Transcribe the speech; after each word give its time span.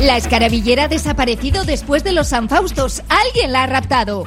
La 0.00 0.16
escarabillera 0.18 0.84
ha 0.84 0.88
desaparecido 0.88 1.64
después 1.64 2.04
de 2.04 2.12
los 2.12 2.28
San 2.28 2.48
Faustos. 2.48 3.02
Alguien 3.08 3.52
la 3.52 3.62
ha 3.62 3.66
raptado. 3.66 4.24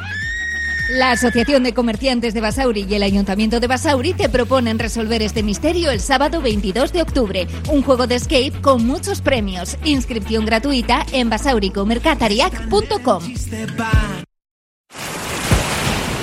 La 0.89 1.11
Asociación 1.11 1.61
de 1.61 1.75
Comerciantes 1.75 2.33
de 2.33 2.41
Basauri 2.41 2.87
y 2.89 2.95
el 2.95 3.03
Ayuntamiento 3.03 3.59
de 3.59 3.67
Basauri 3.67 4.13
te 4.13 4.27
proponen 4.27 4.79
resolver 4.79 5.21
este 5.21 5.43
misterio 5.43 5.91
el 5.91 5.99
sábado 5.99 6.41
22 6.41 6.91
de 6.91 7.03
octubre. 7.03 7.47
Un 7.71 7.83
juego 7.83 8.07
de 8.07 8.15
escape 8.15 8.53
con 8.61 8.87
muchos 8.87 9.21
premios. 9.21 9.77
Inscripción 9.83 10.47
gratuita 10.47 11.05
en 11.11 11.29
basauricomercatariac.com. 11.29 13.23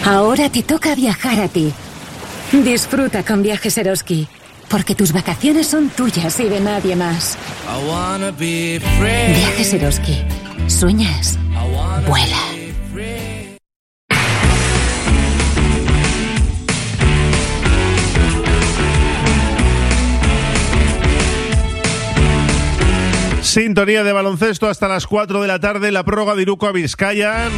Ahora 0.04 0.50
te 0.50 0.64
toca 0.64 0.96
viajar 0.96 1.40
a 1.40 1.46
ti. 1.46 1.72
Disfruta 2.50 3.24
con 3.24 3.42
Viajes 3.42 3.78
Eroski, 3.78 4.26
porque 4.68 4.94
tus 4.94 5.12
vacaciones 5.12 5.66
son 5.66 5.88
tuyas 5.90 6.38
y 6.40 6.48
de 6.48 6.60
nadie 6.60 6.96
más. 6.96 7.38
Viajes 8.38 9.74
Eroski. 9.74 10.22
¿Sueñas? 10.68 11.38
Vuela. 12.06 12.36
Sintonía 23.42 24.04
de 24.04 24.12
baloncesto 24.12 24.68
hasta 24.68 24.86
las 24.86 25.06
4 25.06 25.40
de 25.40 25.48
la 25.48 25.60
tarde, 25.60 25.90
la 25.90 26.04
prórroga 26.04 26.34
de 26.34 26.42
Iruko 26.42 26.66
a 26.66 26.72
Vizcaya. 26.72 27.48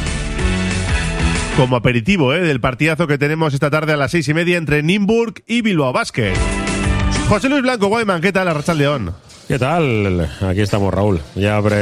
Como 1.56 1.74
aperitivo 1.74 2.34
¿eh? 2.34 2.40
del 2.40 2.60
partidazo 2.60 3.08
que 3.08 3.18
tenemos 3.18 3.52
esta 3.52 3.68
tarde 3.68 3.94
a 3.94 3.96
las 3.96 4.12
seis 4.12 4.28
y 4.28 4.34
media 4.34 4.58
entre 4.58 4.84
Nimburg 4.84 5.42
y 5.44 5.62
Bilbao 5.62 5.92
Basket. 5.92 6.34
José 7.28 7.48
Luis 7.50 7.62
Blanco, 7.62 7.88
Guayman, 7.88 8.23
¿qué 8.23 8.32
tal, 8.32 8.48
Arrachal 8.48 8.78
León? 8.78 9.14
¿Qué 9.46 9.59
tal? 9.59 10.28
Aquí 10.41 10.60
estamos, 10.60 10.92
Raúl. 10.92 11.20
Ya 11.34 11.56
abre 11.56 11.77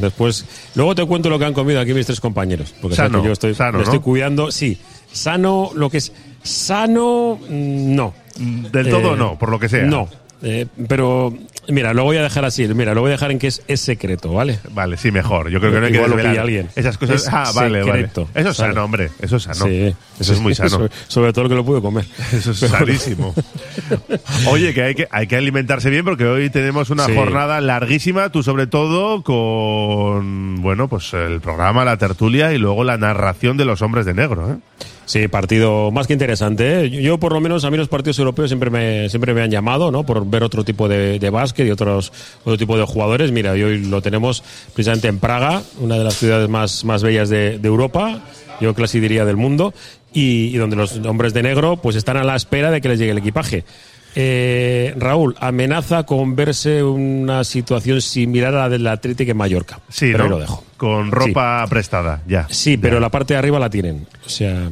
después. 0.00 0.44
Luego 0.74 0.94
te 0.94 1.04
cuento 1.06 1.30
lo 1.30 1.38
que 1.38 1.46
han 1.46 1.54
comido 1.54 1.80
aquí 1.80 1.94
mis 1.94 2.06
tres 2.06 2.20
compañeros. 2.20 2.74
Porque 2.80 2.96
Sano, 2.96 3.20
que 3.22 3.28
yo 3.28 3.32
estoy, 3.32 3.54
sano, 3.54 3.78
me 3.78 3.84
estoy 3.84 3.98
¿no? 3.98 4.04
cuidando. 4.04 4.50
Sí, 4.50 4.78
sano, 5.10 5.70
lo 5.74 5.88
que 5.88 5.98
es. 5.98 6.12
Sano, 6.42 7.38
mm, 7.48 7.94
no. 7.94 8.14
Del 8.36 8.90
todo 8.90 9.14
Eh, 9.14 9.16
no, 9.18 9.38
por 9.38 9.50
lo 9.50 9.58
que 9.58 9.68
sea. 9.68 9.84
No. 9.84 10.08
Eh, 10.42 10.66
pero, 10.88 11.34
mira, 11.68 11.94
lo 11.94 12.04
voy 12.04 12.16
a 12.16 12.22
dejar 12.22 12.44
así. 12.44 12.66
Mira, 12.68 12.94
lo 12.94 13.00
voy 13.00 13.08
a 13.10 13.12
dejar 13.12 13.30
en 13.30 13.38
que 13.38 13.46
es, 13.46 13.62
es 13.68 13.80
secreto, 13.80 14.32
¿vale? 14.32 14.58
Vale, 14.70 14.96
sí, 14.96 15.10
mejor. 15.10 15.48
Yo 15.50 15.60
creo 15.60 15.72
que 15.72 15.80
no 15.80 15.86
hay 15.86 15.92
que 15.92 15.98
Igual 15.98 16.10
lo 16.10 16.16
desvelar 16.16 16.32
pilla 16.34 16.42
alguien. 16.42 16.68
Esas 16.76 16.98
cosas. 16.98 17.22
Es 17.22 17.28
ah, 17.32 17.50
vale, 17.54 17.80
vale. 17.82 17.92
secreto, 17.92 18.28
Eso 18.34 18.50
es 18.50 18.56
¿sabes? 18.56 18.74
sano, 18.74 18.84
hombre. 18.84 19.10
Eso 19.20 19.36
es 19.36 19.42
sano. 19.44 19.64
Sí. 19.66 19.94
Eso 20.20 20.32
es 20.32 20.40
muy 20.40 20.54
sano. 20.54 20.70
sobre, 20.70 20.90
sobre 21.08 21.32
todo 21.32 21.44
lo 21.44 21.48
que 21.50 21.54
lo 21.56 21.64
pude 21.64 21.80
comer. 21.80 22.04
Eso 22.32 22.50
es 22.52 22.58
sanísimo. 22.58 23.34
Oye, 24.48 24.74
que 24.74 24.82
hay, 24.82 24.94
que 24.94 25.08
hay 25.10 25.26
que 25.26 25.36
alimentarse 25.36 25.90
bien 25.90 26.04
porque 26.04 26.24
hoy 26.24 26.50
tenemos 26.50 26.90
una 26.90 27.06
Sí. 27.06 27.14
jornada 27.14 27.60
larguísima, 27.60 28.30
tú 28.30 28.42
sobre 28.42 28.66
todo 28.66 29.22
con, 29.22 30.62
bueno, 30.62 30.88
pues 30.88 31.12
el 31.14 31.40
programa, 31.40 31.84
la 31.84 31.96
tertulia 31.96 32.52
y 32.52 32.58
luego 32.58 32.84
la 32.84 32.96
narración 32.98 33.56
de 33.56 33.64
los 33.64 33.82
hombres 33.82 34.06
de 34.06 34.14
negro. 34.14 34.52
¿eh? 34.52 34.56
Sí, 35.04 35.28
partido 35.28 35.90
más 35.90 36.06
que 36.06 36.12
interesante. 36.12 36.84
¿eh? 36.84 36.90
Yo, 36.90 37.18
por 37.18 37.32
lo 37.32 37.40
menos, 37.40 37.64
a 37.64 37.70
mí 37.70 37.76
los 37.76 37.88
partidos 37.88 38.18
europeos 38.18 38.48
siempre 38.48 38.70
me, 38.70 39.08
siempre 39.08 39.34
me 39.34 39.42
han 39.42 39.50
llamado, 39.50 39.90
¿no? 39.90 40.04
Por 40.04 40.24
ver 40.26 40.42
otro 40.42 40.64
tipo 40.64 40.88
de, 40.88 41.18
de 41.18 41.30
básquet 41.30 41.66
y 41.66 41.70
otros, 41.70 42.12
otro 42.44 42.56
tipo 42.56 42.78
de 42.78 42.84
jugadores. 42.84 43.32
Mira, 43.32 43.52
hoy 43.52 43.84
lo 43.84 44.00
tenemos 44.00 44.42
precisamente 44.72 45.08
en 45.08 45.18
Praga, 45.18 45.62
una 45.80 45.98
de 45.98 46.04
las 46.04 46.14
ciudades 46.14 46.48
más, 46.48 46.84
más 46.84 47.02
bellas 47.02 47.28
de, 47.28 47.58
de 47.58 47.68
Europa, 47.68 48.20
yo 48.60 48.74
casi 48.74 49.00
diría 49.00 49.24
del 49.24 49.36
mundo, 49.36 49.74
y, 50.14 50.54
y 50.54 50.56
donde 50.56 50.76
los 50.76 50.96
hombres 50.98 51.34
de 51.34 51.42
negro 51.42 51.78
pues 51.78 51.96
están 51.96 52.16
a 52.16 52.24
la 52.24 52.36
espera 52.36 52.70
de 52.70 52.80
que 52.80 52.88
les 52.88 52.98
llegue 52.98 53.12
el 53.12 53.18
equipaje. 53.18 53.64
Eh, 54.14 54.94
Raúl, 54.98 55.34
amenaza 55.40 56.04
con 56.04 56.36
verse 56.36 56.82
una 56.82 57.44
situación 57.44 58.00
similar 58.02 58.54
a 58.54 58.58
la 58.60 58.68
del 58.68 58.86
Atlético 58.86 59.30
en 59.30 59.36
Mallorca. 59.36 59.80
Sí, 59.88 60.10
pero 60.12 60.24
ahí 60.24 60.30
¿no? 60.30 60.36
lo 60.36 60.40
dejo. 60.40 60.64
Con 60.76 61.10
ropa 61.10 61.64
prestada, 61.68 62.20
ya. 62.26 62.46
Sí, 62.50 62.76
pero 62.76 63.00
la 63.00 63.08
parte 63.10 63.34
de 63.34 63.38
arriba 63.38 63.58
la 63.58 63.70
tienen. 63.70 64.06
O 64.26 64.28
sea, 64.28 64.68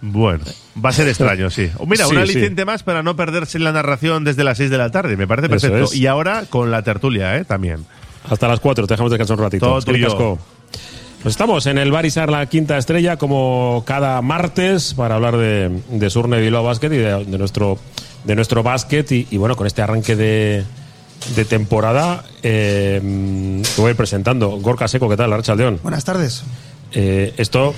Bueno, 0.00 0.44
va 0.84 0.90
a 0.90 0.92
ser 0.92 1.06
extraño, 1.06 1.48
sí. 1.50 1.70
Mira, 1.86 2.06
Sí, 2.06 2.10
un 2.10 2.16
sí. 2.16 2.22
aliciente 2.22 2.64
más 2.64 2.82
para 2.82 3.02
no 3.04 3.14
perderse 3.14 3.58
la 3.60 3.70
narración 3.70 4.24
desde 4.24 4.42
las 4.42 4.58
6 4.58 4.68
de 4.70 4.78
la 4.78 4.90
tarde. 4.90 5.16
Me 5.16 5.26
parece 5.28 5.48
perfecto. 5.48 5.84
es. 5.84 5.94
Y 5.94 6.06
ahora 6.08 6.44
con 6.50 6.70
la 6.72 6.82
tertulia, 6.82 7.36
¿eh? 7.36 7.44
También. 7.44 7.84
Hasta 8.28 8.48
las 8.48 8.58
4, 8.60 8.86
te 8.86 8.94
dejamos 8.94 9.10
descansar 9.12 9.36
un 9.38 9.44
ratito. 9.44 9.66
Todo 9.66 9.80
tuyo. 9.82 10.38
Pues 11.22 11.34
estamos 11.34 11.66
en 11.66 11.78
el 11.78 11.92
Barisar 11.92 12.30
La 12.30 12.44
Quinta 12.46 12.76
Estrella, 12.76 13.16
como 13.16 13.84
cada 13.86 14.20
martes, 14.22 14.94
para 14.94 15.14
hablar 15.14 15.36
de, 15.36 15.70
de 15.90 16.10
Surne 16.10 16.40
Bilbao 16.40 16.64
Basket 16.64 16.88
y 16.88 16.96
de, 16.96 17.24
de 17.24 17.38
nuestro, 17.38 17.78
de 18.24 18.34
nuestro 18.34 18.62
básquet. 18.62 19.10
Y, 19.12 19.26
y 19.30 19.36
bueno, 19.36 19.56
con 19.56 19.66
este 19.66 19.82
arranque 19.82 20.16
de, 20.16 20.64
de 21.36 21.44
temporada, 21.44 22.24
eh, 22.42 23.00
te 23.74 23.80
voy 23.80 23.88
a 23.88 23.90
ir 23.90 23.96
presentando. 23.96 24.50
Gorka 24.60 24.88
Seco, 24.88 25.08
¿qué 25.08 25.16
tal? 25.16 25.32
Archa 25.32 25.54
León. 25.54 25.80
Buenas 25.82 26.04
tardes. 26.04 26.42
Eh, 26.92 27.32
esto, 27.36 27.74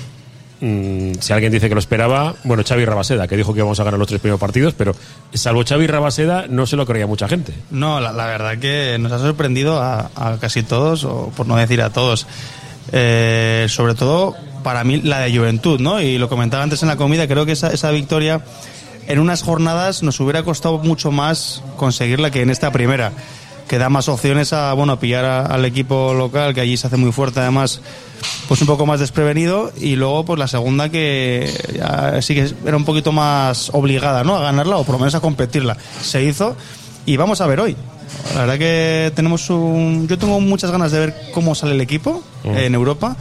mm, 0.61 1.13
si 1.19 1.33
alguien 1.33 1.51
dice 1.51 1.69
que 1.69 1.75
lo 1.75 1.79
esperaba, 1.79 2.35
bueno, 2.43 2.63
Xavi 2.67 2.85
Rabaseda, 2.85 3.27
que 3.27 3.37
dijo 3.37 3.53
que 3.53 3.59
íbamos 3.59 3.79
a 3.79 3.83
ganar 3.83 3.99
los 3.99 4.07
tres 4.07 4.19
primeros 4.19 4.39
partidos, 4.39 4.73
pero 4.73 4.95
salvo 5.33 5.63
Xavi 5.65 5.87
Rabaseda, 5.87 6.47
no 6.49 6.65
se 6.65 6.75
lo 6.75 6.85
creía 6.85 7.07
mucha 7.07 7.27
gente. 7.27 7.53
No, 7.71 7.99
la, 8.01 8.11
la 8.11 8.25
verdad 8.25 8.57
que 8.57 8.97
nos 8.99 9.11
ha 9.11 9.19
sorprendido 9.19 9.81
a, 9.81 10.09
a 10.15 10.37
casi 10.39 10.63
todos, 10.63 11.03
o 11.05 11.31
por 11.35 11.47
no 11.47 11.55
decir 11.55 11.81
a 11.81 11.91
todos. 11.91 12.27
Eh, 12.91 13.65
sobre 13.67 13.95
todo 13.95 14.35
para 14.63 14.83
mí 14.83 15.01
la 15.01 15.19
de 15.19 15.35
Juventud, 15.35 15.79
¿no? 15.79 15.99
Y 16.01 16.17
lo 16.17 16.29
comentaba 16.29 16.63
antes 16.63 16.81
en 16.83 16.87
la 16.87 16.97
comida, 16.97 17.27
creo 17.27 17.45
que 17.45 17.51
esa, 17.53 17.71
esa 17.71 17.89
victoria 17.91 18.43
en 19.07 19.19
unas 19.19 19.43
jornadas 19.43 20.03
nos 20.03 20.19
hubiera 20.19 20.43
costado 20.43 20.79
mucho 20.79 21.11
más 21.11 21.61
conseguirla 21.77 22.31
que 22.31 22.41
en 22.41 22.49
esta 22.49 22.71
primera, 22.71 23.11
que 23.67 23.77
da 23.79 23.89
más 23.89 24.07
opciones 24.09 24.53
a, 24.53 24.73
bueno, 24.73 24.99
pillar 24.99 25.25
a- 25.25 25.45
al 25.45 25.65
equipo 25.65 26.13
local, 26.13 26.53
que 26.53 26.61
allí 26.61 26.77
se 26.77 26.87
hace 26.87 26.97
muy 26.97 27.11
fuerte 27.11 27.39
además, 27.39 27.81
pues 28.47 28.61
un 28.61 28.67
poco 28.67 28.85
más 28.85 28.99
desprevenido, 28.99 29.71
y 29.79 29.95
luego 29.95 30.23
pues 30.25 30.39
la 30.39 30.47
segunda 30.47 30.89
que 30.89 31.51
ya 31.75 32.21
sí 32.21 32.35
que 32.35 32.51
era 32.65 32.77
un 32.77 32.85
poquito 32.85 33.11
más 33.11 33.69
obligada, 33.73 34.23
¿no? 34.23 34.35
A 34.37 34.41
ganarla 34.41 34.77
o 34.77 34.83
por 34.83 34.93
lo 34.93 34.99
menos 34.99 35.15
a 35.15 35.19
competirla. 35.19 35.77
Se 36.01 36.23
hizo 36.23 36.55
y 37.05 37.17
vamos 37.17 37.41
a 37.41 37.47
ver 37.47 37.59
hoy. 37.59 37.75
La 38.33 38.41
verdad 38.41 38.57
que 38.57 39.11
tenemos 39.15 39.49
un... 39.49 40.07
Yo 40.07 40.17
tengo 40.17 40.39
muchas 40.39 40.71
ganas 40.71 40.91
de 40.91 40.99
ver 40.99 41.15
cómo 41.33 41.53
sale 41.55 41.73
el 41.73 41.81
equipo 41.81 42.23
en 42.43 42.73
Europa, 42.75 43.15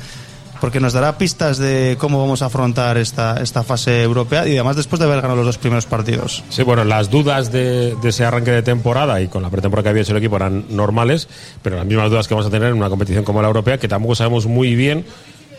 porque 0.65 0.81
nos 0.81 0.95
dará 0.95 1.19
pistas 1.19 1.59
de 1.59 1.99
cómo 1.99 2.19
vamos 2.19 2.41
a 2.41 2.47
afrontar 2.47 2.97
esta, 2.97 3.37
esta 3.43 3.63
fase 3.65 4.03
europea 4.03 4.49
y 4.49 4.53
además 4.53 4.77
después 4.77 4.99
de 4.99 5.05
haber 5.05 5.21
ganado 5.21 5.37
los 5.37 5.45
dos 5.45 5.59
primeros 5.59 5.85
partidos. 5.85 6.43
Sí, 6.49 6.63
bueno, 6.63 6.85
las 6.85 7.11
dudas 7.11 7.53
de, 7.53 7.95
de 7.97 8.09
ese 8.09 8.25
arranque 8.25 8.51
de 8.51 8.63
temporada 8.63 9.21
y 9.21 9.29
con 9.29 9.43
la 9.43 9.51
pretemporada 9.51 9.83
que 9.83 9.89
había 9.91 10.01
hecho 10.01 10.13
el 10.13 10.19
equipo 10.21 10.37
eran 10.37 10.65
normales, 10.71 11.29
pero 11.61 11.77
las 11.77 11.85
mismas 11.85 12.09
dudas 12.09 12.29
que 12.29 12.33
vamos 12.33 12.47
a 12.47 12.51
tener 12.51 12.69
en 12.69 12.79
una 12.79 12.89
competición 12.89 13.25
como 13.25 13.43
la 13.43 13.49
europea, 13.49 13.77
que 13.77 13.89
tampoco 13.89 14.15
sabemos 14.15 14.47
muy 14.47 14.75
bien, 14.75 15.05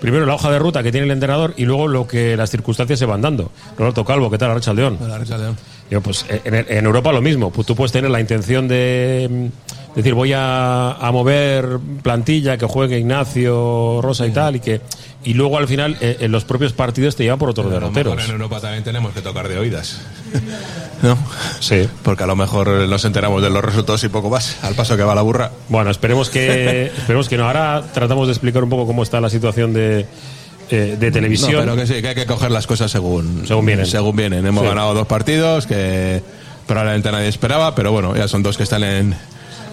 primero 0.02 0.26
la 0.26 0.34
hoja 0.34 0.50
de 0.50 0.58
ruta 0.58 0.82
que 0.82 0.92
tiene 0.92 1.06
el 1.06 1.12
entrenador 1.12 1.54
y 1.56 1.66
luego 1.66 1.88
lo 1.88 2.08
que 2.08 2.36
las 2.36 2.50
circunstancias 2.50 2.98
se 2.98 3.06
van 3.06 3.22
dando. 3.22 3.52
Roberto 3.78 4.04
Calvo, 4.04 4.32
¿qué 4.32 4.40
tal, 4.40 4.50
Arracha 4.50 4.74
León? 4.74 4.98
Digo, 5.88 6.02
pues 6.02 6.26
en, 6.30 6.66
en 6.68 6.84
Europa 6.84 7.12
lo 7.12 7.22
mismo, 7.22 7.52
pues 7.52 7.68
tú 7.68 7.76
puedes 7.76 7.92
tener 7.92 8.10
la 8.10 8.20
intención 8.20 8.68
de 8.68 9.52
mm, 9.96 9.98
decir 9.98 10.14
voy 10.14 10.34
a, 10.34 10.92
a 10.92 11.12
mover 11.12 11.80
plantilla, 12.04 12.58
que 12.58 12.66
juegue 12.66 13.00
Ignacio, 13.00 14.00
Rosa 14.02 14.28
y 14.28 14.32
tal, 14.32 14.58
y 14.58 14.60
que 14.60 14.82
y 15.24 15.34
luego 15.34 15.58
al 15.58 15.68
final 15.68 15.98
eh, 16.02 16.18
en 16.20 16.32
los 16.32 16.46
propios 16.46 16.74
partidos 16.74 17.16
te 17.16 17.24
llevan 17.24 17.40
por 17.40 17.50
otros 17.50 17.66
A 17.66 17.70
lo 17.70 17.76
mejor 17.80 17.94
derroteros. 17.94 18.26
en 18.26 18.32
Europa 18.34 18.60
también 18.62 18.84
tenemos 18.84 19.12
que 19.14 19.22
tocar 19.22 19.48
de 19.48 19.58
oídas. 19.58 20.00
¿No? 21.02 21.18
Sí. 21.60 21.88
Porque 22.04 22.24
a 22.24 22.28
lo 22.28 22.36
mejor 22.36 22.68
nos 22.88 23.06
enteramos 23.06 23.42
de 23.42 23.50
los 23.50 23.64
resultados 23.66 24.04
y 24.04 24.10
poco 24.10 24.30
más, 24.30 24.58
al 24.64 24.76
paso 24.76 24.96
que 24.96 25.04
va 25.04 25.16
la 25.16 25.24
burra. 25.24 25.50
Bueno, 25.70 25.90
esperemos 25.90 26.30
que 26.30 26.86
esperemos 26.98 27.28
que 27.28 27.38
no. 27.38 27.48
Ahora 27.48 27.84
tratamos 27.94 28.28
de 28.28 28.34
explicar 28.34 28.64
un 28.64 28.70
poco 28.70 28.86
cómo 28.86 29.02
está 29.02 29.20
la 29.20 29.30
situación 29.32 29.74
de, 29.74 30.06
eh, 30.70 30.96
de 31.00 31.08
No, 31.08 31.14
televisión. 31.14 31.62
pero 31.62 31.76
que 31.76 31.88
sí, 31.88 32.02
que 32.04 32.10
hay 32.10 32.16
que 32.16 32.26
coger 32.28 32.52
las 32.52 32.68
cosas 32.68 32.92
según, 32.92 33.44
Según 33.48 33.66
vienen. 33.66 33.86
Según 33.88 34.16
vienen. 34.16 34.46
Hemos 34.46 34.62
Sí. 34.64 34.70
ganado 34.70 34.94
dos 34.94 35.08
partidos 35.08 35.66
que 35.66 36.22
probablemente 36.68 37.12
nadie 37.12 37.30
esperaba, 37.30 37.74
pero 37.74 37.92
bueno, 37.92 38.16
ya 38.16 38.28
son 38.28 38.44
dos 38.44 38.58
que 38.58 38.64
están 38.64 38.84
en, 38.84 39.16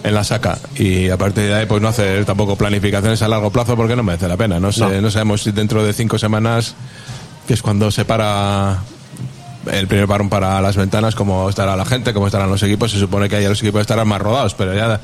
en 0.03 0.13
la 0.13 0.23
saca. 0.23 0.57
Y 0.75 1.09
a 1.09 1.17
partir 1.17 1.45
de 1.45 1.53
ahí, 1.55 1.65
pues 1.65 1.81
no 1.81 1.87
hacer 1.87 2.25
tampoco 2.25 2.55
planificaciones 2.55 3.21
a 3.21 3.27
largo 3.27 3.49
plazo 3.51 3.75
porque 3.75 3.95
no 3.95 4.03
merece 4.03 4.27
la 4.27 4.37
pena. 4.37 4.59
No, 4.59 4.71
sé, 4.71 4.81
No. 4.81 5.01
no 5.01 5.11
sabemos 5.11 5.43
si 5.43 5.51
dentro 5.51 5.83
de 5.83 5.93
cinco 5.93 6.19
semanas, 6.19 6.75
que 7.47 7.53
es 7.53 7.61
cuando 7.61 7.89
se 7.91 8.05
para 8.05 8.79
el 9.71 9.87
primer 9.87 10.07
parón 10.07 10.29
para 10.29 10.61
las 10.61 10.75
ventanas, 10.75 11.15
cómo 11.15 11.49
estará 11.49 11.75
la 11.75 11.85
gente, 11.85 12.13
cómo 12.13 12.27
estarán 12.27 12.49
los 12.49 12.61
equipos. 12.63 12.91
Se 12.91 12.99
supone 12.99 13.29
que 13.29 13.37
ahí 13.37 13.47
los 13.47 13.61
equipos 13.61 13.81
estarán 13.81 14.07
más 14.07 14.21
rodados, 14.21 14.53
pero 14.55 14.73
ya 14.73 14.99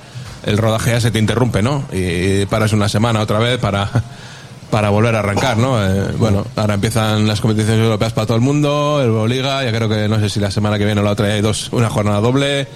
el 0.46 0.58
rodaje 0.58 0.92
ya 0.92 1.02
se 1.02 1.12
te 1.12 1.20
interrumpe, 1.20 1.62
¿no? 1.62 1.86
Y, 1.92 2.46
paras 2.46 2.74
una 2.74 2.90
semana 2.90 3.22
otra 3.22 3.40
vez 3.40 3.58
para, 3.58 3.90
para 4.72 4.90
volver 4.90 5.16
a 5.16 5.20
arrancar, 5.20 5.58
¿no? 5.58 5.82
Eh, 5.82 6.14
bueno, 6.18 6.46
ahora 6.56 6.74
empiezan 6.74 7.28
las 7.28 7.40
competiciones 7.42 7.84
europeas 7.84 8.14
para 8.14 8.28
todo 8.28 8.36
el 8.36 8.44
mundo, 8.44 9.00
el 9.02 9.08
Euroliga, 9.08 9.64
ya 9.64 9.72
creo 9.72 9.88
que 9.88 10.08
no 10.10 10.20
sé 10.20 10.30
si 10.30 10.40
la 10.40 10.52
semana 10.52 10.78
que 10.78 10.86
viene 10.86 11.00
o 11.00 11.04
la 11.04 11.12
otra 11.12 11.28
hay 11.28 11.42
dos, 11.42 11.70
una 11.72 11.90
jornada 11.90 12.20
doble. 12.20 12.68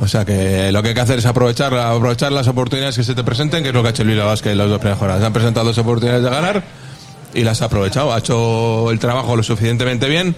O 0.00 0.08
sea 0.08 0.24
que 0.24 0.72
lo 0.72 0.82
que 0.82 0.88
hay 0.90 0.94
que 0.94 1.00
hacer 1.00 1.18
es 1.18 1.26
aprovechar, 1.26 1.74
aprovechar 1.76 2.32
las 2.32 2.48
oportunidades 2.48 2.96
que 2.96 3.04
se 3.04 3.14
te 3.14 3.22
presenten, 3.24 3.62
que 3.62 3.68
es 3.68 3.74
lo 3.74 3.82
que 3.82 3.88
ha 3.88 3.90
hecho 3.90 4.04
Bilbao 4.04 4.26
Basket 4.26 4.50
en 4.52 4.58
las 4.58 4.68
dos 4.68 4.78
primeras 4.78 4.98
jornadas. 4.98 5.20
Se 5.22 5.26
han 5.26 5.32
presentado 5.32 5.66
dos 5.66 5.78
oportunidades 5.78 6.24
de 6.24 6.30
ganar 6.30 6.64
y 7.34 7.42
las 7.42 7.60
ha 7.62 7.66
aprovechado. 7.66 8.12
Ha 8.12 8.18
hecho 8.18 8.90
el 8.90 8.98
trabajo 8.98 9.36
lo 9.36 9.42
suficientemente 9.42 10.08
bien 10.08 10.34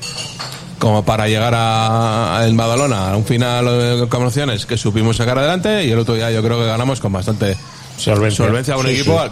como 0.81 1.05
para 1.05 1.29
llegar 1.29 1.55
a, 1.55 2.39
a 2.39 2.47
el 2.47 2.55
Badalona 2.57 3.13
a 3.13 3.17
un 3.17 3.25
final 3.25 3.67
eh, 3.71 4.07
con 4.09 4.25
opciones 4.27 4.67
que 4.67 4.77
supimos 4.77 5.17
sacar 5.17 5.39
adelante 5.39 5.85
y 5.85 5.91
el 5.93 5.99
otro 6.01 6.15
día 6.15 6.31
yo 6.33 6.43
creo 6.43 6.59
que 6.59 6.67
ganamos 6.67 7.01
con 7.01 7.13
bastante 7.13 7.57
Solvencia. 7.97 8.45
solvencia 8.45 8.75
a 8.75 8.77
un 8.79 8.87
Sí, 8.87 8.93
equipo 8.93 9.19
sí. 9.23 9.31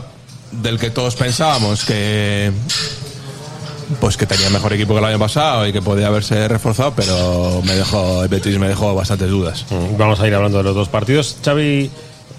del 0.63 0.79
que 0.79 0.91
todos 0.91 1.17
pensábamos 1.17 1.85
que 1.85 2.53
pues 4.01 4.17
que 4.17 4.27
tenía 4.27 4.49
mejor 4.51 4.73
equipo 4.73 4.95
que 4.95 5.01
el 5.01 5.05
año 5.07 5.19
pasado 5.19 5.67
y 5.67 5.73
que 5.73 5.83
podía 5.83 6.07
haberse 6.09 6.47
reforzado, 6.49 6.93
pero 6.95 7.61
me 7.65 7.75
dejó 7.75 8.23
el 8.23 8.29
Betis 8.29 8.59
me 8.59 8.69
dejó 8.69 8.95
bastantes 8.95 9.29
dudas. 9.29 9.65
Mm, 9.71 9.97
Vamos 9.97 10.21
a 10.21 10.27
ir 10.29 10.35
hablando 10.35 10.59
de 10.59 10.65
los 10.65 10.75
dos 10.75 10.89
partidos. 10.89 11.37
Xavi, 11.45 11.91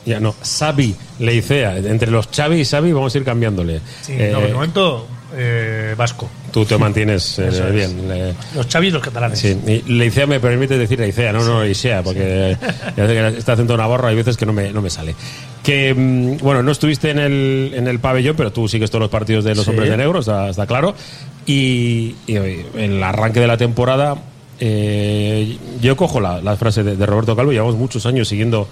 ya 0.05 0.19
no, 0.19 0.35
Xavi 0.44 0.95
Leicea. 1.19 1.77
Entre 1.77 2.09
los 2.11 2.27
Xavi 2.27 2.61
y 2.61 2.65
Xavi 2.65 2.91
vamos 2.91 3.13
a 3.13 3.17
ir 3.17 3.23
cambiándole. 3.23 3.79
Sí, 4.01 4.13
Eh, 4.17 4.29
no, 4.33 4.41
de 4.41 4.53
momento, 4.53 5.07
eh, 5.35 5.95
vasco. 5.97 6.29
tú 6.51 6.65
te 6.65 6.77
mantienes 6.77 7.39
eh, 7.39 7.71
bien. 7.73 8.07
le- 8.07 8.33
Los 8.56 8.67
chavis 8.67 8.89
y 8.89 8.94
los 8.94 9.01
catalanes. 9.01 9.39
Sí, 9.39 9.57
y 9.65 9.81
Leicea 9.94 10.27
me 10.27 10.39
permite 10.39 10.77
decir 10.77 10.99
Leicea, 10.99 11.31
no, 11.33 11.44
no 11.44 11.63
Leicea, 11.63 12.03
porque 12.03 12.57
ya 12.95 13.07
sé 13.07 13.13
que 13.13 13.27
este 13.39 13.51
acento 13.51 13.75
navarro 13.77 14.07
hay 14.07 14.15
veces 14.15 14.38
que 14.38 14.45
no 14.45 14.53
me, 14.53 14.71
no 14.71 14.81
me 14.81 14.89
sale. 14.89 15.15
Que, 15.63 15.94
mm, 15.94 16.38
bueno, 16.44 16.61
no 16.61 16.71
estuviste 16.73 17.09
en 17.09 17.19
el, 17.19 17.71
en 17.73 17.88
el 17.88 17.99
pabellón, 17.99 18.35
pero 18.35 18.51
tú 18.51 18.67
sigues 18.67 18.91
todos 18.91 19.03
los 19.03 19.09
partidos 19.09 19.45
de 19.45 19.56
los 19.56 19.63
Sí. 19.63 19.69
hombres 19.71 19.89
de 19.89 19.95
negro, 19.97 20.19
está, 20.19 20.49
está 20.49 20.67
claro. 20.67 20.94
Y, 21.45 22.16
y, 22.28 22.36
el 22.36 23.04
arranque 23.04 23.40
de 23.40 23.48
la 23.48 23.57
temporada, 23.57 24.16
eh, 24.60 25.57
yo 25.81 25.98
cojo 25.98 26.19
la, 26.22 26.42
la 26.42 26.56
frase 26.56 26.84
de, 26.84 26.95
de 26.95 27.06
Roberto 27.06 27.36
Calvo, 27.36 27.51
llevamos 27.51 27.75
muchos 27.75 28.06
años 28.06 28.28
siguiendo 28.28 28.68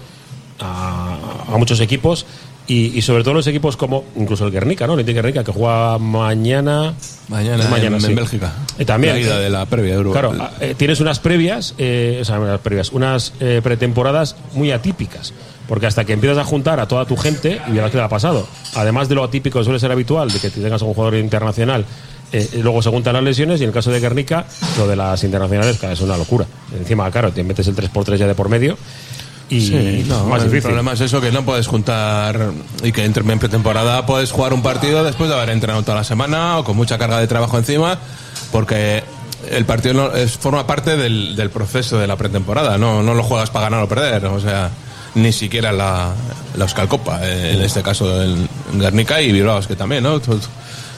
a, 0.60 1.16
a 1.48 1.58
muchos 1.58 1.80
equipos. 1.80 2.26
Y, 2.68 2.96
y 2.96 3.02
sobre 3.02 3.24
todo 3.24 3.34
los 3.34 3.46
equipos 3.48 3.76
como 3.76 4.04
incluso 4.14 4.46
el 4.46 4.52
Guernica, 4.52 4.86
¿no? 4.86 4.94
El 4.94 5.04
Guernica, 5.04 5.42
que 5.42 5.50
juega 5.50 5.98
mañana. 5.98 6.94
Mañana, 7.28 7.68
mañana 7.68 7.98
en. 7.98 8.14
Bélgica. 8.14 8.52
Eh, 8.78 8.84
también. 8.84 9.28
La 9.28 9.38
de 9.40 9.50
la 9.50 9.66
previa 9.66 9.90
de 9.94 9.96
Euro- 9.98 10.12
Claro, 10.12 10.32
eh, 10.60 10.74
tienes 10.78 11.00
unas 11.00 11.18
previas, 11.18 11.74
eh, 11.78 12.18
o 12.22 12.24
sea, 12.24 12.38
unas 12.38 12.60
previas, 12.60 12.92
unas 12.92 13.32
eh, 13.40 13.60
pretemporadas 13.64 14.36
muy 14.54 14.70
atípicas. 14.70 15.34
Porque 15.72 15.86
hasta 15.86 16.04
que 16.04 16.12
empiezas 16.12 16.36
a 16.36 16.44
juntar 16.44 16.80
a 16.80 16.86
toda 16.86 17.06
tu 17.06 17.16
gente, 17.16 17.58
y 17.66 17.70
verás 17.72 17.90
qué 17.90 17.96
te 17.96 18.02
ha 18.04 18.08
pasado. 18.10 18.46
Además 18.74 19.08
de 19.08 19.14
lo 19.14 19.24
atípico 19.24 19.58
que 19.58 19.64
suele 19.64 19.80
ser 19.80 19.90
habitual, 19.90 20.30
de 20.30 20.38
que 20.38 20.50
te 20.50 20.60
tengas 20.60 20.82
a 20.82 20.84
un 20.84 20.92
jugador 20.92 21.14
internacional, 21.18 21.86
eh, 22.30 22.46
luego 22.62 22.82
se 22.82 22.90
juntan 22.90 23.14
las 23.14 23.22
lesiones, 23.22 23.58
y 23.58 23.62
en 23.64 23.68
el 23.70 23.74
caso 23.74 23.90
de 23.90 23.98
Guernica, 23.98 24.44
lo 24.76 24.86
de 24.86 24.96
las 24.96 25.24
internacionales, 25.24 25.82
es 25.82 26.00
una 26.02 26.18
locura. 26.18 26.44
Encima, 26.78 27.10
claro, 27.10 27.32
te 27.32 27.42
metes 27.42 27.66
el 27.68 27.74
3x3 27.74 28.16
ya 28.18 28.26
de 28.26 28.34
por 28.34 28.50
medio, 28.50 28.76
y 29.48 29.62
Sí, 29.62 30.04
no, 30.06 30.26
más 30.26 30.40
el 30.42 30.48
difícil. 30.50 30.64
problema 30.68 30.92
es 30.92 31.00
eso, 31.00 31.22
que 31.22 31.32
no 31.32 31.42
puedes 31.42 31.66
juntar 31.66 32.50
y 32.82 32.92
que 32.92 33.06
entre 33.06 33.22
en 33.32 33.38
pretemporada 33.38 34.04
puedes 34.04 34.30
jugar 34.30 34.52
un 34.52 34.60
partido 34.60 35.02
después 35.04 35.30
de 35.30 35.36
haber 35.36 35.48
entrenado 35.48 35.82
toda 35.84 35.96
la 35.96 36.04
semana 36.04 36.58
o 36.58 36.64
con 36.64 36.76
mucha 36.76 36.98
carga 36.98 37.18
de 37.18 37.26
trabajo 37.28 37.56
encima, 37.56 37.98
porque 38.52 39.02
el 39.50 39.64
partido 39.64 39.94
no- 39.94 40.12
es, 40.12 40.32
forma 40.36 40.66
parte 40.66 40.98
del, 40.98 41.34
del 41.34 41.48
proceso 41.48 41.98
de 41.98 42.06
la 42.06 42.16
pretemporada, 42.16 42.76
no, 42.76 43.02
no 43.02 43.14
lo 43.14 43.22
juegas 43.22 43.48
para 43.48 43.70
ganar 43.70 43.82
o 43.84 43.88
perder, 43.88 44.26
o 44.26 44.38
sea, 44.38 44.70
ni 45.14 45.32
siquiera 45.32 45.72
la, 45.72 46.12
la 46.56 46.64
Euskal 46.64 46.88
Copa, 46.88 47.20
eh, 47.22 47.52
en 47.54 47.62
este 47.62 47.82
caso 47.82 48.22
el 48.22 48.48
Guernica 48.74 49.20
y 49.20 49.32
Bilbao, 49.32 49.60
que 49.60 49.76
también, 49.76 50.02
¿no? 50.02 50.20
Tú, 50.20 50.38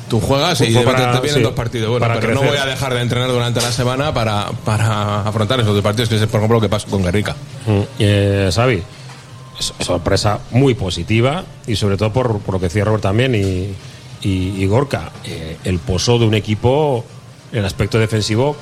tú 0.08 0.20
juegas 0.20 0.60
y 0.60 0.72
para- 0.74 1.12
te 1.14 1.20
vienen 1.20 1.34
sí, 1.34 1.42
dos 1.42 1.52
partidos, 1.54 1.88
bueno, 1.90 2.06
para 2.06 2.20
pero 2.20 2.34
no 2.34 2.42
voy 2.42 2.56
a 2.58 2.66
dejar 2.66 2.94
de 2.94 3.00
entrenar 3.00 3.30
durante 3.30 3.60
la 3.60 3.72
semana 3.72 4.12
para, 4.14 4.46
para 4.64 5.22
afrontar 5.22 5.58
esos 5.60 5.74
dos 5.74 5.82
partidos, 5.82 6.08
que 6.08 6.16
es 6.16 6.26
por 6.26 6.38
ejemplo 6.38 6.58
lo 6.58 6.60
que 6.60 6.68
pasa 6.68 6.86
con 6.88 7.02
Guernica. 7.02 7.34
Mm, 7.66 7.80
eh, 7.98 8.50
Xavi, 8.54 8.82
sorpresa 9.58 10.40
muy 10.50 10.74
positiva 10.74 11.44
y 11.66 11.76
sobre 11.76 11.96
todo 11.96 12.12
por, 12.12 12.38
por 12.40 12.54
lo 12.54 12.60
que 12.60 12.66
decía 12.66 12.84
Robert 12.84 13.02
también 13.02 13.34
y, 13.34 13.74
y, 14.26 14.62
y 14.62 14.66
Gorka, 14.66 15.10
eh, 15.24 15.56
el 15.64 15.78
pozo 15.78 16.18
de 16.18 16.26
un 16.26 16.34
equipo, 16.34 17.04
el 17.52 17.64
aspecto 17.64 17.98
defensivo 17.98 18.56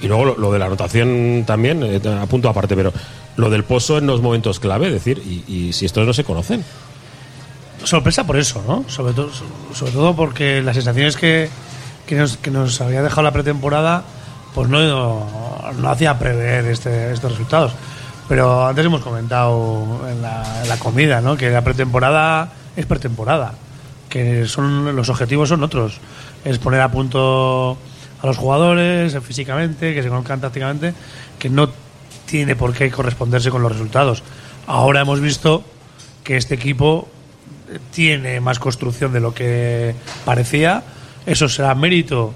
y 0.00 0.06
luego 0.06 0.24
lo, 0.24 0.36
lo 0.38 0.52
de 0.52 0.58
la 0.58 0.66
anotación 0.66 1.44
también, 1.46 1.82
eh, 1.82 2.00
a 2.20 2.26
punto 2.26 2.48
aparte, 2.48 2.74
pero 2.76 2.92
lo 3.38 3.48
del 3.48 3.64
pozo 3.64 3.96
en 3.98 4.06
los 4.06 4.20
momentos 4.20 4.60
clave, 4.60 4.90
decir, 4.90 5.22
y, 5.24 5.42
y 5.50 5.72
si 5.72 5.86
estos 5.86 6.06
no 6.06 6.12
se 6.12 6.24
conocen. 6.24 6.62
sorpresa 7.84 8.24
por 8.26 8.36
eso, 8.36 8.62
¿no? 8.66 8.84
Sobre 8.88 9.12
todo, 9.14 9.30
sobre 9.72 9.92
todo 9.92 10.14
porque 10.14 10.60
las 10.62 10.74
sensaciones 10.76 11.16
que, 11.16 11.48
que, 12.06 12.16
nos, 12.16 12.36
que 12.36 12.50
nos 12.50 12.80
había 12.80 13.00
dejado 13.02 13.22
la 13.22 13.32
pretemporada, 13.32 14.02
pues 14.54 14.68
no, 14.68 15.24
no 15.78 15.88
hacía 15.88 16.18
prever 16.18 16.66
este- 16.66 17.12
estos 17.12 17.30
resultados. 17.32 17.72
Pero 18.28 18.66
antes 18.66 18.84
hemos 18.84 19.00
comentado 19.00 20.00
en 20.10 20.20
la, 20.20 20.62
en 20.62 20.68
la 20.68 20.76
comida, 20.78 21.20
¿no? 21.20 21.36
Que 21.36 21.48
la 21.50 21.62
pretemporada 21.62 22.50
es 22.76 22.84
pretemporada, 22.84 23.54
que 24.08 24.46
son 24.46 24.94
los 24.96 25.08
objetivos 25.08 25.48
son 25.48 25.62
otros, 25.62 25.98
es 26.44 26.58
poner 26.58 26.80
a 26.80 26.90
punto 26.90 27.78
a 28.20 28.26
los 28.26 28.36
jugadores 28.36 29.14
eh, 29.14 29.20
físicamente, 29.20 29.94
que 29.94 30.02
se 30.02 30.08
conozcan 30.08 30.40
tácticamente, 30.40 30.92
que 31.38 31.48
no 31.48 31.70
tiene 32.28 32.54
por 32.56 32.72
qué 32.74 32.90
corresponderse 32.90 33.50
con 33.50 33.62
los 33.62 33.72
resultados. 33.72 34.22
Ahora 34.66 35.00
hemos 35.00 35.20
visto 35.20 35.64
que 36.24 36.36
este 36.36 36.54
equipo 36.54 37.08
tiene 37.92 38.40
más 38.40 38.58
construcción 38.58 39.12
de 39.12 39.20
lo 39.20 39.32
que 39.34 39.94
parecía. 40.24 40.82
Eso 41.26 41.48
será 41.48 41.74
mérito, 41.74 42.34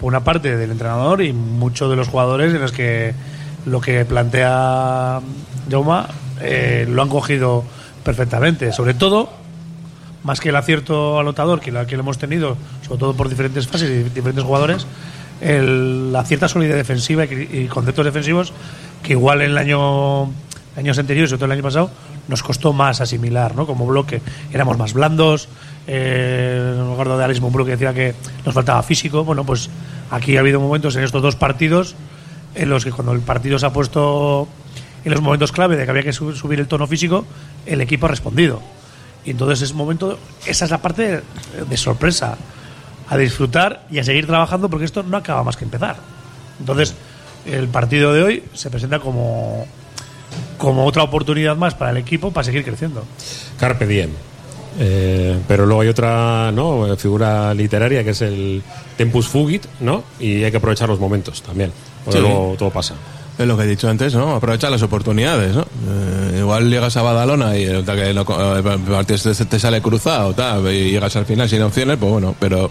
por 0.00 0.08
una 0.08 0.24
parte, 0.24 0.56
del 0.56 0.70
entrenador 0.70 1.22
y 1.22 1.32
muchos 1.32 1.90
de 1.90 1.96
los 1.96 2.08
jugadores 2.08 2.54
en 2.54 2.60
los 2.60 2.72
que 2.72 3.14
lo 3.66 3.80
que 3.80 4.04
plantea 4.04 5.20
Jauma 5.70 6.08
eh, 6.40 6.86
lo 6.88 7.02
han 7.02 7.08
cogido 7.08 7.64
perfectamente. 8.04 8.72
Sobre 8.72 8.94
todo, 8.94 9.28
más 10.22 10.40
que 10.40 10.50
el 10.50 10.56
acierto 10.56 11.18
anotador 11.18 11.60
que, 11.60 11.72
que 11.86 11.96
lo 11.96 12.02
hemos 12.02 12.18
tenido, 12.18 12.56
sobre 12.86 13.00
todo 13.00 13.14
por 13.14 13.28
diferentes 13.28 13.66
fases 13.66 13.90
y 13.90 14.02
diferentes 14.10 14.44
jugadores, 14.44 14.86
el- 15.40 16.12
la 16.12 16.24
cierta 16.24 16.48
solidez 16.48 16.76
defensiva 16.76 17.24
y 17.24 17.66
conceptos 17.66 18.04
defensivos 18.04 18.52
que 19.06 19.12
igual 19.12 19.42
en 19.42 19.50
el 19.52 19.58
año 19.58 20.24
años 20.76 20.98
anteriores, 20.98 21.30
sobre 21.30 21.38
todo 21.38 21.46
el 21.46 21.52
año 21.52 21.62
pasado, 21.62 21.90
nos 22.28 22.42
costó 22.42 22.72
más 22.72 23.00
asimilar, 23.00 23.54
¿no? 23.54 23.66
Como 23.66 23.86
bloque 23.86 24.20
éramos 24.52 24.76
más 24.76 24.92
blandos. 24.92 25.48
Eh, 25.86 26.74
me 26.86 26.92
acuerdo 26.92 27.16
de 27.16 27.24
Alex 27.24 27.40
Mumbrú 27.40 27.64
que 27.64 27.70
decía 27.72 27.94
que 27.94 28.14
nos 28.44 28.54
faltaba 28.54 28.82
físico. 28.82 29.24
Bueno, 29.24 29.44
pues 29.44 29.70
aquí 30.10 30.36
ha 30.36 30.40
habido 30.40 30.60
momentos 30.60 30.94
en 30.96 31.04
estos 31.04 31.22
dos 31.22 31.36
partidos 31.36 31.94
en 32.54 32.68
los 32.68 32.84
que 32.84 32.90
cuando 32.92 33.12
el 33.12 33.20
partido 33.20 33.58
se 33.58 33.66
ha 33.66 33.72
puesto 33.72 34.48
en 35.04 35.12
los 35.12 35.22
momentos 35.22 35.52
clave 35.52 35.76
de 35.76 35.84
que 35.84 35.90
había 35.90 36.02
que 36.02 36.12
su- 36.12 36.34
subir 36.34 36.58
el 36.60 36.66
tono 36.66 36.86
físico, 36.86 37.24
el 37.64 37.80
equipo 37.80 38.06
ha 38.06 38.08
respondido. 38.10 38.60
Y 39.24 39.30
entonces 39.30 39.62
es 39.62 39.72
momento, 39.72 40.18
esa 40.46 40.64
es 40.66 40.70
la 40.70 40.78
parte 40.78 41.22
de 41.68 41.76
sorpresa, 41.76 42.36
a 43.08 43.16
disfrutar 43.16 43.86
y 43.90 43.98
a 44.00 44.04
seguir 44.04 44.26
trabajando 44.26 44.68
porque 44.68 44.84
esto 44.84 45.02
no 45.04 45.16
acaba 45.16 45.42
más 45.44 45.56
que 45.56 45.64
empezar. 45.64 45.96
Entonces, 46.58 46.94
el 47.46 47.68
partido 47.68 48.12
de 48.12 48.22
hoy 48.22 48.42
se 48.54 48.70
presenta 48.70 48.98
como, 48.98 49.66
como 50.58 50.84
otra 50.86 51.02
oportunidad 51.02 51.56
más 51.56 51.74
para 51.74 51.90
el 51.90 51.96
equipo 51.98 52.30
para 52.32 52.44
seguir 52.44 52.64
creciendo. 52.64 53.04
Carpe 53.58 53.86
diem. 53.86 54.10
Eh, 54.78 55.38
pero 55.48 55.64
luego 55.64 55.80
hay 55.80 55.88
otra 55.88 56.50
¿no? 56.52 56.94
Figura 56.98 57.54
literaria 57.54 58.04
que 58.04 58.10
es 58.10 58.20
el 58.22 58.62
tempus 58.96 59.26
fugit, 59.26 59.64
¿no? 59.80 60.04
Y 60.20 60.44
hay 60.44 60.50
que 60.50 60.58
aprovechar 60.58 60.88
los 60.88 61.00
momentos 61.00 61.42
también. 61.42 61.72
Porque 62.04 62.18
Sí. 62.20 62.24
luego 62.26 62.54
todo 62.58 62.70
pasa. 62.70 62.94
Es 63.38 63.46
lo 63.46 63.56
que 63.56 63.64
he 63.64 63.66
dicho 63.66 63.88
antes, 63.88 64.14
¿no? 64.14 64.34
Aprovecha 64.36 64.70
las 64.70 64.82
oportunidades, 64.82 65.54
¿no? 65.54 65.62
Eh, 65.62 66.38
igual 66.40 66.70
llegas 66.70 66.96
a 66.96 67.02
Badalona 67.02 67.56
y 67.56 67.66
no- 67.66 68.56
el 68.56 68.62
partido 68.64 69.04
te, 69.04 69.44
te 69.44 69.58
sale 69.58 69.82
cruzado, 69.82 70.32
tal, 70.34 70.66
y 70.72 70.90
llegas 70.90 71.16
al 71.16 71.26
final 71.26 71.48
sin 71.48 71.60
opciones, 71.62 71.96
pues 71.98 72.10
bueno, 72.12 72.34
pero 72.38 72.70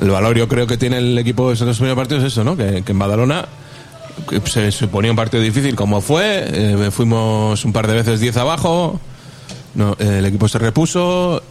el 0.00 0.10
valor 0.10 0.36
yo 0.36 0.46
creo 0.46 0.66
que 0.68 0.76
tiene 0.76 0.98
el 0.98 1.18
equipo 1.18 1.48
de 1.48 1.54
esos 1.54 1.76
primeros 1.76 1.96
partidos 1.96 2.22
es 2.24 2.32
eso, 2.32 2.44
¿no? 2.44 2.56
Que, 2.56 2.82
que 2.84 2.92
en 2.92 2.98
Badalona 2.98 3.44
se 4.44 4.72
suponía 4.72 5.10
un 5.10 5.16
partido 5.16 5.42
difícil 5.42 5.74
como 5.74 6.00
fue, 6.00 6.44
eh, 6.48 6.90
fuimos 6.90 7.64
un 7.64 7.72
par 7.72 7.86
de 7.86 7.94
veces 7.94 8.20
10 8.20 8.36
abajo, 8.38 9.00
no, 9.74 9.96
eh, 9.98 10.16
el 10.18 10.26
equipo 10.26 10.48
se 10.48 10.58
repuso 10.58 11.42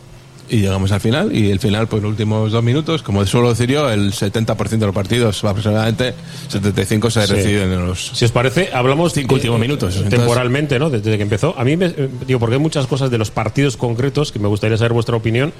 y 0.49 0.61
llegamos 0.61 0.93
al 0.93 1.01
final 1.01 1.35
y 1.35 1.51
el 1.51 1.59
final 1.59 1.87
pues 1.87 2.01
los 2.01 2.09
últimos 2.11 2.53
dos 2.53 2.63
minutos 2.63 3.03
como 3.03 3.25
suelo 3.25 3.49
decir 3.49 3.69
yo 3.69 3.89
el 3.89 4.13
70% 4.13 4.69
de 4.79 4.85
los 4.85 4.95
partidos 4.95 5.43
aproximadamente 5.43 6.13
75 6.47 7.09
se 7.11 7.27
Sí. 7.27 7.33
deciden 7.33 7.73
en 7.73 7.85
los 7.85 8.11
Si 8.13 8.23
os 8.23 8.31
parece, 8.31 8.69
hablamos 8.73 9.11
Cinco 9.13 9.35
últimos 9.35 9.59
minutos, 9.59 9.95
entonces- 9.95 10.19
temporalmente, 10.19 10.79
¿no? 10.79 10.89
Desde 10.89 11.17
que 11.17 11.23
empezó. 11.23 11.53
A 11.57 11.65
mí, 11.65 11.75
me, 11.75 11.93
digo, 12.25 12.39
porque 12.39 12.55
hay 12.55 12.61
muchas 12.61 12.87
cosas 12.87 13.11
de 13.11 13.17
los 13.17 13.29
partidos 13.29 13.75
concretos 13.75 14.31
que 14.31 14.39
me 14.39 14.47
gustaría 14.47 14.77
saber 14.77 14.93
vuestra 14.93 15.17
opinión. 15.17 15.51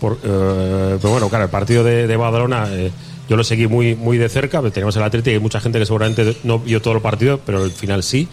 Por, 0.00 0.14
eh, 0.24 0.96
pero 0.98 1.10
bueno, 1.10 1.28
claro, 1.28 1.44
el 1.44 1.50
partido 1.50 1.84
de, 1.84 2.06
de 2.06 2.16
Badalona 2.16 2.66
eh, 2.70 2.90
yo 3.30 3.36
lo 3.36 3.44
seguí 3.44 3.68
muy, 3.68 3.94
muy 3.94 4.18
de 4.18 4.28
cerca. 4.28 4.60
Teníamos 4.60 4.96
el 4.96 5.04
Atlético 5.04 5.30
y 5.30 5.34
hay 5.34 5.40
mucha 5.40 5.60
gente 5.60 5.78
que 5.78 5.86
seguramente 5.86 6.36
no 6.42 6.58
vio 6.58 6.82
todo 6.82 6.94
el 6.94 7.00
partido, 7.00 7.38
pero 7.46 7.64
el 7.64 7.70
final 7.70 8.02
sí. 8.02 8.26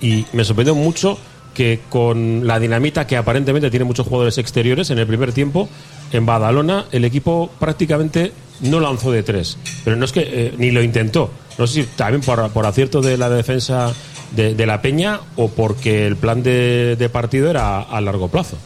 Y 0.00 0.26
me 0.32 0.44
sorprendió 0.44 0.74
mucho 0.74 1.16
que 1.54 1.78
con 1.88 2.44
la 2.44 2.58
dinamita 2.58 3.06
que 3.06 3.16
aparentemente 3.16 3.70
tiene 3.70 3.84
muchos 3.84 4.04
jugadores 4.04 4.38
exteriores 4.38 4.90
en 4.90 4.98
el 4.98 5.06
primer 5.06 5.32
tiempo, 5.32 5.68
en 6.12 6.26
Badalona 6.26 6.86
el 6.90 7.04
equipo 7.04 7.52
prácticamente 7.60 8.32
no 8.62 8.80
lanzó 8.80 9.12
de 9.12 9.22
tres. 9.22 9.58
Pero 9.84 9.94
no 9.94 10.04
es 10.04 10.10
que 10.10 10.22
eh, 10.26 10.54
ni 10.58 10.72
lo 10.72 10.82
intentó. 10.82 11.30
No 11.56 11.68
sé 11.68 11.84
si 11.84 11.88
también 11.90 12.22
por, 12.22 12.50
por 12.50 12.66
acierto 12.66 13.00
de 13.00 13.16
la 13.16 13.30
defensa 13.30 13.92
de, 14.34 14.56
de 14.56 14.66
la 14.66 14.82
Peña 14.82 15.20
o 15.36 15.50
porque 15.50 16.04
el 16.04 16.16
plan 16.16 16.42
de, 16.42 16.96
de 16.96 17.08
partido 17.08 17.48
era 17.48 17.80
a 17.80 18.00
largo 18.00 18.26
plazo. 18.26 18.56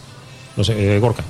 No 0.56 0.64
sé, 0.64 0.96
eh, 0.96 0.98
Gorka. 1.00 1.22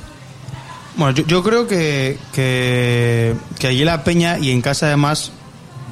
Bueno, 0.97 1.15
yo, 1.15 1.26
yo 1.26 1.43
creo 1.43 1.67
que, 1.67 2.19
que, 2.33 3.37
allí 3.67 3.85
la 3.85 4.03
Peña 4.05 4.38
y 4.38 4.50
en 4.50 4.62
casa 4.62 4.87
además 4.87 5.31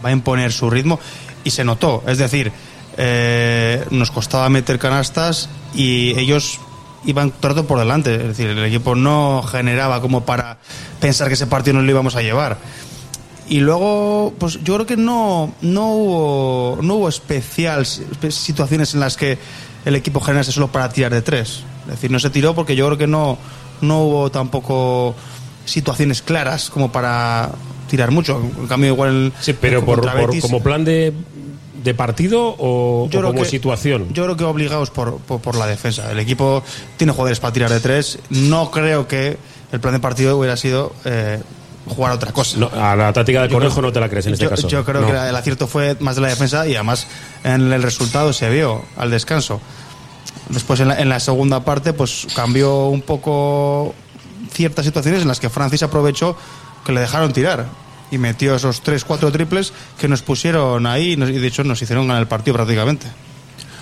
va 0.05 0.09
a 0.09 0.13
imponer 0.13 0.53
su 0.53 0.71
ritmo 0.71 0.99
y 1.45 1.51
se 1.51 1.65
notó. 1.65 2.03
Es 2.07 2.19
decir, 2.19 2.53
eh, 2.97 3.85
nos 3.91 4.11
costaba 4.11 4.49
meter 4.49 4.79
canastas 4.79 5.49
y 5.75 6.19
ellos 6.19 6.59
iban 7.05 7.33
todo 7.33 7.67
por 7.67 7.79
delante. 7.79 8.15
Es 8.15 8.29
decir, 8.29 8.47
el 8.49 8.65
equipo 8.65 8.95
no 8.95 9.43
generaba 9.43 10.01
como 10.01 10.25
para 10.25 10.59
pensar 11.01 11.29
que 11.29 11.35
ese 11.35 11.47
partido 11.47 11.75
no 11.77 11.83
lo 11.83 11.91
íbamos 11.91 12.17
a 12.17 12.23
llevar. 12.23 12.57
Y 13.47 13.61
luego, 13.61 14.33
pues 14.39 14.59
yo 14.65 14.73
creo 14.77 14.87
que 14.87 14.97
no, 14.97 15.53
no 15.61 15.89
hubo, 15.93 16.79
no 16.81 16.95
hubo 16.95 17.09
especial 17.11 17.85
espe- 17.85 18.31
situaciones 18.31 18.95
en 18.95 19.01
las 19.01 19.19
que 19.19 19.37
el 19.85 19.95
equipo 19.97 20.21
generase 20.21 20.51
solo 20.51 20.69
para 20.73 20.89
tirar 20.89 21.13
de 21.13 21.21
tres. 21.21 21.63
Es 21.83 21.91
decir, 21.91 22.11
no 22.11 22.19
se 22.19 22.31
tiró 22.31 22.55
porque 22.55 22.75
yo 22.75 22.87
creo 22.87 22.97
que 22.97 23.07
no, 23.07 23.37
no 23.81 24.03
hubo 24.05 24.31
tampoco 24.31 25.15
situaciones 25.65 26.23
claras 26.23 26.71
como 26.71 26.93
para 26.93 27.51
tirar 27.89 28.11
mucho. 28.11 28.41
En 28.59 28.67
cambio, 28.67 28.91
igual. 28.93 29.33
Sí, 29.41 29.53
pero 29.55 29.85
por, 29.85 30.01
como 30.41 30.63
plan 30.63 30.85
de, 30.85 31.13
de 31.83 31.95
partido 31.95 32.43
o, 32.49 33.05
o 33.05 33.09
yo 33.11 33.21
creo 33.21 33.31
como 33.33 33.43
que- 33.45 33.49
situación. 33.49 34.09
Yo 34.13 34.25
creo 34.25 34.37
que 34.37 34.45
obligados 34.45 34.91
por, 34.91 35.19
por, 35.19 35.41
por 35.41 35.55
la 35.57 35.67
defensa. 35.67 36.11
El 36.11 36.19
equipo 36.19 36.63
tiene 36.97 37.13
jugadores 37.13 37.41
para 37.41 37.53
tirar 37.53 37.71
de 37.71 37.81
tres. 37.81 38.19
No 38.31 38.71
creo 38.71 39.07
que 39.09 39.37
el 39.73 39.81
plan 39.81 39.95
de 39.95 40.01
partido 40.01 40.39
hubiera 40.39 40.57
sido 40.57 40.93
eh, 41.05 41.41
jugar 41.89 42.13
otra 42.13 42.33
cosa. 42.33 42.59
No, 42.59 42.71
a 42.73 42.95
la 42.97 43.13
táctica 43.13 43.43
de 43.43 43.49
Yo 43.49 43.55
conejo 43.55 43.75
creo- 43.75 43.87
no 43.89 43.93
te 43.93 44.01
la 44.01 44.09
crees 44.09 44.27
en 44.27 44.33
este 44.35 44.45
yo, 44.45 44.51
caso. 44.51 44.69
Yo 44.69 44.85
creo 44.85 45.03
No. 45.03 45.07
que 45.09 45.13
el 45.29 45.37
acierto 45.37 45.67
fue 45.67 45.97
más 46.01 46.17
de 46.17 46.23
la 46.23 46.29
defensa 46.29 46.67
y 46.67 46.75
además 46.75 47.07
en 47.43 47.73
el 47.73 47.83
resultado 47.83 48.33
se 48.33 48.49
vio 48.51 48.83
al 48.97 49.11
descanso. 49.11 49.61
Después 50.49 50.81
en 50.81 50.89
la, 50.89 51.01
en 51.01 51.09
la 51.09 51.21
segunda 51.21 51.65
parte 51.65 51.93
pues 51.93 52.27
cambió 52.37 52.87
un 52.87 53.01
poco 53.03 53.95
ciertas 54.53 54.85
situaciones 54.85 55.23
en 55.23 55.29
las 55.29 55.41
que 55.41 55.49
Francis 55.49 55.83
aprovechó 55.83 56.37
que 56.85 56.93
le 56.93 57.01
dejaron 57.01 57.33
tirar 57.33 57.67
y 58.11 58.19
metió 58.19 58.55
esos 58.55 58.83
3-4 58.85 59.33
triples 59.33 59.73
que 59.99 60.07
nos 60.07 60.23
pusieron 60.23 60.87
ahí 60.87 61.13
y, 61.13 61.17
nos- 61.17 61.31
y 61.31 61.39
de 61.39 61.47
hecho 61.47 61.65
nos 61.65 61.81
hicieron 61.81 62.07
ganar 62.07 62.23
el 62.23 62.29
partido 62.29 62.55
prácticamente. 62.57 63.07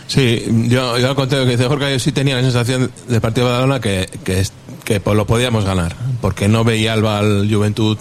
Sí, 0.06 0.44
yo, 0.68 0.98
yo 0.98 1.08
al 1.08 1.14
contrario 1.14 1.46
que 1.46 1.52
dice 1.56 1.66
Jorge, 1.68 1.98
sí 1.98 2.12
tenía 2.12 2.36
la 2.36 2.42
sensación 2.42 2.90
del 3.08 3.20
partido 3.20 3.46
de 3.46 3.52
Badalona 3.52 3.80
que, 3.80 4.08
que, 4.24 4.40
es- 4.40 4.52
que 4.84 5.00
pues, 5.00 5.16
lo 5.16 5.26
podíamos 5.26 5.64
ganar, 5.64 5.96
porque 6.20 6.48
no 6.48 6.64
veía 6.64 6.92
al, 6.92 7.04
al 7.06 7.48
Juventud 7.52 7.98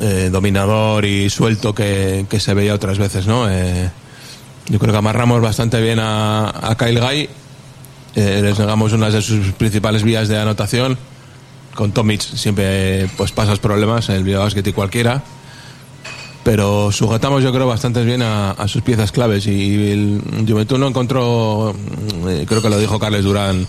eh, 0.00 0.28
dominador 0.32 1.04
y 1.04 1.30
suelto 1.30 1.74
que, 1.74 2.26
que 2.28 2.40
se 2.40 2.54
veía 2.54 2.74
otras 2.74 2.98
veces, 2.98 3.26
¿no? 3.26 3.48
Eh, 3.50 3.90
yo 4.68 4.78
creo 4.78 4.92
que 4.92 4.98
amarramos 4.98 5.40
bastante 5.40 5.80
bien 5.80 5.98
a, 6.00 6.48
a 6.48 6.76
Kyle 6.76 7.00
Guy, 7.00 7.28
eh, 8.16 8.40
les 8.42 8.58
negamos 8.58 8.92
una 8.92 9.10
de 9.10 9.20
sus 9.20 9.52
principales 9.52 10.02
vías 10.02 10.28
de 10.28 10.38
anotación, 10.38 10.98
con 11.74 11.92
Tomic 11.92 12.20
siempre 12.20 13.08
pues 13.16 13.32
pasas 13.32 13.58
problemas, 13.58 14.08
en 14.08 14.16
el 14.16 14.24
videobásquet 14.24 14.66
y 14.66 14.72
cualquiera, 14.72 15.22
pero 16.44 16.92
sujetamos 16.92 17.42
yo 17.42 17.52
creo 17.52 17.66
bastante 17.66 18.04
bien 18.04 18.22
a, 18.22 18.52
a 18.52 18.68
sus 18.68 18.82
piezas 18.82 19.12
claves 19.12 19.46
y 19.46 19.90
el 19.90 20.46
Juventud 20.48 20.78
no 20.78 20.86
encontró, 20.86 21.74
eh, 22.28 22.44
creo 22.46 22.62
que 22.62 22.70
lo 22.70 22.78
dijo 22.78 22.98
Carles 22.98 23.24
Durán 23.24 23.66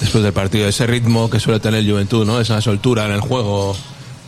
después 0.00 0.22
del 0.24 0.32
partido, 0.32 0.68
ese 0.68 0.86
ritmo 0.86 1.30
que 1.30 1.40
suele 1.40 1.60
tener 1.60 1.80
el 1.80 1.90
Juventud, 1.90 2.26
¿no? 2.26 2.40
esa 2.40 2.60
soltura 2.60 3.06
en 3.06 3.12
el 3.12 3.20
juego. 3.20 3.76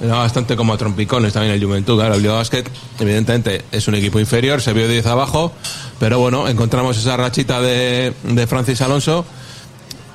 Era 0.01 0.17
bastante 0.17 0.57
como 0.57 0.75
a 0.75 0.77
trompicones 0.77 1.33
también 1.33 1.55
el 1.55 1.65
Juventud. 1.65 1.99
Claro, 1.99 2.17
el 2.17 2.27
Basket, 2.27 2.65
evidentemente, 3.01 3.65
es 3.73 3.89
un 3.89 3.95
equipo 3.95 4.21
inferior, 4.21 4.61
se 4.61 4.73
vio 4.73 4.89
10 4.89 5.07
abajo, 5.07 5.53
pero 5.99 6.19
bueno, 6.19 6.49
encontramos 6.49 6.99
esa 6.99 7.17
rachita 7.17 7.61
de, 7.61 8.13
de 8.23 8.47
Francis 8.47 8.81
Alonso. 8.83 9.25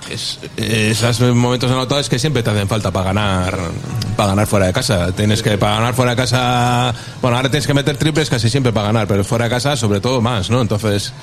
Es, 0.10 0.40
esos 0.58 1.22
momentos 1.36 1.72
anotados 1.72 2.10
que 2.10 2.20
siempre 2.20 2.44
te 2.44 2.50
hacen 2.50 2.68
falta 2.68 2.92
para 2.92 3.06
ganar 3.06 3.58
para 4.18 4.30
ganar 4.30 4.48
fuera 4.48 4.66
de 4.66 4.74
casa 4.74 5.12
tienes 5.12 5.44
que 5.44 5.60
para 5.60 5.76
ganar 5.76 5.94
fuera 5.94 6.12
de 6.12 6.18
casa 6.18 6.94
bueno 7.22 7.38
ahora 7.38 7.50
tienes 7.50 7.68
que 7.68 7.74
meter 7.76 7.98
triples 7.98 8.28
casi 8.28 8.50
siempre 8.50 8.74
para 8.74 8.88
ganar 8.88 9.08
pero 9.08 9.24
fuera 9.24 9.46
de 9.46 9.52
casa 9.52 9.78
sobre 9.78 10.02
todo 10.02 10.20
más 10.20 10.50
no 10.50 10.60
entonces 10.60 11.14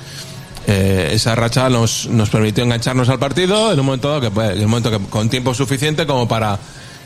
eh, 0.65 1.09
esa 1.11 1.35
racha 1.35 1.69
nos, 1.69 2.07
nos 2.07 2.29
permitió 2.29 2.63
engancharnos 2.63 3.09
al 3.09 3.19
partido 3.19 3.73
en 3.73 3.79
un 3.81 3.85
momento 3.85 4.21
que 4.21 4.27
en 4.27 4.63
un 4.63 4.69
momento 4.69 4.89
que 4.89 4.99
con 5.09 5.29
tiempo 5.29 5.53
suficiente 5.53 6.07
como 6.07 6.27
para 6.27 6.57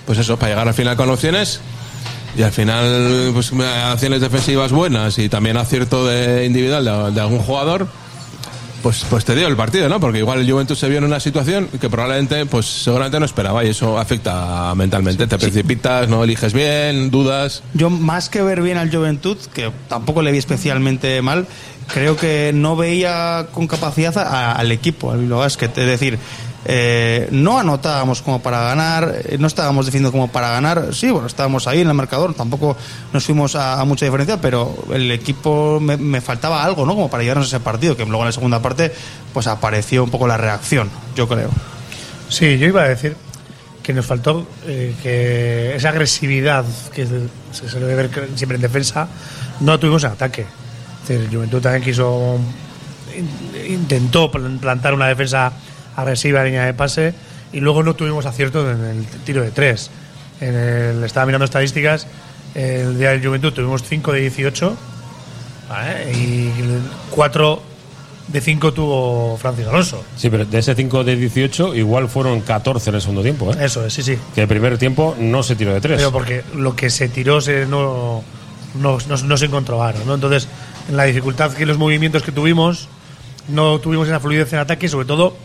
pues 0.05 0.17
eso 0.19 0.37
para 0.37 0.51
llegar 0.51 0.67
al 0.67 0.73
final 0.73 0.95
con 0.95 1.09
opciones 1.09 1.59
y 2.37 2.41
al 2.43 2.51
final 2.51 3.31
pues 3.33 3.51
acciones 3.53 4.21
defensivas 4.21 4.71
buenas 4.71 5.17
y 5.19 5.29
también 5.29 5.57
acierto 5.57 6.05
de 6.05 6.45
individual 6.45 6.83
de, 6.85 7.11
de 7.11 7.21
algún 7.21 7.39
jugador 7.39 7.87
pues, 8.81 9.05
pues 9.09 9.23
te 9.23 9.33
dio 9.33 9.47
el 9.47 9.55
partido, 9.55 9.87
¿no? 9.87 10.01
Porque 10.01 10.17
igual 10.19 10.41
el 10.41 10.51
Juventus 10.51 10.77
se 10.77 10.89
vio 10.89 10.97
en 10.97 11.05
una 11.05 11.21
situación 11.21 11.69
que 11.79 11.89
probablemente, 11.89 12.45
pues 12.45 12.65
seguramente 12.65 13.17
no 13.17 13.25
esperaba 13.25 13.63
y 13.63 13.69
eso 13.69 13.97
afecta 13.97 14.75
mentalmente. 14.75 15.25
Te 15.25 15.37
precipitas, 15.37 16.09
no 16.09 16.21
eliges 16.25 16.51
bien, 16.51 17.09
dudas. 17.09 17.63
Yo, 17.73 17.89
más 17.89 18.27
que 18.27 18.41
ver 18.41 18.61
bien 18.61 18.77
al 18.77 18.93
Juventud, 18.93 19.37
que 19.53 19.71
tampoco 19.87 20.21
le 20.21 20.33
vi 20.33 20.37
especialmente 20.37 21.21
mal, 21.21 21.47
creo 21.93 22.17
que 22.17 22.51
no 22.53 22.75
veía 22.75 23.47
con 23.53 23.67
capacidad 23.67 24.17
a- 24.17 24.51
al 24.51 24.69
equipo, 24.73 25.13
al 25.13 25.19
Bilbao 25.19 25.39
Basket. 25.39 25.67
Es 25.77 25.87
decir, 25.87 26.19
eh, 26.65 27.27
no 27.31 27.59
anotábamos 27.59 28.21
como 28.21 28.41
para 28.41 28.61
ganar, 28.63 29.21
eh, 29.25 29.37
no 29.39 29.47
estábamos 29.47 29.85
definiendo 29.85 30.11
como 30.11 30.27
para 30.29 30.49
ganar. 30.49 30.93
Sí, 30.93 31.11
bueno, 31.11 31.27
estábamos 31.27 31.67
ahí 31.67 31.81
en 31.81 31.87
el 31.89 31.93
marcador, 31.93 32.33
tampoco 32.33 32.77
nos 33.11 33.23
fuimos 33.25 33.55
a, 33.55 33.83
mucha 33.85 34.05
diferencia, 34.05 34.39
pero 34.39 34.75
el 34.93 35.11
equipo 35.11 35.79
me, 35.81 35.97
me 35.97 36.21
faltaba 36.21 36.63
algo, 36.63 36.85
¿no? 36.85 36.93
Como 36.95 37.09
para 37.09 37.23
llevarnos 37.23 37.47
a 37.47 37.57
ese 37.57 37.63
partido, 37.63 37.97
que 37.97 38.05
luego 38.05 38.21
en 38.23 38.27
la 38.27 38.31
segunda 38.31 38.61
parte, 38.61 38.93
pues 39.33 39.47
apareció 39.47 40.03
un 40.03 40.09
poco 40.09 40.27
la 40.27 40.37
reacción, 40.37 40.89
yo 41.15 41.27
creo. 41.27 41.49
Sí, 42.29 42.57
yo 42.57 42.67
iba 42.67 42.81
a 42.83 42.87
decir 42.87 43.15
que 43.83 43.93
nos 43.93 44.05
faltó 44.05 44.47
eh, 44.65 44.95
que 45.03 45.75
esa 45.75 45.89
agresividad 45.89 46.63
que 46.93 47.05
se 47.05 47.69
suele 47.69 47.93
ver 47.93 48.09
siempre 48.35 48.55
en 48.55 48.61
defensa 48.61 49.09
no 49.59 49.77
tuvimos 49.77 50.03
en 50.05 50.11
ataque. 50.11 50.45
El 51.09 51.27
Juventud 51.27 51.61
también 51.61 51.83
quiso 51.83 52.39
in- 53.13 53.73
intentó 53.73 54.31
plan- 54.31 54.57
plantar 54.57 54.93
una 54.93 55.07
defensa 55.07 55.51
agresiva 55.95 56.39
en 56.41 56.45
línea 56.47 56.65
de 56.65 56.73
pase 56.73 57.13
y 57.51 57.59
luego 57.59 57.83
no 57.83 57.95
tuvimos 57.95 58.25
acierto 58.25 58.69
en 58.69 58.83
el 58.83 59.05
tiro 59.25 59.41
de 59.41 59.51
tres. 59.51 59.89
En 60.41 60.55
el, 60.55 61.03
estaba 61.03 61.25
mirando 61.25 61.45
estadísticas, 61.45 62.07
el 62.55 62.97
día 62.97 63.11
del 63.11 63.25
Juventud 63.25 63.53
tuvimos 63.53 63.83
5 63.83 64.11
de 64.13 64.21
18 64.21 64.77
¿vale? 65.69 66.11
y 66.13 66.51
4 67.11 67.61
de 68.27 68.41
5 68.41 68.73
tuvo 68.73 69.37
Francis 69.37 69.67
Alonso. 69.67 70.03
Sí, 70.15 70.29
pero 70.29 70.45
de 70.45 70.59
ese 70.59 70.75
5 70.75 71.03
de 71.03 71.15
18 71.15 71.75
igual 71.75 72.07
fueron 72.07 72.41
14 72.41 72.89
en 72.89 72.95
el 72.95 73.01
segundo 73.01 73.21
tiempo, 73.21 73.51
¿eh? 73.53 73.57
Eso 73.61 73.85
es, 73.85 73.93
sí, 73.93 74.01
sí. 74.01 74.17
Que 74.33 74.41
el 74.41 74.47
primer 74.47 74.77
tiempo 74.77 75.15
no 75.19 75.43
se 75.43 75.55
tiró 75.55 75.73
de 75.73 75.81
3. 75.81 75.97
Pero 75.97 76.11
porque 76.11 76.43
lo 76.55 76.75
que 76.75 76.89
se 76.89 77.09
tiró 77.09 77.41
se 77.41 77.65
no, 77.65 78.23
no, 78.75 78.97
no, 79.07 79.17
no 79.17 79.37
se 79.37 79.45
encontrobaron, 79.45 80.05
¿no? 80.07 80.15
Entonces, 80.15 80.47
en 80.89 80.97
la 80.97 81.03
dificultad 81.03 81.51
que 81.53 81.65
los 81.65 81.77
movimientos 81.77 82.23
que 82.23 82.31
tuvimos, 82.31 82.87
no 83.49 83.79
tuvimos 83.79 84.07
esa 84.07 84.19
fluidez 84.19 84.51
en 84.53 84.59
ataque 84.59 84.85
y 84.85 84.89
sobre 84.89 85.05
todo, 85.05 85.35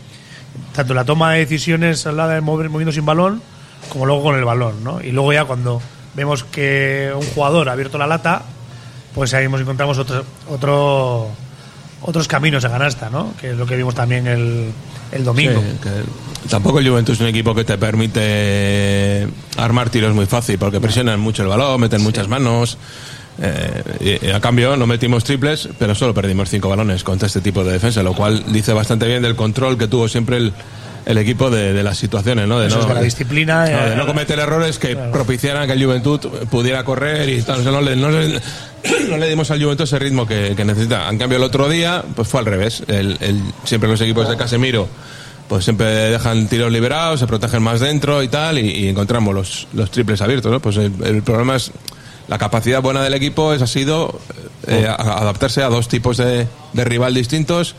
tanto 0.73 0.93
la 0.93 1.05
toma 1.05 1.33
de 1.33 1.39
decisiones 1.39 2.05
a 2.05 2.11
la 2.11 2.25
hora 2.25 2.35
de 2.35 2.41
mover, 2.41 2.69
moviendo 2.69 2.91
sin 2.91 3.05
balón, 3.05 3.41
como 3.89 4.05
luego 4.05 4.23
con 4.23 4.35
el 4.35 4.45
balón, 4.45 4.83
¿no? 4.83 5.01
Y 5.01 5.11
luego 5.11 5.33
ya 5.33 5.45
cuando 5.45 5.81
vemos 6.15 6.43
que 6.43 7.11
un 7.15 7.25
jugador 7.27 7.69
ha 7.69 7.73
abierto 7.73 7.97
la 7.97 8.07
lata, 8.07 8.43
pues 9.13 9.33
ahí 9.33 9.47
nos 9.47 9.61
encontramos 9.61 9.97
otro, 9.97 10.23
otro, 10.49 11.29
otros 12.01 12.27
caminos 12.27 12.63
de 12.63 12.69
canasta, 12.69 13.09
¿no? 13.09 13.33
Que 13.39 13.51
es 13.51 13.57
lo 13.57 13.65
que 13.65 13.75
vimos 13.75 13.95
también 13.95 14.27
el, 14.27 14.71
el 15.11 15.23
domingo. 15.23 15.61
Sí, 15.61 15.77
que 15.81 16.49
tampoco 16.49 16.79
el 16.79 16.89
Juventus 16.89 17.15
es 17.15 17.21
un 17.21 17.27
equipo 17.27 17.53
que 17.55 17.63
te 17.63 17.77
permite 17.77 19.27
armar 19.57 19.89
tiros 19.89 20.13
muy 20.13 20.25
fácil, 20.25 20.57
porque 20.57 20.79
presionan 20.79 21.19
mucho 21.19 21.43
el 21.43 21.49
balón, 21.49 21.81
meten 21.81 22.01
muchas 22.01 22.27
manos. 22.27 22.77
Eh, 23.41 24.19
y, 24.21 24.27
y 24.27 24.31
a 24.31 24.39
cambio 24.39 24.75
no 24.77 24.85
metimos 24.87 25.23
triples, 25.23 25.69
pero 25.77 25.95
solo 25.95 26.13
perdimos 26.13 26.49
cinco 26.49 26.69
balones 26.69 27.03
contra 27.03 27.27
este 27.27 27.41
tipo 27.41 27.63
de 27.63 27.73
defensa, 27.73 28.03
lo 28.03 28.13
cual 28.13 28.43
dice 28.51 28.73
bastante 28.73 29.07
bien 29.07 29.21
del 29.21 29.35
control 29.35 29.77
que 29.77 29.87
tuvo 29.87 30.07
siempre 30.07 30.37
el, 30.37 30.53
el 31.05 31.17
equipo 31.17 31.49
de, 31.49 31.73
de 31.73 31.83
las 31.83 31.97
situaciones, 31.97 32.47
¿no? 32.47 32.59
De 32.59 32.67
Eso 32.67 32.81
no, 32.81 32.87
es 32.87 32.93
la 32.93 33.01
disciplina, 33.01 33.65
no, 33.65 33.67
eh, 33.85 33.89
de 33.91 33.95
no 33.95 34.05
cometer 34.05 34.37
errores 34.39 34.77
que 34.77 34.95
propiciaran 34.95 35.65
que 35.67 35.73
el 35.73 35.83
Juventud 35.83 36.19
pudiera 36.51 36.83
correr 36.83 37.29
y 37.29 37.41
tal. 37.41 37.61
O 37.61 37.63
sea, 37.63 37.71
no, 37.71 37.81
le, 37.81 37.95
no 37.95 38.09
le- 38.11 38.39
no 39.09 39.17
le 39.17 39.29
dimos 39.29 39.49
al 39.51 39.61
Juventud 39.63 39.85
ese 39.85 39.97
ritmo 39.99 40.27
que, 40.27 40.53
que 40.55 40.65
necesita. 40.65 41.09
En 41.09 41.17
cambio, 41.17 41.37
el 41.37 41.43
otro 41.43 41.67
día, 41.69 42.03
pues 42.15 42.27
fue 42.27 42.41
al 42.41 42.45
revés. 42.45 42.83
El, 42.87 43.17
el- 43.21 43.41
siempre 43.63 43.89
los 43.89 44.01
equipos 44.01 44.27
de 44.29 44.35
Casemiro, 44.37 44.87
pues 45.47 45.63
siempre 45.63 45.87
dejan 45.87 46.47
tiros 46.47 46.71
liberados, 46.71 47.21
se 47.21 47.25
protegen 47.27 47.63
más 47.63 47.79
dentro 47.79 48.21
y 48.21 48.27
tal, 48.27 48.59
y, 48.59 48.69
y 48.69 48.87
encontramos 48.89 49.33
los, 49.33 49.67
los 49.73 49.89
triples 49.89 50.21
abiertos, 50.21 50.51
¿no? 50.51 50.59
Pues 50.59 50.77
el, 50.77 50.91
el 51.03 51.23
problema 51.23 51.55
es 51.55 51.71
la 52.29 52.37
capacidad 52.37 52.81
buena 52.81 53.03
del 53.03 53.13
equipo 53.15 53.53
es, 53.53 53.61
ha 53.61 53.67
sido 53.67 54.17
eh, 54.67 54.85
a- 54.87 54.93
a 54.93 55.19
adaptarse 55.21 55.61
a 55.63 55.67
dos 55.69 55.87
tipos 55.89 56.15
de, 56.17 56.47
de 56.73 56.83
rival 56.85 57.13
distintos 57.13 57.75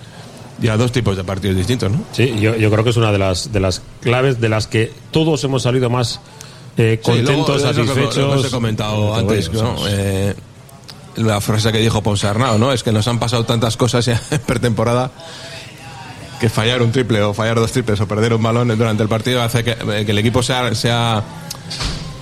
y 0.61 0.69
a 0.69 0.77
dos 0.77 0.93
tipos 0.93 1.17
de 1.17 1.25
partidos 1.25 1.57
distintos, 1.57 1.91
¿no? 1.91 2.03
Sí, 2.13 2.35
yo, 2.39 2.55
yo 2.57 2.71
creo 2.71 2.85
que 2.85 2.91
es 2.91 2.97
una 2.99 3.13
de 3.13 3.19
las, 3.19 3.51
de 3.53 3.61
las 3.61 3.81
claves 4.03 4.41
de 4.41 4.49
las 4.51 4.67
que 4.67 4.93
todos 5.11 5.43
hemos 5.45 5.63
salido 5.63 5.89
más 5.89 6.21
eh, 6.77 7.01
Sí, 7.03 7.13
luego, 7.23 7.45
contentos, 7.47 7.63
lo 7.63 7.69
que- 7.71 7.75
satisfechos. 7.89 8.35
Lo 8.37 8.43
que 8.43 8.49
he 8.49 8.51
comentado 8.51 9.15
antes. 9.15 9.51
Eh, 9.89 10.35
la 11.17 11.41
frase 11.41 11.73
que 11.73 11.79
dijo 11.79 12.03
Ponsarnau, 12.03 12.59
¿no? 12.59 12.73
Es 12.73 12.83
que 12.83 12.93
nos 12.93 13.07
han 13.09 13.19
pasado 13.19 13.45
tantas 13.45 13.77
cosas 13.77 14.07
en 14.31 14.39
pretemporada 14.47 15.11
que 16.41 16.49
fallar 16.49 16.83
un 16.83 16.91
triple 16.93 17.21
o 17.23 17.35
fallar 17.35 17.57
dos 17.57 17.71
triples 17.73 18.01
o 18.01 18.09
perder 18.09 18.33
un 18.35 18.43
balón 18.43 18.69
durante 18.69 19.03
el 19.03 19.09
partido 19.09 19.43
hace 19.43 19.63
que, 19.63 19.75
que 19.77 20.11
el 20.11 20.19
equipo 20.19 20.43
sea, 20.43 20.75
sea 20.75 21.23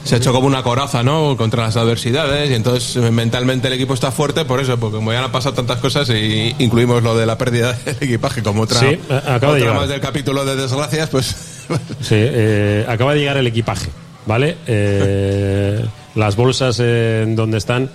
se 0.08 0.14
ha 0.14 0.18
hecho 0.18 0.32
como 0.32 0.46
una 0.46 0.62
coraza, 0.62 1.02
¿no? 1.02 1.36
Contra 1.36 1.64
las 1.64 1.76
adversidades 1.76 2.50
y 2.50 2.54
entonces 2.54 2.96
eh, 2.96 3.10
mentalmente 3.10 3.68
el 3.68 3.74
equipo 3.74 3.92
está 3.92 4.10
fuerte 4.10 4.46
por 4.46 4.58
eso, 4.58 4.78
porque 4.80 4.96
como 4.96 5.12
ya 5.12 5.22
han 5.22 5.30
pasado 5.30 5.54
tantas 5.54 5.80
cosas 5.80 6.08
y 6.08 6.56
incluimos 6.58 7.02
lo 7.02 7.14
de 7.14 7.26
la 7.26 7.36
pérdida 7.36 7.72
del 7.84 7.96
equipaje 8.00 8.42
como 8.42 8.62
otra, 8.62 8.80
Sí, 8.80 8.98
acaba 9.10 9.54
de 9.54 9.62
otra 9.64 9.74
más 9.74 9.88
del 9.90 10.00
capítulo 10.00 10.46
de 10.46 10.56
desgracias, 10.56 11.10
pues 11.10 11.36
Sí, 12.00 12.14
eh, 12.16 12.86
acaba 12.88 13.12
de 13.12 13.20
llegar 13.20 13.36
el 13.36 13.46
equipaje, 13.48 13.90
¿vale? 14.24 14.56
Eh, 14.66 15.84
las 16.14 16.36
bolsas 16.36 16.80
eh, 16.80 17.24
en 17.24 17.36
donde 17.36 17.58
están. 17.58 17.90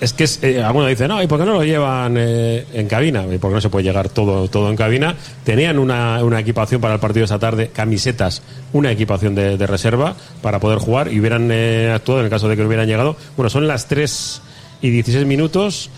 Es 0.00 0.12
que 0.12 0.24
es, 0.24 0.42
eh, 0.42 0.62
alguno 0.62 0.86
dice, 0.86 1.06
no, 1.06 1.22
¿y 1.22 1.26
por 1.26 1.38
qué 1.38 1.46
no 1.46 1.52
lo 1.52 1.64
llevan 1.64 2.16
eh, 2.18 2.66
en 2.72 2.88
cabina? 2.88 3.24
¿Y 3.32 3.38
por 3.38 3.50
qué 3.50 3.56
no 3.56 3.60
se 3.60 3.68
puede 3.68 3.84
llegar 3.84 4.08
todo, 4.08 4.48
todo 4.48 4.70
en 4.70 4.76
cabina? 4.76 5.14
Tenían 5.44 5.78
una, 5.78 6.22
una 6.24 6.40
equipación 6.40 6.80
para 6.80 6.94
el 6.94 7.00
partido 7.00 7.24
esta 7.24 7.38
tarde, 7.38 7.68
camisetas, 7.68 8.42
una 8.72 8.90
equipación 8.90 9.34
de, 9.34 9.66
reserva 9.68 10.16
para 10.42 10.58
poder 10.58 10.78
jugar 10.78 11.12
y 11.12 11.20
hubieran 11.20 11.50
eh, 11.52 11.92
actuado 11.94 12.20
en 12.20 12.26
el 12.26 12.30
caso 12.30 12.48
de 12.48 12.56
que 12.56 12.62
no 12.62 12.68
hubieran 12.68 12.88
llegado. 12.88 13.16
Bueno, 13.36 13.50
son 13.50 13.68
las 13.68 13.86
3 13.86 14.42
y 14.82 14.90
16 14.90 15.26
minutos. 15.26 15.90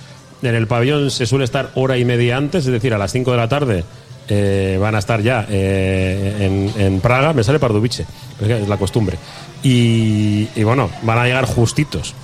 En 0.42 0.54
el 0.54 0.66
pabellón 0.66 1.10
se 1.10 1.26
suele 1.26 1.44
estar 1.44 1.70
hora 1.74 1.96
y 1.96 2.04
media 2.04 2.36
antes, 2.36 2.66
es 2.66 2.72
decir, 2.72 2.92
a 2.92 2.98
las 2.98 3.12
5 3.12 3.30
de 3.30 3.36
la 3.36 3.48
tarde 3.48 3.84
eh, 4.28 4.78
van 4.80 4.94
a 4.94 4.98
estar 4.98 5.22
ya 5.22 5.46
en, 5.48 6.72
en 6.76 7.00
Praga, 7.00 7.32
me 7.32 7.44
sale 7.44 7.58
Pardubice, 7.58 8.06
es 8.40 8.68
la 8.68 8.76
costumbre. 8.76 9.18
Y, 9.62 10.48
y 10.54 10.62
bueno, 10.64 10.90
van 11.02 11.18
a 11.18 11.26
llegar 11.26 11.44
justitos, 11.44 12.14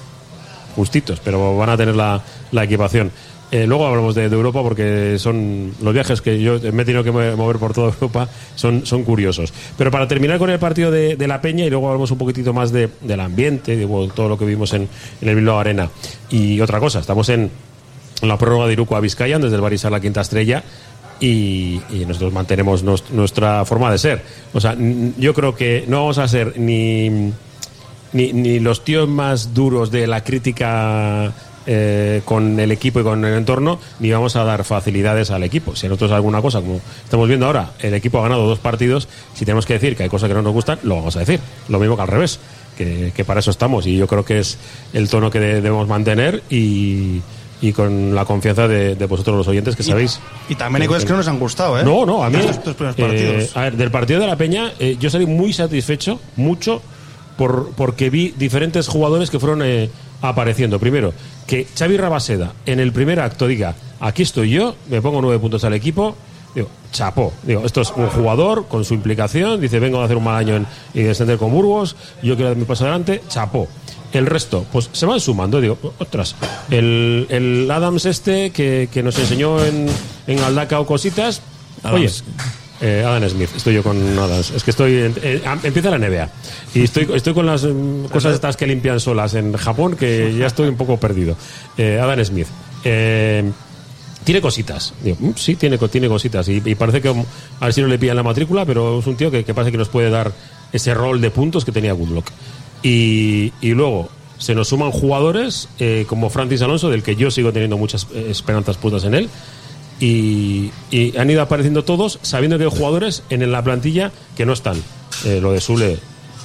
justitos, 0.76 1.20
pero 1.24 1.56
van 1.56 1.70
a 1.70 1.76
tener 1.76 1.96
la, 1.96 2.22
equipación. 2.62 3.10
Eh, 3.50 3.66
luego 3.66 3.86
hablamos 3.86 4.14
de, 4.14 4.24
Europa 4.24 4.60
porque 4.62 5.18
son 5.18 5.72
los 5.80 5.94
viajes 5.94 6.20
que 6.20 6.40
yo 6.40 6.58
me 6.72 6.82
he 6.82 6.84
tenido 6.84 7.04
que 7.04 7.12
mo- 7.12 7.36
mover 7.36 7.58
por 7.58 7.72
toda 7.72 7.88
Europa 7.94 8.28
son, 8.54 8.84
son 8.86 9.02
curiosos. 9.04 9.52
Pero 9.78 9.90
para 9.90 10.06
terminar 10.06 10.38
con 10.38 10.50
el 10.50 10.58
partido 10.58 10.90
de, 10.90 11.16
la 11.26 11.40
Peña 11.40 11.64
y 11.64 11.70
luego 11.70 11.88
hablamos 11.88 12.10
un 12.10 12.18
poquitito 12.18 12.52
más 12.52 12.70
de, 12.70 12.90
del 13.00 13.20
ambiente, 13.20 13.76
de 13.76 13.84
bueno, 13.84 14.12
todo 14.12 14.28
lo 14.28 14.38
que 14.38 14.44
vimos 14.44 14.72
en, 14.74 14.88
en 15.20 15.28
el 15.28 15.34
Bilbao 15.34 15.58
Arena. 15.58 15.88
Y 16.30 16.60
otra 16.60 16.80
cosa, 16.80 16.98
estamos 17.00 17.28
en, 17.28 17.50
la 18.22 18.38
prórroga 18.38 18.66
de 18.66 18.72
Iruko 18.72 18.96
a 18.96 19.00
Vizcaya, 19.00 19.38
desde 19.38 19.56
el 19.56 19.62
Barisal 19.62 19.92
la 19.92 20.00
quinta 20.00 20.20
estrella. 20.20 20.62
Y, 21.18 21.80
nosotros 22.06 22.32
mantenemos 22.32 22.82
nuestra 22.82 23.64
forma 23.64 23.90
de 23.90 23.98
ser. 23.98 24.22
O 24.52 24.60
sea, 24.60 24.76
yo 25.18 25.32
creo 25.32 25.54
que 25.54 25.84
no 25.88 26.00
vamos 26.00 26.18
a 26.18 26.28
ser 26.28 26.58
ni, 26.58 27.32
ni, 28.12 28.32
ni 28.32 28.58
los 28.60 28.84
tíos 28.84 29.08
más 29.08 29.54
duros 29.54 29.90
de 29.90 30.06
la 30.06 30.22
crítica 30.24 31.32
eh, 31.66 32.22
con 32.24 32.58
el 32.60 32.70
equipo 32.70 33.00
y 33.00 33.02
con 33.02 33.24
el 33.24 33.34
entorno, 33.34 33.78
ni 34.00 34.10
vamos 34.10 34.36
a 34.36 34.44
dar 34.44 34.62
facilidades 34.64 35.30
al 35.30 35.42
equipo. 35.42 35.74
Si 35.74 35.86
a 35.86 35.88
nosotros 35.88 36.12
alguna 36.12 36.40
cosa, 36.40 36.60
como 36.60 36.80
estamos 37.02 37.26
viendo 37.28 37.46
ahora, 37.46 37.70
el 37.80 37.94
equipo 37.94 38.18
ha 38.18 38.22
ganado 38.22 38.46
dos 38.46 38.58
partidos, 38.60 39.08
si 39.34 39.44
tenemos 39.44 39.66
que 39.66 39.74
decir 39.74 39.96
que 39.96 40.04
hay 40.04 40.08
cosas 40.08 40.28
que 40.28 40.34
no 40.34 40.42
nos 40.42 40.52
gustan, 40.52 40.78
lo 40.84 40.96
vamos 40.96 41.16
a 41.16 41.20
decir. 41.20 41.40
Lo 41.68 41.78
mismo 41.80 41.96
que 41.96 42.02
al 42.02 42.08
revés, 42.08 42.38
que, 42.78 43.12
que 43.14 43.24
para 43.24 43.40
eso 43.40 43.50
estamos. 43.50 43.86
Y 43.86 43.96
yo 43.96 44.06
creo 44.06 44.24
que 44.24 44.38
es 44.38 44.58
el 44.92 45.08
tono 45.08 45.30
que 45.30 45.40
de- 45.40 45.60
debemos 45.60 45.88
mantener 45.88 46.42
y, 46.50 47.20
y 47.60 47.72
con 47.72 48.14
la 48.14 48.24
confianza 48.26 48.68
de, 48.68 48.94
de 48.94 49.06
vosotros 49.06 49.36
los 49.36 49.48
oyentes 49.48 49.74
que 49.74 49.82
sabéis. 49.82 50.20
Y 50.48 50.54
también 50.54 50.82
hay 50.82 50.88
cosas 50.88 51.04
que 51.04 51.10
no 51.10 51.16
nos 51.16 51.26
han 51.28 51.40
gustado, 51.40 51.80
¿eh? 51.80 51.84
No, 51.84 52.06
no, 52.06 52.22
a 52.22 52.30
mí. 52.30 52.36
Estos, 52.38 52.58
estos 52.58 52.74
primeros 52.76 52.96
eh, 52.98 53.02
partidos. 53.02 53.56
a 53.56 53.60
ver, 53.62 53.76
del 53.76 53.90
partido 53.90 54.20
de 54.20 54.26
la 54.28 54.36
Peña, 54.36 54.72
eh, 54.78 54.96
yo 55.00 55.10
salí 55.10 55.26
muy 55.26 55.52
satisfecho, 55.52 56.20
mucho, 56.36 56.80
por, 57.36 57.70
porque 57.76 58.10
vi 58.10 58.34
diferentes 58.36 58.88
jugadores 58.88 59.30
que 59.30 59.38
fueron 59.38 59.62
eh, 59.62 59.90
apareciendo. 60.22 60.78
Primero, 60.78 61.12
que 61.46 61.66
Xavi 61.76 61.96
Rabaseda 61.96 62.52
en 62.66 62.80
el 62.80 62.92
primer 62.92 63.20
acto 63.20 63.46
diga: 63.46 63.74
aquí 64.00 64.22
estoy 64.22 64.50
yo, 64.50 64.74
me 64.88 65.00
pongo 65.02 65.20
nueve 65.20 65.38
puntos 65.38 65.64
al 65.64 65.74
equipo. 65.74 66.16
Digo, 66.54 66.68
chapó. 66.90 67.34
Digo, 67.42 67.66
esto 67.66 67.82
es 67.82 67.92
un 67.94 68.08
jugador 68.08 68.66
con 68.66 68.82
su 68.84 68.94
implicación. 68.94 69.60
Dice, 69.60 69.78
vengo 69.78 70.00
a 70.00 70.06
hacer 70.06 70.16
un 70.16 70.24
mal 70.24 70.36
año 70.36 70.56
en, 70.56 70.66
y 70.94 71.02
descender 71.02 71.36
con 71.36 71.50
Burgos. 71.50 71.96
Yo 72.22 72.34
quiero 72.34 72.48
dar 72.48 72.56
mi 72.56 72.64
paso 72.64 72.84
adelante. 72.84 73.20
Chapó. 73.28 73.68
El 74.12 74.24
resto, 74.24 74.64
pues 74.72 74.88
se 74.92 75.04
van 75.04 75.20
sumando. 75.20 75.60
Digo, 75.60 75.76
otras. 75.98 76.34
El, 76.70 77.26
el 77.28 77.70
Adams 77.70 78.06
este 78.06 78.52
que, 78.52 78.88
que 78.90 79.02
nos 79.02 79.18
enseñó 79.18 79.62
en, 79.62 79.86
en 80.26 80.38
Aldaca 80.38 80.80
o 80.80 80.86
cositas. 80.86 81.42
Oye, 81.92 82.10
eh, 82.80 83.02
Adam 83.06 83.28
Smith, 83.28 83.50
estoy 83.56 83.74
yo 83.74 83.82
con 83.82 83.96
Adams. 84.18 84.50
Es 84.50 84.62
que 84.64 84.70
estoy. 84.70 84.96
en- 84.98 85.14
eh, 85.22 85.42
empieza 85.62 85.90
la 85.90 85.98
NBA. 85.98 86.28
Y 86.74 86.82
estoy, 86.82 87.08
estoy 87.14 87.32
con 87.34 87.46
las 87.46 87.64
mm, 87.64 88.06
cosas 88.06 88.34
estas 88.34 88.56
que 88.56 88.66
limpian 88.66 89.00
solas 89.00 89.34
en 89.34 89.52
Japón, 89.54 89.96
que 89.96 90.34
ya 90.38 90.46
estoy 90.46 90.68
un 90.68 90.76
poco 90.76 90.98
perdido. 90.98 91.36
Eh, 91.78 91.98
Adam 92.00 92.22
Smith. 92.24 92.46
Eh, 92.84 93.50
tiene 94.24 94.40
cositas. 94.40 94.92
Digo, 95.02 95.16
"Mm, 95.20 95.30
sí, 95.36 95.54
tiene, 95.56 95.78
tiene 95.78 96.08
cositas. 96.08 96.48
Y, 96.48 96.60
y 96.64 96.74
parece 96.74 97.00
que 97.00 97.10
mm, 97.12 97.24
a 97.60 97.64
ver 97.66 97.72
si 97.74 97.80
no 97.80 97.86
le 97.88 97.98
pillan 97.98 98.16
la 98.16 98.22
matrícula, 98.22 98.64
pero 98.66 98.98
es 98.98 99.06
un 99.06 99.16
tío 99.16 99.30
que, 99.30 99.44
que 99.44 99.54
parece 99.54 99.72
que 99.72 99.78
nos 99.78 99.88
puede 99.88 100.10
dar 100.10 100.32
ese 100.72 100.92
rol 100.94 101.20
de 101.20 101.30
puntos 101.30 101.64
que 101.64 101.72
tenía 101.72 101.92
Goodlock. 101.92 102.26
Y, 102.82 103.52
y 103.60 103.70
luego 103.70 104.08
se 104.38 104.54
nos 104.54 104.68
suman 104.68 104.90
jugadores 104.90 105.68
eh, 105.78 106.04
como 106.08 106.28
Francis 106.28 106.60
Alonso, 106.62 106.90
del 106.90 107.02
que 107.02 107.16
yo 107.16 107.30
sigo 107.30 107.52
teniendo 107.52 107.78
muchas 107.78 108.06
eh, 108.14 108.26
esperanzas 108.30 108.76
puestas 108.76 109.04
en 109.04 109.14
él. 109.14 109.30
Y, 109.98 110.70
y 110.90 111.16
han 111.16 111.30
ido 111.30 111.40
apareciendo 111.42 111.82
todos 111.84 112.18
sabiendo 112.22 112.58
que 112.58 112.64
hay 112.64 112.70
jugadores 112.70 113.22
en 113.30 113.50
la 113.50 113.62
plantilla 113.64 114.12
que 114.36 114.44
no 114.44 114.52
están. 114.52 114.76
Eh, 115.24 115.40
lo 115.40 115.52
de 115.52 115.60
Sule 115.60 115.98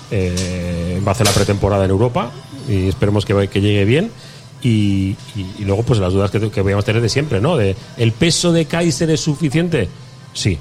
eh, 0.09 1.01
va 1.05 1.11
a 1.11 1.13
hacer 1.13 1.27
la 1.27 1.33
pretemporada 1.33 1.83
en 1.85 1.91
Europa 1.91 2.31
y 2.69 2.87
esperemos 2.87 3.25
que, 3.25 3.47
que 3.47 3.61
llegue 3.61 3.85
bien. 3.85 4.11
Y, 4.63 5.15
y- 5.35 5.45
y 5.59 5.65
luego, 5.65 5.83
pues 5.83 5.99
las 5.99 6.13
dudas 6.13 6.29
que, 6.31 6.39
que 6.51 6.61
podíamos 6.61 6.85
tener 6.85 7.01
de 7.01 7.09
siempre, 7.09 7.41
¿no? 7.41 7.57
De, 7.57 7.75
¿El 7.97 8.11
peso 8.11 8.51
de 8.53 8.65
Kaiser 8.65 9.09
es 9.09 9.19
suficiente? 9.19 9.89
Sí. 10.33 10.51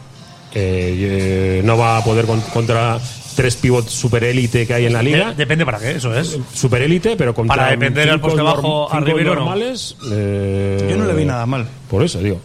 Eh, 0.55 1.59
eh, 1.59 1.62
no 1.64 1.76
va 1.76 1.98
a 1.98 2.05
poder 2.05 2.24
con- 2.24 2.40
contra 2.40 2.98
tres 3.37 3.57
pivots 3.57 3.92
super 3.92 4.24
élite 4.24 4.66
que 4.66 4.74
hay 4.74 4.87
en 4.87 4.94
la 4.94 5.03
liga. 5.03 5.29
De- 5.31 5.35
depende 5.37 5.64
para 5.66 5.79
qué, 5.79 5.92
eso 5.92 6.12
es. 6.18 6.38
Super 6.55 6.83
élite, 6.83 7.14
pero 7.16 7.35
contra 7.35 7.55
Para 7.57 7.70
depender 7.70 8.09
al 8.11 8.20
poste 8.20 8.40
bajo 8.42 8.90
a 8.92 9.00
no. 9.00 9.07
normales. 9.22 9.96
eh, 10.11 10.88
Yo 10.90 10.96
no 10.96 11.05
le 11.05 11.12
vi 11.14 11.24
nada 11.26 11.44
mal. 11.46 11.68
Por 11.88 12.03
eso, 12.03 12.18
digo. 12.20 12.40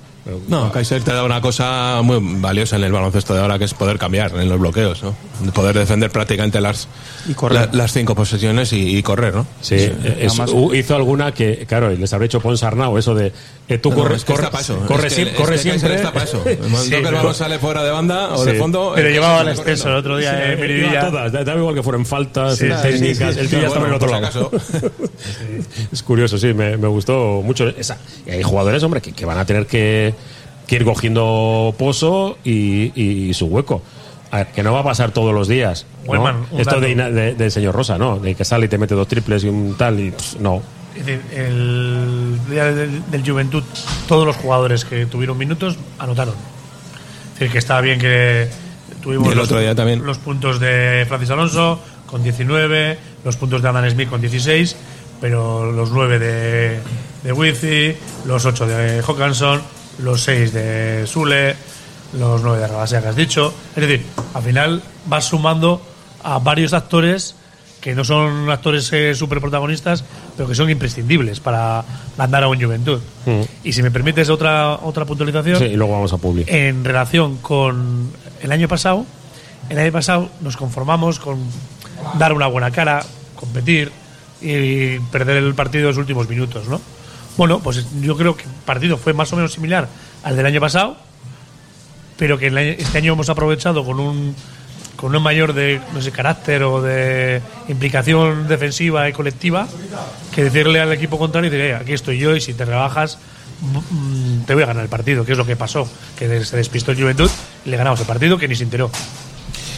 No, 0.48 0.72
Kaiser 0.72 1.04
te 1.04 1.12
da 1.14 1.24
una 1.24 1.40
cosa 1.40 2.00
muy 2.04 2.18
valiosa 2.42 2.78
en 2.78 2.84
el 2.84 2.92
baloncesto 2.92 3.36
de 3.36 3.42
ahora, 3.42 3.60
que 3.60 3.66
es 3.66 3.76
poder 3.76 4.00
cambiar 4.00 4.32
en 4.36 4.50
los 4.50 4.60
bloqueos, 4.60 5.04
¿no? 5.04 5.14
Poder 5.54 5.78
defender 5.78 6.10
prácticamente 6.10 6.60
las, 6.60 6.88
Y 7.30 7.34
correr. 7.36 7.70
la- 7.72 7.78
las 7.78 7.94
cinco 7.94 8.16
posesiones 8.16 8.74
y, 8.74 8.98
y 8.98 9.04
correr, 9.04 9.36
¿no? 9.36 9.46
Sí, 9.62 9.76
eh, 9.76 10.18
es- 10.22 10.32
además- 10.32 10.52
u- 10.52 10.74
hizo 10.74 10.96
alguna 10.96 11.32
que, 11.32 11.66
claro, 11.68 11.92
les 11.92 12.12
habrá 12.12 12.26
hecho 12.26 12.40
Ponsarnau, 12.40 12.98
eso 12.98 13.14
de 13.14 13.32
eh, 13.68 13.78
tú 13.80 13.90
No, 13.90 13.96
no, 13.98 14.02
corres, 14.04 14.18
es 14.18 14.26
que 14.26 14.34
corres, 14.34 14.46
está 14.46 14.58
pa' 14.58 14.62
eso. 14.62 14.80
corres 14.88 15.06
Es 15.06 15.14
que- 15.14 15.22
siem- 15.22 15.28
es 15.28 15.32
que 15.36 15.42
corres 15.44 15.62
siempre. 15.62 15.96
está 15.96 16.12
pa' 16.12 16.24
eso. 16.24 16.42
El 16.46 16.58
momento 16.70 16.84
Sí, 16.84 16.90
que 16.90 16.96
el 16.98 17.04
pero- 17.04 17.18
balón 17.18 17.36
sale 17.36 17.60
fuera 17.60 17.84
de 17.84 17.92
banda 17.92 18.34
o 18.36 18.46
de 18.46 18.52
Sí. 18.54 18.58
fondo. 18.58 18.92
Pero 18.96 19.08
el 19.08 19.14
llevaba 19.14 19.38
sale 19.40 19.52
exceso 19.52 19.90
el 19.90 19.96
otro 19.96 20.18
día 20.18 20.32
Sí, 20.32 20.38
en 20.44 20.52
iba 20.54 20.62
Miribilla. 20.62 21.02
a 21.02 21.10
todas, 21.12 21.32
da, 21.46 21.56
igual 21.56 21.76
que 21.76 21.84
fueran 21.84 22.06
faltas, 22.06 22.58
Sí, 22.58 22.66
sí, 22.68 22.74
técnicas, 22.82 23.34
sí, 23.36 23.40
el 23.42 23.46
sí, 23.48 23.52
tío 23.52 23.62
ya 23.62 23.68
estaba 23.68 23.88
en 23.88 23.94
otro 23.94 24.10
lado. 24.10 24.52
es 25.92 26.04
curioso, 26.04 26.38
sí, 26.38 26.54
me, 26.54 26.78
me 26.78 26.88
gustó 26.88 27.42
mucho 27.44 27.68
esa. 27.70 27.98
Y 28.26 28.32
hay 28.32 28.44
jugadores, 28.44 28.82
hombre, 28.84 29.02
que, 29.02 29.12
que 29.12 29.26
van 29.26 29.38
a 29.38 29.46
tener 29.46 29.66
que, 29.68 30.14
que 30.68 30.76
ir 30.78 30.86
cogiendo 30.86 31.74
pozo 31.78 32.38
y, 32.44 32.92
y 33.00 33.34
su 33.34 33.46
hueco. 33.48 33.82
A 34.32 34.38
ver, 34.40 34.48
que 34.48 34.64
no 34.64 34.74
va 34.74 34.80
a 34.80 34.84
pasar 34.84 35.12
todos 35.12 35.34
los 35.34 35.48
días. 35.48 35.86
Esto 36.58 36.80
de, 36.80 36.96
de- 36.96 37.36
del 37.36 37.52
señor 37.52 37.76
Rosa, 37.76 37.98
¿no? 37.98 38.18
De 38.20 38.36
que 38.36 38.44
sale 38.44 38.66
y 38.66 38.70
te 38.70 38.78
mete 38.78 38.96
dos 38.96 39.08
triples 39.08 39.44
y 39.44 39.50
un 39.50 39.76
tal, 39.78 40.00
y 40.00 40.12
pff, 40.12 40.36
no. 40.40 40.62
Es 40.96 41.06
decir, 41.06 41.22
el 41.36 42.40
día 42.50 42.66
del, 42.66 43.10
del 43.12 43.24
Juventud, 43.30 43.64
todos 44.08 44.26
los 44.26 44.36
jugadores 44.38 44.86
que 44.86 45.06
tuvieron 45.06 45.38
minutos 45.38 45.78
anotaron. 46.00 46.34
Es 47.34 47.40
decir, 47.40 47.52
que 47.52 47.58
estaba 47.60 47.82
bien 47.82 48.00
que 48.00 48.48
tuvimos 49.04 49.30
el 49.30 49.38
los, 49.38 49.46
otro 49.48 49.60
día 49.60 49.76
también. 49.76 50.06
los 50.06 50.18
puntos 50.18 50.60
de 50.60 51.06
Francis 51.08 51.30
Alonso 51.30 51.80
con 52.08 52.24
19, 52.24 52.98
los 53.26 53.36
puntos 53.36 53.62
de 53.62 53.68
Adam 53.70 53.90
Smith 53.90 54.10
con 54.10 54.22
16, 54.22 54.76
pero 55.22 55.72
los 55.72 55.92
9 55.92 56.20
de, 56.20 56.80
de 57.24 57.32
Wizzy, 57.34 57.96
los 58.26 58.46
8 58.46 58.66
de 58.68 59.02
Hawkinson, 59.02 59.62
los 60.00 60.24
6 60.24 60.54
de 60.54 61.08
Sule, 61.08 61.56
los 62.18 62.42
9 62.42 62.60
de 62.60 62.68
Rabasea 62.68 63.02
que 63.02 63.08
has 63.08 63.16
dicho. 63.16 63.54
Es 63.76 63.88
decir, 63.88 64.06
al 64.34 64.44
final 64.44 64.84
vas 65.06 65.26
sumando 65.26 65.82
a 66.24 66.40
varios 66.40 66.74
actores 66.74 67.36
que 67.82 67.94
no 67.94 68.04
son 68.04 68.50
actores 68.50 68.92
super 69.16 69.40
protagonistas, 69.40 70.04
pero 70.36 70.50
que 70.50 70.56
son 70.56 70.70
imprescindibles 70.72 71.40
para 71.40 71.86
mandar 72.18 72.44
a 72.44 72.48
un 72.48 72.60
Juventud. 72.60 73.00
Y 73.64 73.74
si 73.74 73.84
me 73.84 73.92
permites 73.92 74.30
otra 74.30 74.80
otra 74.82 75.06
puntualización, 75.06 75.60
Sí, 75.60 75.66
y 75.66 75.76
luego 75.76 75.94
vamos 75.94 76.12
a 76.12 76.18
publicar. 76.18 76.56
en 76.56 76.84
relación 76.84 77.38
con 77.38 78.10
el 78.42 78.52
año 78.52 78.68
pasado, 78.68 79.06
el 79.70 79.78
año 79.78 79.92
pasado 79.92 80.30
nos 80.42 80.58
conformamos 80.58 81.20
con 81.20 81.38
dar 82.18 82.34
una 82.34 82.48
buena 82.48 82.72
cara, 82.72 83.06
competir 83.36 83.92
y 84.42 84.98
perder 85.12 85.38
el 85.38 85.54
partido 85.54 85.84
en 85.84 85.88
los 85.90 85.98
últimos 85.98 86.28
minutos, 86.28 86.68
¿no? 86.68 86.82
Bueno, 87.38 87.60
pues 87.60 87.86
yo 88.02 88.16
creo 88.16 88.36
que 88.36 88.44
el 88.44 88.50
partido 88.66 88.98
fue 88.98 89.14
más 89.14 89.32
o 89.34 89.36
menos 89.36 89.54
similar 89.54 89.88
al 90.24 90.36
del 90.36 90.46
año 90.46 90.62
pasado, 90.62 90.98
pero 92.18 92.38
que 92.38 92.48
este 92.80 92.98
año 92.98 93.14
hemos 93.14 93.30
aprovechado 93.30 93.84
con 93.86 94.00
un 94.00 94.36
con 94.96 95.14
un 95.14 95.22
mayor 95.22 95.52
de 95.54 95.82
no 95.94 96.02
sé 96.02 96.12
carácter 96.14 96.64
o 96.64 96.82
de 96.82 97.42
implicación 97.68 98.48
defensiva 98.48 99.10
y 99.10 99.12
colectiva 99.14 99.68
que 100.34 100.46
decirle 100.46 100.80
al 100.80 100.94
equipo 100.94 101.18
contrario 101.20 101.50
y 101.50 101.52
decir, 101.52 101.66
"Eh, 101.72 101.76
aquí 101.76 101.92
estoy 101.92 102.18
yo 102.18 102.34
y 102.34 102.40
si 102.40 102.54
te 102.54 102.64
rebajas 102.64 103.18
mm, 103.62 104.44
te 104.46 104.54
voy 104.54 104.64
a 104.64 104.68
ganar 104.68 104.84
el 104.84 104.90
partido, 104.90 105.26
que 105.26 105.34
es 105.34 105.38
lo 105.38 105.46
que 105.46 105.58
pasó, 105.58 105.86
que 106.18 106.46
se 106.46 106.56
despistó 106.56 106.92
el 106.92 107.02
Juventud 107.02 107.30
y 107.66 107.70
le 107.70 107.78
ganamos 107.78 108.00
el 108.00 108.06
partido 108.06 108.38
que 108.38 108.48
ni 108.48 108.56
se 108.56 108.64
enteró. 108.64 108.90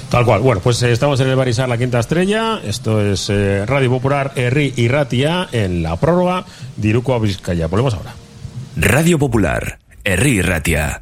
Tal 0.10 0.24
cual. 0.26 0.41
Bueno, 0.41 0.62
pues 0.62 0.82
eh, 0.84 0.91
estamos 0.91 1.20
en 1.20 1.28
el 1.28 1.36
Barisar 1.36 1.67
La 1.67 1.78
Quinta 1.78 2.00
Estrella. 2.00 2.62
Esto 2.63 3.02
es 3.02 3.30
eh, 3.30 3.65
Radio 3.65 3.89
Popular, 3.89 4.32
Erri 4.36 4.74
y 4.76 4.88
Ratia 4.88 5.50
en 5.52 5.84
la 5.84 5.98
prórroga 5.98 6.46
de 6.78 6.88
Iruko 6.88 7.13
a 7.13 7.20
Vizcaya. 7.20 7.67
Volvemos 7.67 7.93
ahora. 7.93 8.13
Radio 8.78 9.20
Popular, 9.20 9.80
Herri 10.04 10.41
Ratia. 10.41 11.02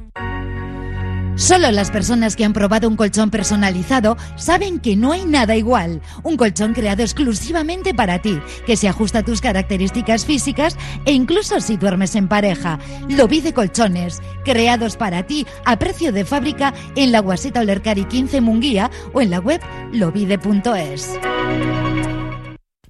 Solo 1.41 1.71
las 1.71 1.89
personas 1.89 2.35
que 2.35 2.45
han 2.45 2.53
probado 2.53 2.87
un 2.87 2.95
colchón 2.95 3.31
personalizado 3.31 4.15
saben 4.35 4.79
que 4.79 4.95
no 4.95 5.11
hay 5.11 5.25
nada 5.25 5.55
igual. 5.55 5.99
Un 6.21 6.37
colchón 6.37 6.73
creado 6.73 7.01
exclusivamente 7.01 7.95
para 7.95 8.21
ti, 8.21 8.39
que 8.67 8.77
se 8.77 8.87
ajusta 8.87 9.19
a 9.19 9.23
tus 9.23 9.41
características 9.41 10.23
físicas 10.23 10.77
e 11.03 11.13
incluso 11.13 11.59
si 11.59 11.77
duermes 11.77 12.15
en 12.15 12.27
pareja. 12.27 12.77
Lobide 13.09 13.53
Colchones, 13.53 14.21
creados 14.45 14.97
para 14.97 15.25
ti 15.25 15.47
a 15.65 15.79
precio 15.79 16.11
de 16.11 16.25
fábrica 16.25 16.75
en 16.95 17.11
la 17.11 17.21
Guaseta 17.21 17.61
Olercari 17.61 18.05
15 18.05 18.39
Munguía 18.39 18.91
o 19.11 19.19
en 19.19 19.31
la 19.31 19.39
web 19.39 19.61
lobide.es. 19.91 21.17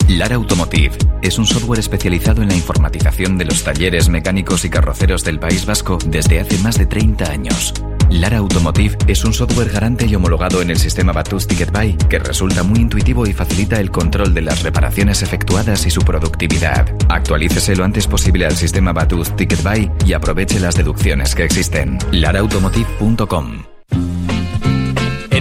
Lara 0.10 0.36
Automotive 0.36 0.98
es 1.22 1.40
un 1.40 1.46
software 1.46 1.80
especializado 1.80 2.42
en 2.42 2.50
la 2.50 2.56
informatización 2.56 3.38
de 3.38 3.46
los 3.46 3.64
talleres 3.64 4.10
mecánicos 4.10 4.66
y 4.66 4.70
carroceros 4.70 5.24
del 5.24 5.40
País 5.40 5.66
Vasco 5.66 6.00
desde 6.06 6.42
hace 6.42 6.58
más 6.58 6.78
de 6.78 6.86
30 6.86 7.32
años. 7.32 7.74
Lara 8.12 8.38
Automotive 8.38 8.98
es 9.08 9.24
un 9.24 9.34
software 9.34 9.72
garante 9.72 10.06
y 10.06 10.14
homologado 10.16 10.62
en 10.62 10.70
el 10.70 10.78
sistema 10.78 11.14
Batus 11.14 11.48
Ticket 11.48 11.72
Buy 11.72 11.98
que 12.10 12.20
resulta 12.20 12.62
muy 12.62 12.80
intuitivo 12.80 13.26
y 13.26 13.34
facilita 13.34 13.80
el 13.80 13.90
control 13.90 14.34
de 14.34 14.42
las 14.42 14.64
reparaciones 14.64 15.22
efectuadas 15.22 15.86
y 15.86 15.92
su 15.92 16.02
productividad. 16.02 16.94
Actualícese 17.10 17.76
lo 17.76 17.86
antes 17.86 18.08
posible 18.08 18.46
al 18.46 18.56
sistema 18.58 18.92
Batus 18.92 19.36
Ticket 19.36 19.64
Buy 19.64 19.92
y 20.06 20.14
aproveche 20.14 20.60
las 20.60 20.76
deducciones 20.76 21.34
que 21.34 21.46
existen. 21.46 21.98
laraautomotive.com 22.12 23.64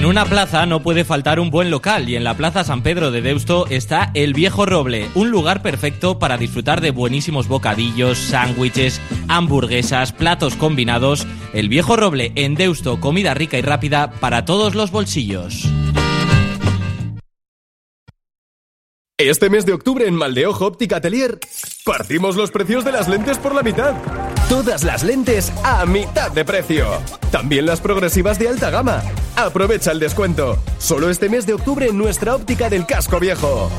En 0.01 0.07
una 0.07 0.25
plaza 0.25 0.65
no 0.65 0.81
puede 0.81 1.05
faltar 1.05 1.39
un 1.41 1.51
buen 1.51 1.71
local 1.71 2.09
y 2.09 2.17
en 2.17 2.25
la 2.25 2.35
Plaza 2.35 2.65
San 2.65 2.83
Pedro 2.83 3.11
de 3.11 3.21
Deusto 3.21 3.67
está 3.67 4.11
El 4.15 4.33
Viejo 4.33 4.65
Roble, 4.65 5.07
un 5.15 5.31
lugar 5.31 5.61
perfecto 5.61 6.19
para 6.19 6.39
disfrutar 6.39 6.81
de 6.81 6.91
buenísimos 6.91 7.49
bocadillos, 7.49 8.17
sándwiches, 8.17 8.99
hamburguesas, 9.29 10.13
platos 10.13 10.57
combinados. 10.57 11.27
El 11.53 11.69
Viejo 11.69 11.97
Roble 11.97 12.33
en 12.37 12.55
Deusto, 12.55 12.99
comida 12.99 13.35
rica 13.35 13.59
y 13.59 13.61
rápida 13.61 14.11
para 14.11 14.47
todos 14.47 14.75
los 14.75 14.91
bolsillos. 14.91 15.69
Este 19.29 19.51
mes 19.51 19.67
de 19.67 19.75
octubre 19.75 20.07
en 20.07 20.15
Maldeojo 20.15 20.65
Óptica 20.65 20.97
Atelier 20.97 21.39
partimos 21.85 22.37
los 22.37 22.51
precios 22.51 22.87
de 22.87 22.93
las 22.93 23.07
lentes 23.07 23.37
por 23.37 23.55
la 23.55 23.63
mitad. 23.63 23.93
Todas 24.49 24.83
las 24.83 25.03
lentes 25.03 25.53
a 25.63 25.85
mitad 25.85 26.33
de 26.33 26.43
precio. 26.43 26.87
También 27.31 27.67
las 27.67 27.83
progresivas 27.83 28.39
de 28.39 28.49
alta 28.49 28.71
gama. 28.71 29.03
Aprovecha 29.37 29.93
el 29.93 30.01
descuento. 30.01 30.57
Solo 30.79 31.11
este 31.11 31.29
mes 31.29 31.47
de 31.47 31.53
octubre 31.53 31.87
en 31.87 31.99
nuestra 31.99 32.35
óptica 32.35 32.71
del 32.71 32.87
casco 32.87 33.21
viejo. 33.21 33.71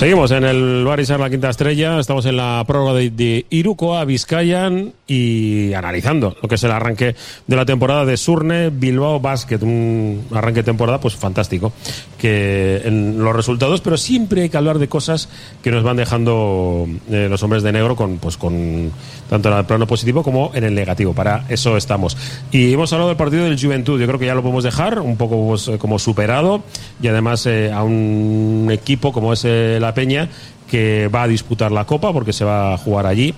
Seguimos 0.00 0.30
en 0.30 0.44
el 0.44 0.82
Barisar 0.86 1.20
La 1.20 1.28
Quinta 1.28 1.50
Estrella, 1.50 2.00
estamos 2.00 2.24
en 2.24 2.38
la 2.38 2.64
prórroga 2.66 2.94
de, 2.94 3.10
de 3.10 3.44
Iruko 3.50 3.98
a 3.98 4.06
Vizcayan 4.06 4.94
y 5.06 5.74
analizando 5.74 6.34
lo 6.40 6.48
que 6.48 6.54
es 6.54 6.64
el 6.64 6.70
arranque 6.70 7.14
de 7.46 7.56
la 7.56 7.66
temporada 7.66 8.06
de 8.06 8.16
Surne 8.16 8.70
Bilbao 8.70 9.20
Basket, 9.20 9.58
un 9.60 10.24
arranque 10.32 10.60
de 10.60 10.64
temporada 10.64 11.00
pues 11.00 11.16
fantástico, 11.16 11.74
que 12.16 12.80
en 12.82 13.22
los 13.22 13.36
resultados, 13.36 13.82
pero 13.82 13.98
siempre 13.98 14.40
hay 14.40 14.48
que 14.48 14.56
hablar 14.56 14.78
de 14.78 14.88
cosas 14.88 15.28
que 15.62 15.70
nos 15.70 15.82
van 15.82 15.98
dejando 15.98 16.86
eh, 17.10 17.26
los 17.28 17.42
hombres 17.42 17.62
de 17.62 17.70
negro 17.70 17.94
con 17.94 18.16
pues 18.16 18.38
con 18.38 18.90
tanto 19.30 19.48
en 19.48 19.58
el 19.58 19.64
plano 19.64 19.86
positivo 19.86 20.24
como 20.24 20.50
en 20.54 20.64
el 20.64 20.74
negativo, 20.74 21.14
para 21.14 21.44
eso 21.48 21.76
estamos. 21.76 22.16
Y 22.50 22.72
hemos 22.72 22.92
hablado 22.92 23.08
del 23.08 23.16
partido 23.16 23.44
del 23.44 23.60
Juventud, 23.60 24.00
yo 24.00 24.06
creo 24.06 24.18
que 24.18 24.26
ya 24.26 24.34
lo 24.34 24.42
podemos 24.42 24.64
dejar 24.64 24.98
un 24.98 25.16
poco 25.16 25.46
pues, 25.46 25.68
eh, 25.68 25.78
como 25.78 25.98
superado. 25.98 26.62
Y 27.00 27.06
además 27.06 27.46
eh, 27.46 27.70
a 27.72 27.84
un 27.84 28.68
equipo 28.70 29.12
como 29.12 29.32
es 29.32 29.44
eh, 29.44 29.78
Peña 29.94 30.28
que 30.68 31.08
va 31.08 31.24
a 31.24 31.28
disputar 31.28 31.72
la 31.72 31.84
Copa 31.84 32.12
porque 32.12 32.32
se 32.32 32.44
va 32.44 32.74
a 32.74 32.78
jugar 32.78 33.06
allí. 33.06 33.34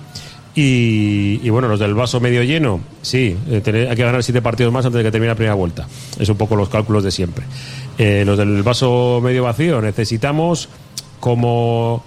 Y, 0.55 1.41
y 1.43 1.49
bueno, 1.49 1.67
los 1.69 1.81
del 1.81 1.95
vaso 1.95 2.21
medio 2.21 2.43
lleno, 2.43 2.81
sí, 3.01 3.35
eh, 3.51 3.63
tener- 3.63 3.89
hay 3.89 3.97
que 3.97 4.05
ganar 4.05 4.23
siete 4.23 4.43
partidos 4.43 4.71
más 4.71 4.85
antes 4.85 4.99
de 4.99 5.05
que 5.05 5.11
termine 5.11 5.31
la 5.31 5.35
primera 5.35 5.55
vuelta. 5.55 5.89
Es 6.19 6.29
un 6.29 6.37
poco 6.37 6.57
los 6.57 6.69
cálculos 6.69 7.03
de 7.05 7.11
siempre. 7.11 7.45
Eh, 7.97 8.23
los 8.27 8.37
del 8.37 8.63
vaso 8.63 9.21
medio 9.23 9.45
vacío, 9.45 9.81
necesitamos 9.81 10.69
como, 11.21 12.05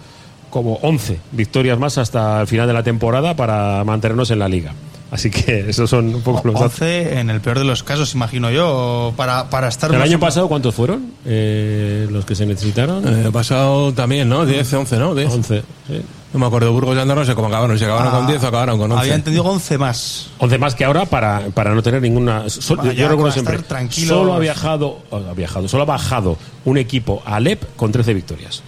como 0.51 0.75
11 0.83 1.19
victorias 1.31 1.79
más 1.79 1.97
hasta 1.97 2.39
el 2.41 2.45
final 2.47 2.67
de 2.67 2.73
la 2.73 2.83
temporada 2.83 3.35
para 3.35 3.83
mantenernos 3.83 4.29
en 4.29 4.37
la 4.39 4.47
liga. 4.47 4.73
Así 5.15 5.29
que 5.31 5.69
esos 5.69 5.89
son 5.89 6.13
un 6.13 6.21
poco 6.21 6.41
los 6.45 6.53
datos. 6.55 6.73
11 6.81 7.19
en 7.19 7.29
el 7.29 7.41
peor 7.41 7.57
de 7.59 7.65
los 7.65 7.83
casos, 7.83 8.13
imagino 8.13 8.51
yo, 8.51 9.13
para, 9.15 9.49
para 9.49 9.67
estar... 9.69 9.93
¿El 9.93 10.01
año 10.01 10.17
o 10.17 10.19
pasado 10.19 10.47
cuántos 10.47 10.75
fueron 10.75 11.13
eh, 11.25 12.07
los 12.11 12.25
que 12.25 12.35
se 12.35 12.45
necesitaron? 12.45 13.07
El 13.07 13.31
pasado 13.31 13.93
también, 13.93 14.29
¿no? 14.29 14.45
10, 14.45 14.73
11, 14.73 14.97
¿no? 14.97 15.15
10. 15.15 15.31
11. 15.33 15.63
sí. 15.87 16.01
No 16.33 16.39
me 16.39 16.47
acuerdo, 16.47 16.73
Burgos 16.73 16.97
y 16.97 16.99
Andorra 16.99 17.21
no 17.21 17.25
sé 17.25 17.33
cómo 17.33 17.47
acabaron. 17.47 17.79
Si 17.79 17.85
acabaron 17.85 18.13
Ah, 18.13 18.17
con 18.17 18.27
10 18.27 18.43
o 18.43 18.47
acabaron 18.47 18.77
con 18.77 18.91
11. 18.91 19.01
Había 19.01 19.15
entendido 19.15 19.45
11 19.45 19.77
más. 19.77 20.27
11 20.39 20.57
más 20.57 20.75
que 20.75 20.83
ahora 20.83 21.05
para, 21.05 21.39
para 21.53 21.73
no 21.73 21.81
tener 21.81 22.01
ninguna. 22.01 22.49
so- 22.49 22.75
Vaya, 22.75 22.91
yo 22.91 23.07
recuerdo 23.07 23.31
siempre. 23.31 23.55
Solo 23.89 24.33
ha 24.33 24.39
viajado, 24.39 24.99
ha 25.13 25.33
viajado, 25.33 25.69
solo 25.69 25.83
ha 25.83 25.85
bajado 25.85 26.37
un 26.65 26.77
equipo 26.77 27.23
a 27.25 27.37
Alep 27.37 27.63
con 27.77 27.93
13 27.93 28.13
victorias. 28.13 28.63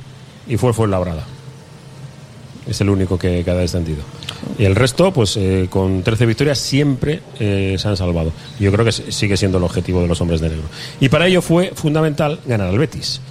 Y 0.48 0.56
fue 0.56 0.72
fue 0.72 0.88
Labrada. 0.88 1.24
Es 2.68 2.82
el 2.82 2.90
único 2.90 3.18
que, 3.18 3.44
que 3.44 3.52
ha 3.52 3.56
descendido. 3.56 4.04
Y 4.58 4.66
el 4.66 4.76
resto, 4.76 5.12
pues 5.12 5.38
eh, 5.38 5.68
con 5.70 6.04
13 6.04 6.26
victorias 6.26 6.58
siempre 6.58 7.22
eh, 7.40 7.76
se 7.78 7.88
han 7.88 7.98
salvado. 7.98 8.32
Yo 8.60 8.72
creo 8.72 8.86
que 8.86 8.92
sigue 8.92 9.38
siendo 9.38 9.58
el 9.60 9.64
objetivo 9.64 10.02
de 10.02 10.08
los 10.08 10.20
hombres 10.22 10.42
de 10.42 10.50
negro. 10.50 10.66
Y 11.00 11.10
para 11.10 11.28
ello 11.28 11.42
fue 11.42 11.72
fundamental 11.76 12.40
ganar 12.46 12.68
al 12.68 12.78
Betis. 12.78 13.22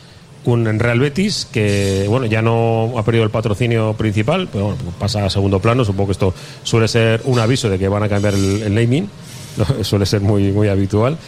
Un 0.45 0.79
Real 0.79 1.01
Betis 1.01 1.49
que, 1.51 2.07
bueno, 2.09 2.27
ya 2.27 2.41
no 2.41 2.93
ha 2.97 3.05
perdido 3.05 3.25
el 3.25 3.31
patrocinio 3.31 3.95
principal, 3.95 4.49
pero 4.53 4.67
bueno, 4.67 4.81
pasa 4.97 5.25
a 5.25 5.31
segundo 5.31 5.59
plano. 5.59 5.85
Supongo 5.85 6.07
que 6.07 6.13
esto 6.13 6.35
suele 6.63 6.87
ser 6.87 7.21
un 7.25 7.41
aviso 7.41 7.69
de 7.69 7.79
que 7.79 7.89
van 7.89 8.05
a 8.05 8.09
cambiar 8.09 8.35
el, 8.35 8.73
naming. 8.73 9.09
Suele 9.83 10.07
ser 10.07 10.21
muy, 10.21 10.53
muy 10.53 10.69
habitual. 10.69 11.19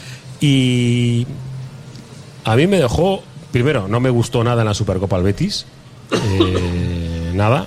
Y 0.41 1.27
a 2.45 2.55
mí 2.55 2.69
me 2.69 2.79
dejó, 2.79 3.25
primero, 3.51 3.89
no 3.89 3.99
me 3.99 4.11
gustó 4.11 4.45
nada 4.45 4.63
en 4.63 4.69
la 4.69 4.75
Supercopa 4.75 5.17
al 5.17 5.25
Betis, 5.25 5.67
eh, 6.13 7.33
nada. 7.35 7.67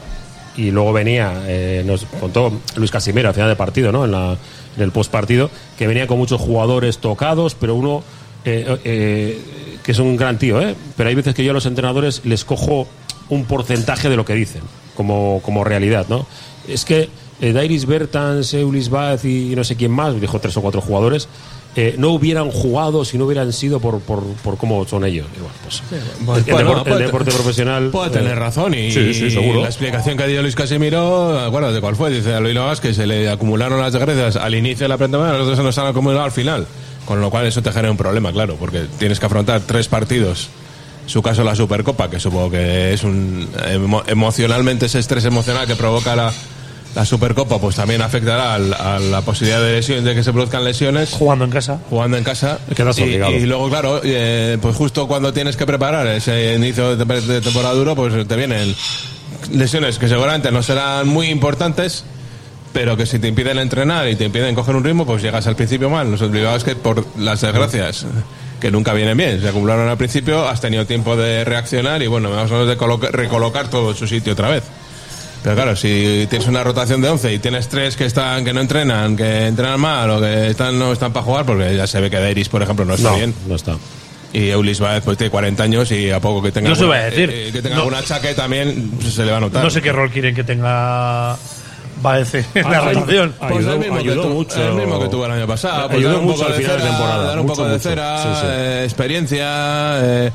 Y 0.58 0.72
luego 0.72 0.92
venía, 0.92 1.44
eh, 1.48 1.84
nos 1.86 2.06
contó 2.06 2.52
Luis 2.76 2.92
Casimiro 2.92 3.30
al 3.30 3.34
final 3.34 3.50
del 3.50 3.58
partido, 3.58 3.92
¿no? 3.92 4.06
En, 4.06 4.12
la, 4.12 4.38
en 4.76 4.84
el 4.84 4.92
postpartido, 4.92 5.50
que 5.78 5.88
venía 5.88 6.08
con 6.08 6.18
muchos 6.18 6.42
jugadores 6.42 6.98
tocados, 6.98 7.56
pero 7.56 7.76
uno 7.76 8.04
eh, 8.44 8.78
eh, 8.84 9.42
que 9.84 9.92
es 9.92 10.00
un 10.00 10.16
gran 10.18 10.38
tío, 10.40 10.62
¿eh? 10.62 10.76
Pero 10.98 11.10
hay 11.10 11.16
veces 11.16 11.36
que 11.36 11.44
yo 11.44 11.52
a 11.52 11.54
los 11.54 11.66
entrenadores 11.66 12.22
les 12.26 12.44
cojo 12.44 12.88
un 13.30 13.46
porcentaje 13.46 14.10
de 14.10 14.16
lo 14.16 14.26
que 14.26 14.34
dicen, 14.34 14.62
como, 14.96 15.42
como 15.44 15.64
realidad, 15.64 16.08
¿no? 16.10 16.26
Es 16.68 16.86
que 16.86 17.10
eh, 17.40 17.54
Dairis 17.54 17.86
Bertans, 17.86 18.54
Eulis 18.54 18.90
Baz 18.90 19.26
y 19.26 19.56
no 19.56 19.64
sé 19.64 19.76
quién 19.76 19.92
más, 19.92 20.20
dijo 20.20 20.40
tres 20.40 20.58
o 20.58 20.62
cuatro 20.62 20.82
jugadores, 20.82 21.28
eh, 21.76 21.96
no 21.98 22.10
hubieran 22.10 22.52
jugado 22.52 23.06
si 23.06 23.18
no 23.18 23.26
hubieran 23.26 23.54
sido 23.54 23.80
por, 23.80 24.00
por, 24.02 24.24
por 24.44 24.58
cómo 24.58 24.86
son 24.86 25.06
ellos. 25.06 25.28
Bueno, 25.38 25.54
pues, 25.64 25.82
Pues, 26.26 26.48
el, 26.48 26.54
bueno, 26.54 26.70
deporte, 26.70 26.90
el 26.90 26.94
puede- 26.96 27.06
deporte 27.06 27.32
profesional. 27.32 27.90
Puede 27.92 28.08
eh, 28.10 28.12
tener 28.12 28.38
razón 28.38 28.74
y, 28.74 28.92
sí, 28.92 29.14
sí, 29.14 29.32
seguro. 29.32 29.62
la 29.62 29.68
explicación 29.68 30.18
que 30.18 30.24
ha 30.24 30.28
dio 30.28 30.42
Luis 30.42 30.56
Casimiro, 30.56 31.40
acuérdate 31.40 31.80
cuál 31.80 31.96
fue, 31.96 32.10
dice 32.10 32.34
a 32.34 32.40
Luis 32.40 32.56
Novas 32.56 32.82
que 32.82 32.94
se 32.94 33.08
le 33.08 33.30
acumularon 33.30 33.80
las 33.80 33.94
desgracias 33.94 34.36
al 34.36 34.54
inicio 34.56 34.84
de 34.86 34.90
la 34.90 34.98
pretemporada, 34.98 35.34
nosotros 35.34 35.58
se 35.58 35.64
nos 35.64 35.78
han 35.78 35.88
acumulado 35.88 36.24
al 36.26 36.32
final, 36.32 36.68
con 37.06 37.22
lo 37.22 37.30
cual 37.30 37.46
eso 37.46 37.62
te 37.62 37.72
genera 37.72 37.92
un 37.92 37.98
problema, 37.98 38.32
claro, 38.34 38.58
porque 38.60 38.86
tienes 39.00 39.20
que 39.20 39.26
afrontar 39.28 39.62
tres 39.62 39.88
partidos 39.88 40.50
su 41.08 41.22
caso 41.22 41.44
la 41.44 41.56
Supercopa, 41.56 42.10
que 42.10 42.20
supongo 42.20 42.52
que 42.52 42.94
es 42.94 43.04
un 43.04 43.48
emo- 43.70 44.04
emocionalmente 44.08 44.86
ese 44.86 45.00
estrés 45.00 45.26
emocional 45.26 45.68
que 45.68 45.76
provoca 45.76 46.16
la, 46.16 46.32
la 46.96 47.06
Supercopa, 47.06 47.60
pues 47.60 47.76
también 47.78 48.02
afectará 48.02 48.56
al- 48.56 48.74
a 48.74 49.00
la 49.00 49.22
posibilidad 49.22 49.62
de 49.62 49.74
lesión, 49.74 50.04
de 50.04 50.14
que 50.14 50.24
se 50.24 50.32
produzcan 50.34 50.64
lesiones. 50.64 51.12
Jugando 51.12 51.46
en 51.46 51.52
casa. 51.52 51.80
Jugando 51.90 52.18
en 52.18 52.24
casa. 52.24 52.60
Quedas 52.76 52.98
y, 53.00 53.04
y 53.38 53.46
luego, 53.46 53.70
claro, 53.70 54.02
eh, 54.04 54.58
pues 54.62 54.76
justo 54.76 55.08
cuando 55.08 55.32
tienes 55.32 55.56
que 55.56 55.66
preparar 55.66 56.06
ese 56.08 56.56
inicio 56.56 56.96
de, 56.98 57.06
de 57.22 57.42
temporada 57.42 57.74
duro, 57.74 57.96
pues 57.96 58.28
te 58.28 58.36
vienen 58.36 58.76
lesiones 59.52 59.98
que 59.98 60.08
seguramente 60.08 60.52
no 60.52 60.62
serán 60.64 61.08
muy 61.08 61.28
importantes, 61.28 62.04
pero 62.74 62.96
que 62.98 63.06
si 63.06 63.20
te 63.20 63.28
impiden 63.28 63.58
entrenar 63.60 64.08
y 64.10 64.16
te 64.16 64.26
impiden 64.26 64.56
coger 64.56 64.76
un 64.76 64.84
ritmo, 64.84 65.06
pues 65.06 65.22
llegas 65.22 65.48
al 65.48 65.56
principio 65.56 65.90
mal. 65.90 66.10
Los 66.12 66.22
obligados 66.22 66.64
que 66.64 66.76
por 66.76 67.06
las 67.18 67.42
desgracias 67.42 68.06
que 68.60 68.70
nunca 68.72 68.94
vienen 68.94 69.18
bien, 69.18 69.42
se 69.42 69.50
acumularon 69.50 69.90
al 69.90 69.98
principio, 69.98 70.48
has 70.48 70.62
tenido 70.62 70.86
tiempo 70.86 71.16
de 71.16 71.44
reaccionar 71.44 72.02
y 72.04 72.08
bueno, 72.08 72.30
vamos 72.30 72.52
a 72.52 72.64
de 72.66 72.78
coloca- 72.78 73.10
recolocar 73.12 73.70
todo 73.70 73.92
en 73.92 73.98
su 73.98 74.08
sitio 74.08 74.34
otra 74.34 74.50
vez. 74.50 74.64
Pero 75.44 75.56
claro, 75.56 75.76
si 75.76 76.28
tienes 76.30 76.48
una 76.48 76.64
rotación 76.64 77.02
de 77.02 77.10
11 77.10 77.34
y 77.34 77.40
tienes 77.40 77.68
tres 77.68 77.96
que 77.96 78.06
están 78.06 78.46
que 78.46 78.54
no 78.54 78.62
entrenan, 78.62 79.16
que 79.18 79.48
entrenan 79.48 79.80
mal 79.80 80.10
o 80.12 80.22
que 80.22 80.50
están 80.52 80.78
no 80.78 80.94
están 80.94 81.12
para 81.14 81.26
jugar, 81.26 81.46
porque 81.46 81.76
ya 81.76 81.88
se 81.88 82.00
ve 82.00 82.10
que 82.12 82.18
Dairis, 82.20 82.48
por 82.50 82.62
ejemplo, 82.62 82.86
no 82.86 82.94
está 82.94 83.10
No, 83.10 83.16
bien. 83.16 83.34
no 83.48 83.56
está. 83.56 83.76
Y 84.34 84.50
Eulis 84.50 84.80
Baez 84.80 85.04
pues 85.04 85.18
tiene 85.18 85.32
40 85.32 85.64
años 85.64 85.92
y 85.92 86.12
a 86.12 86.20
poco 86.20 86.42
que 86.44 86.52
tenga 86.52 86.74
se 86.76 86.82
alguna- 86.84 86.98
iba 87.00 87.06
a 87.08 87.10
decir. 87.10 87.30
eh, 87.34 87.50
que 87.52 87.62
tenga 87.62 87.76
No. 87.76 87.82
algún 87.82 87.96
achaque 87.96 88.34
también 88.36 88.92
pues, 89.02 89.14
se 89.16 89.26
le 89.26 89.32
va 89.32 89.38
a 89.38 89.42
notar. 89.42 89.64
No 89.64 89.70
sé 89.70 89.82
qué 89.82 89.92
rol 89.92 90.10
quieren 90.12 90.36
que 90.36 90.44
tenga 90.44 91.36
Baez 92.02 92.34
en 92.36 92.46
la 92.56 92.78
Ah, 92.78 92.82
rotación. 92.94 93.36
Pues 93.40 93.52
Ayudó- 93.52 93.74
el, 93.74 93.80
mismo 93.80 93.96
que 93.96 94.02
ayudó 94.02 94.22
tu- 94.24 94.30
mucho. 94.30 94.68
el 94.70 94.74
mismo 94.76 95.00
que 95.00 95.10
tuvo 95.10 95.26
el 95.26 95.32
año 95.32 95.48
pasado. 95.48 95.88
Pues 95.88 95.98
Ayudó 96.00 96.22
mucho 96.22 96.38
poco 96.40 96.48
al 96.48 96.54
final 96.54 96.72
de 96.78 96.78
cera, 96.84 96.90
temporada, 96.92 97.24
Dar 97.26 97.40
un 97.40 97.46
mucho, 97.46 97.56
poco 97.56 97.68
de 97.68 97.74
mucho. 97.78 97.90
cera, 97.90 98.18
Sí, 98.24 98.30
sí. 98.42 98.48
eh, 98.48 98.82
experiencia, 98.86 99.46
eh, 100.02 100.32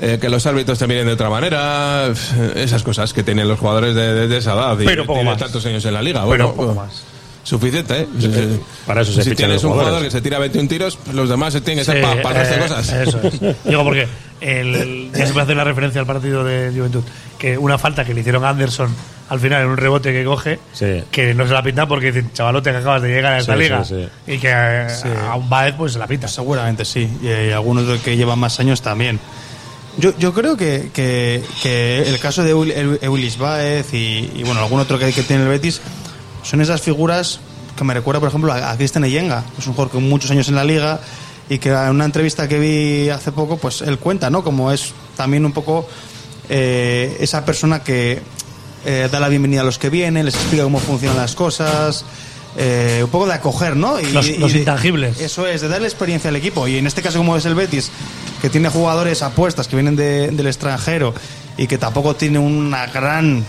eh, 0.00 0.18
que 0.20 0.28
los 0.28 0.44
árbitros 0.46 0.78
te 0.78 0.86
miren 0.86 1.06
de 1.06 1.12
otra 1.12 1.30
manera, 1.30 2.06
eh, 2.08 2.52
esas 2.56 2.82
cosas 2.82 3.12
que 3.12 3.22
tienen 3.22 3.48
los 3.48 3.58
jugadores 3.58 3.94
de, 3.94 4.14
de- 4.14 4.28
de 4.28 4.36
esa 4.38 4.52
edad. 4.54 4.78
y 4.80 4.84
Pero 4.84 5.04
poco 5.06 5.18
tiene 5.20 5.30
más. 5.30 5.38
tantos 5.38 5.64
años 5.66 5.84
en 5.84 5.94
la 5.94 6.02
liga. 6.02 6.20
Pero 6.20 6.26
bueno, 6.28 6.50
poco 6.52 6.64
pues, 6.66 6.76
más. 6.76 7.02
Suficiente, 7.44 8.00
¿eh? 8.00 8.08
Eh, 8.22 8.58
para 8.86 9.02
eso 9.02 9.12
se 9.12 9.22
si 9.22 9.34
tienes 9.34 9.62
un 9.64 9.72
jugador 9.72 10.02
que 10.02 10.10
se 10.10 10.22
tira 10.22 10.38
21 10.38 10.66
tiros, 10.66 10.98
los 11.12 11.28
demás 11.28 11.52
se 11.52 11.60
tienen 11.60 11.84
que 11.84 11.92
ser 11.92 11.98
Sí, 12.02 12.22
para 12.22 12.40
el 12.42 12.48
resto 12.48 12.54
de 12.54 12.60
eh, 12.60 12.62
cosas. 12.68 12.92
Eso 12.92 13.20
es. 13.22 13.64
Digo, 13.64 13.84
porque 13.84 14.08
el, 14.40 15.10
ya 15.12 15.26
se 15.26 15.32
puede 15.34 15.44
hacer 15.44 15.56
la 15.58 15.64
referencia 15.64 16.00
al 16.00 16.06
partido 16.06 16.42
de 16.42 16.70
Juventud. 16.74 17.02
Que 17.38 17.58
una 17.58 17.76
falta 17.76 18.04
que 18.06 18.14
le 18.14 18.20
hicieron 18.20 18.44
a 18.46 18.48
Anderson 18.48 18.88
al 19.28 19.40
final 19.40 19.62
en 19.62 19.68
un 19.68 19.76
rebote 19.76 20.10
que 20.12 20.24
coge, 20.24 20.58
Sí. 20.72 21.02
que 21.10 21.34
no 21.34 21.46
se 21.46 21.52
la 21.52 21.62
pinta 21.62 21.86
porque 21.86 22.12
dicen, 22.12 22.30
chavalote, 22.32 22.70
que 22.70 22.76
acabas 22.78 23.02
de 23.02 23.08
llegar 23.08 23.34
a 23.34 23.38
esta 23.38 23.52
Sí, 23.54 23.58
liga. 23.58 23.84
sí, 23.84 24.08
Y 24.26 24.38
que 24.38 24.50
eh, 24.50 24.86
Sí. 24.88 25.08
a 25.28 25.34
un 25.34 25.48
Baez 25.50 25.74
pues 25.76 25.92
se 25.92 25.98
la 25.98 26.06
pinta. 26.06 26.28
Seguramente 26.28 26.86
sí, 26.86 27.10
y, 27.22 27.26
eh, 27.26 27.52
algunos 27.52 27.86
de 27.86 27.98
que 27.98 28.16
llevan 28.16 28.38
más 28.38 28.58
años 28.58 28.80
también. 28.80 29.20
Yo, 29.98 30.16
yo 30.18 30.32
creo 30.34 30.56
que, 30.56 30.90
que, 30.92 31.42
que 31.62 32.02
el 32.08 32.18
caso 32.18 32.42
de 32.42 32.54
Eul- 32.54 32.74
Eu- 32.74 32.98
Eulis 33.02 33.38
Baez 33.38 33.94
y, 33.94 34.30
y, 34.34 34.42
bueno, 34.44 34.60
algún 34.60 34.80
otro 34.80 34.98
que, 34.98 35.12
que 35.12 35.22
tiene 35.22 35.42
el 35.44 35.48
Betis 35.48 35.80
son 36.42 36.60
esas 36.60 36.80
figuras 36.82 37.40
que 37.76 37.84
me 37.84 37.94
recuerda, 37.94 38.20
por 38.20 38.28
ejemplo, 38.28 38.52
a, 38.52 38.70
a 38.70 38.76
Cristian 38.76 39.04
Eyenga, 39.04 39.44
es 39.58 39.66
un 39.66 39.72
jugador 39.74 39.92
con 39.92 40.08
muchos 40.08 40.30
años 40.30 40.48
en 40.48 40.54
la 40.56 40.64
liga 40.64 41.00
y 41.48 41.58
que 41.58 41.70
en 41.70 41.90
una 41.90 42.04
entrevista 42.04 42.48
que 42.48 42.58
vi 42.58 43.08
hace 43.10 43.30
poco, 43.32 43.56
pues 43.56 43.82
él 43.82 43.98
cuenta, 43.98 44.30
¿no? 44.30 44.42
Como 44.42 44.72
es 44.72 44.92
también 45.16 45.44
un 45.44 45.52
poco 45.52 45.86
eh, 46.48 47.16
esa 47.20 47.44
persona 47.44 47.82
que 47.82 48.20
eh, 48.84 49.08
da 49.10 49.20
la 49.20 49.28
bienvenida 49.28 49.60
a 49.60 49.64
los 49.64 49.78
que 49.78 49.90
vienen, 49.90 50.24
les 50.24 50.34
explica 50.34 50.64
cómo 50.64 50.78
funcionan 50.80 51.16
las 51.18 51.34
cosas, 51.34 52.04
eh, 52.56 53.00
un 53.04 53.10
poco 53.10 53.26
de 53.26 53.34
acoger, 53.34 53.76
¿no? 53.76 53.98
Y, 54.00 54.06
Los- 54.12 54.28
y 54.28 54.36
los 54.38 54.52
de- 54.52 54.58
intangibles. 54.60 55.20
Eso 55.20 55.46
es, 55.46 55.60
de 55.60 55.68
darle 55.68 55.86
experiencia 55.88 56.30
al 56.30 56.36
equipo. 56.36 56.66
Y 56.68 56.76
en 56.78 56.86
este 56.86 57.02
caso, 57.02 57.18
como 57.18 57.36
es 57.36 57.44
el 57.46 57.54
Betis, 57.54 57.90
que 58.44 58.50
tiene 58.50 58.68
jugadores 58.68 59.22
apuestas 59.22 59.68
que 59.68 59.76
vienen 59.76 59.96
de- 59.96 60.28
del 60.30 60.46
extranjero 60.46 61.14
y 61.56 61.66
que 61.66 61.78
tampoco 61.78 62.14
tiene 62.14 62.38
una 62.38 62.84
gran, 62.88 63.42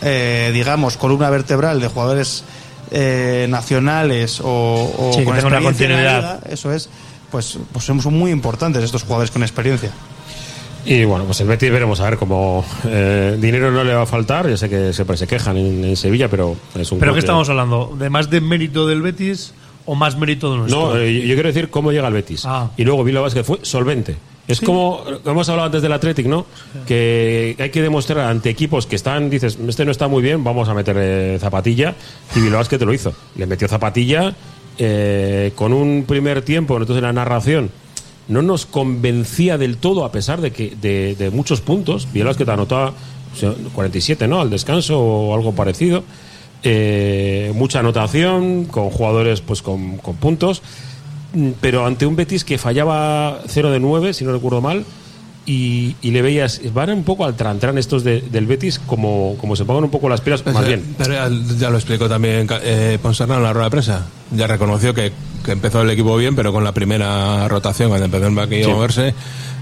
eh, 0.00 0.50
digamos, 0.54 0.96
columna 0.96 1.28
vertebral 1.28 1.78
de 1.78 1.88
jugadores 1.88 2.42
eh, 2.90 3.44
nacionales 3.50 4.40
o, 4.40 4.46
o 4.98 5.10
Sí, 5.12 5.18
que 5.18 5.24
con 5.26 5.34
tenga 5.36 5.48
una 5.48 5.56
experiencia 5.58 5.86
en 5.86 5.92
la 5.92 6.10
continuidad. 6.22 6.40
liga, 6.40 6.52
eso 6.54 6.72
es, 6.72 6.88
pues, 7.30 7.58
pues 7.70 7.84
son 7.84 8.00
son 8.00 8.14
muy 8.18 8.30
importantes 8.30 8.82
estos 8.82 9.02
jugadores 9.02 9.30
con 9.30 9.42
experiencia. 9.42 9.90
Y 10.86 11.04
bueno, 11.04 11.24
pues 11.26 11.38
el 11.42 11.46
Betis 11.48 11.70
veremos 11.70 12.00
a 12.00 12.04
ver 12.08 12.16
cómo 12.16 12.64
eh, 12.86 13.36
dinero 13.38 13.70
no 13.70 13.84
le 13.84 13.92
va 13.94 14.04
a 14.04 14.06
faltar. 14.06 14.48
Ya 14.48 14.56
sé 14.56 14.70
que 14.70 14.94
siempre 14.94 15.18
se 15.18 15.26
quejan 15.26 15.58
en, 15.58 15.84
en 15.84 15.96
Sevilla, 15.98 16.28
pero 16.30 16.56
es 16.74 16.90
un 16.90 16.98
¿Pero 16.98 17.12
qué 17.12 17.16
que- 17.16 17.26
estamos 17.26 17.46
hablando? 17.50 17.94
¿De 17.98 18.08
más 18.08 18.30
de 18.30 18.40
mérito 18.40 18.86
del 18.86 19.02
Betis 19.02 19.52
o 19.84 19.94
más 19.94 20.16
mérito 20.16 20.50
de 20.50 20.58
nuestro? 20.60 20.94
No, 20.94 20.96
eh, 20.96 21.12
yo 21.26 21.34
quiero 21.34 21.48
decir 21.50 21.68
cómo 21.68 21.92
llega 21.92 22.08
el 22.08 22.14
Betis. 22.14 22.44
Ah. 22.46 22.70
Y 22.78 22.84
luego 22.84 23.04
Bilbao 23.04 23.24
Basket 23.24 23.44
fue 23.44 23.58
solvente. 23.60 24.16
Es 24.48 24.60
como, 24.60 25.04
como 25.04 25.30
hemos 25.30 25.48
hablado 25.48 25.66
antes 25.66 25.82
del 25.82 25.92
Athletic, 25.92 26.26
¿no? 26.26 26.44
Que 26.86 27.54
hay 27.58 27.70
que 27.70 27.82
demostrar 27.82 28.20
ante 28.20 28.50
equipos 28.50 28.86
que 28.86 28.96
están, 28.96 29.30
dices, 29.30 29.58
este 29.68 29.84
no 29.84 29.92
está 29.92 30.08
muy 30.08 30.22
bien, 30.22 30.42
vamos 30.42 30.68
a 30.68 30.74
meter 30.74 31.38
zapatilla. 31.38 31.94
Y 32.34 32.40
Bilbao 32.40 32.58
Basket 32.58 32.78
lo 32.78 32.92
hizo. 32.92 33.14
Le 33.36 33.46
metió 33.46 33.68
zapatilla 33.68 34.34
eh, 34.78 35.52
con 35.54 35.72
un 35.72 36.04
primer 36.06 36.42
tiempo, 36.42 36.76
entonces 36.76 37.02
la 37.02 37.12
narración 37.12 37.70
no 38.26 38.42
nos 38.42 38.66
convencía 38.66 39.58
del 39.58 39.76
todo, 39.76 40.04
a 40.04 40.12
pesar 40.12 40.40
de 40.40 40.52
que 40.52 40.74
de, 40.80 41.14
de 41.14 41.30
muchos 41.30 41.60
puntos. 41.60 42.08
Bilbao 42.12 42.30
Basket 42.30 42.48
anotaba 42.48 42.92
o 43.32 43.36
sea, 43.36 43.54
47, 43.74 44.26
¿no? 44.26 44.40
Al 44.40 44.50
descanso 44.50 45.00
o 45.00 45.34
algo 45.34 45.52
parecido. 45.52 46.02
Eh, 46.62 47.52
mucha 47.54 47.78
anotación, 47.78 48.66
con 48.66 48.90
jugadores 48.90 49.40
pues 49.40 49.62
con, 49.62 49.96
con 49.96 50.16
puntos, 50.16 50.62
pero 51.60 51.86
ante 51.86 52.06
un 52.06 52.16
Betis 52.16 52.44
que 52.44 52.58
fallaba 52.58 53.40
0 53.46 53.70
de 53.70 53.80
9, 53.80 54.14
si 54.14 54.24
no 54.24 54.32
recuerdo 54.32 54.60
mal, 54.60 54.84
y, 55.46 55.96
y 56.02 56.10
le 56.10 56.22
veías, 56.22 56.60
van 56.72 56.90
un 56.90 57.02
poco 57.02 57.24
al 57.24 57.34
trantran 57.34 57.78
estos 57.78 58.04
de- 58.04 58.20
del 58.20 58.46
Betis, 58.46 58.78
como, 58.78 59.36
como 59.40 59.56
se 59.56 59.64
pongan 59.64 59.84
un 59.84 59.90
poco 59.90 60.08
las 60.08 60.20
pilas, 60.20 60.44
más 60.46 60.66
bien. 60.66 60.94
Pero 60.98 61.14
ya, 61.58 61.70
lo 61.70 61.76
explicó 61.76 62.08
también 62.08 62.46
eh, 62.62 62.98
Ponsarnau 63.02 63.38
en 63.38 63.42
la 63.44 63.52
rueda 63.52 63.64
de 63.66 63.70
prensa. 63.70 64.06
Ya 64.32 64.46
reconoció 64.46 64.94
que, 64.94 65.12
que 65.44 65.52
empezó 65.52 65.82
el 65.82 65.90
equipo 65.90 66.16
bien, 66.16 66.36
pero 66.36 66.52
con 66.52 66.62
la 66.62 66.72
primera 66.72 67.48
rotación, 67.48 67.88
cuando 67.88 68.04
empezó 68.06 68.26
el 68.26 68.34
banquillo 68.34 68.64
Sí. 68.66 68.70
a 68.70 68.74
moverse, 68.74 69.14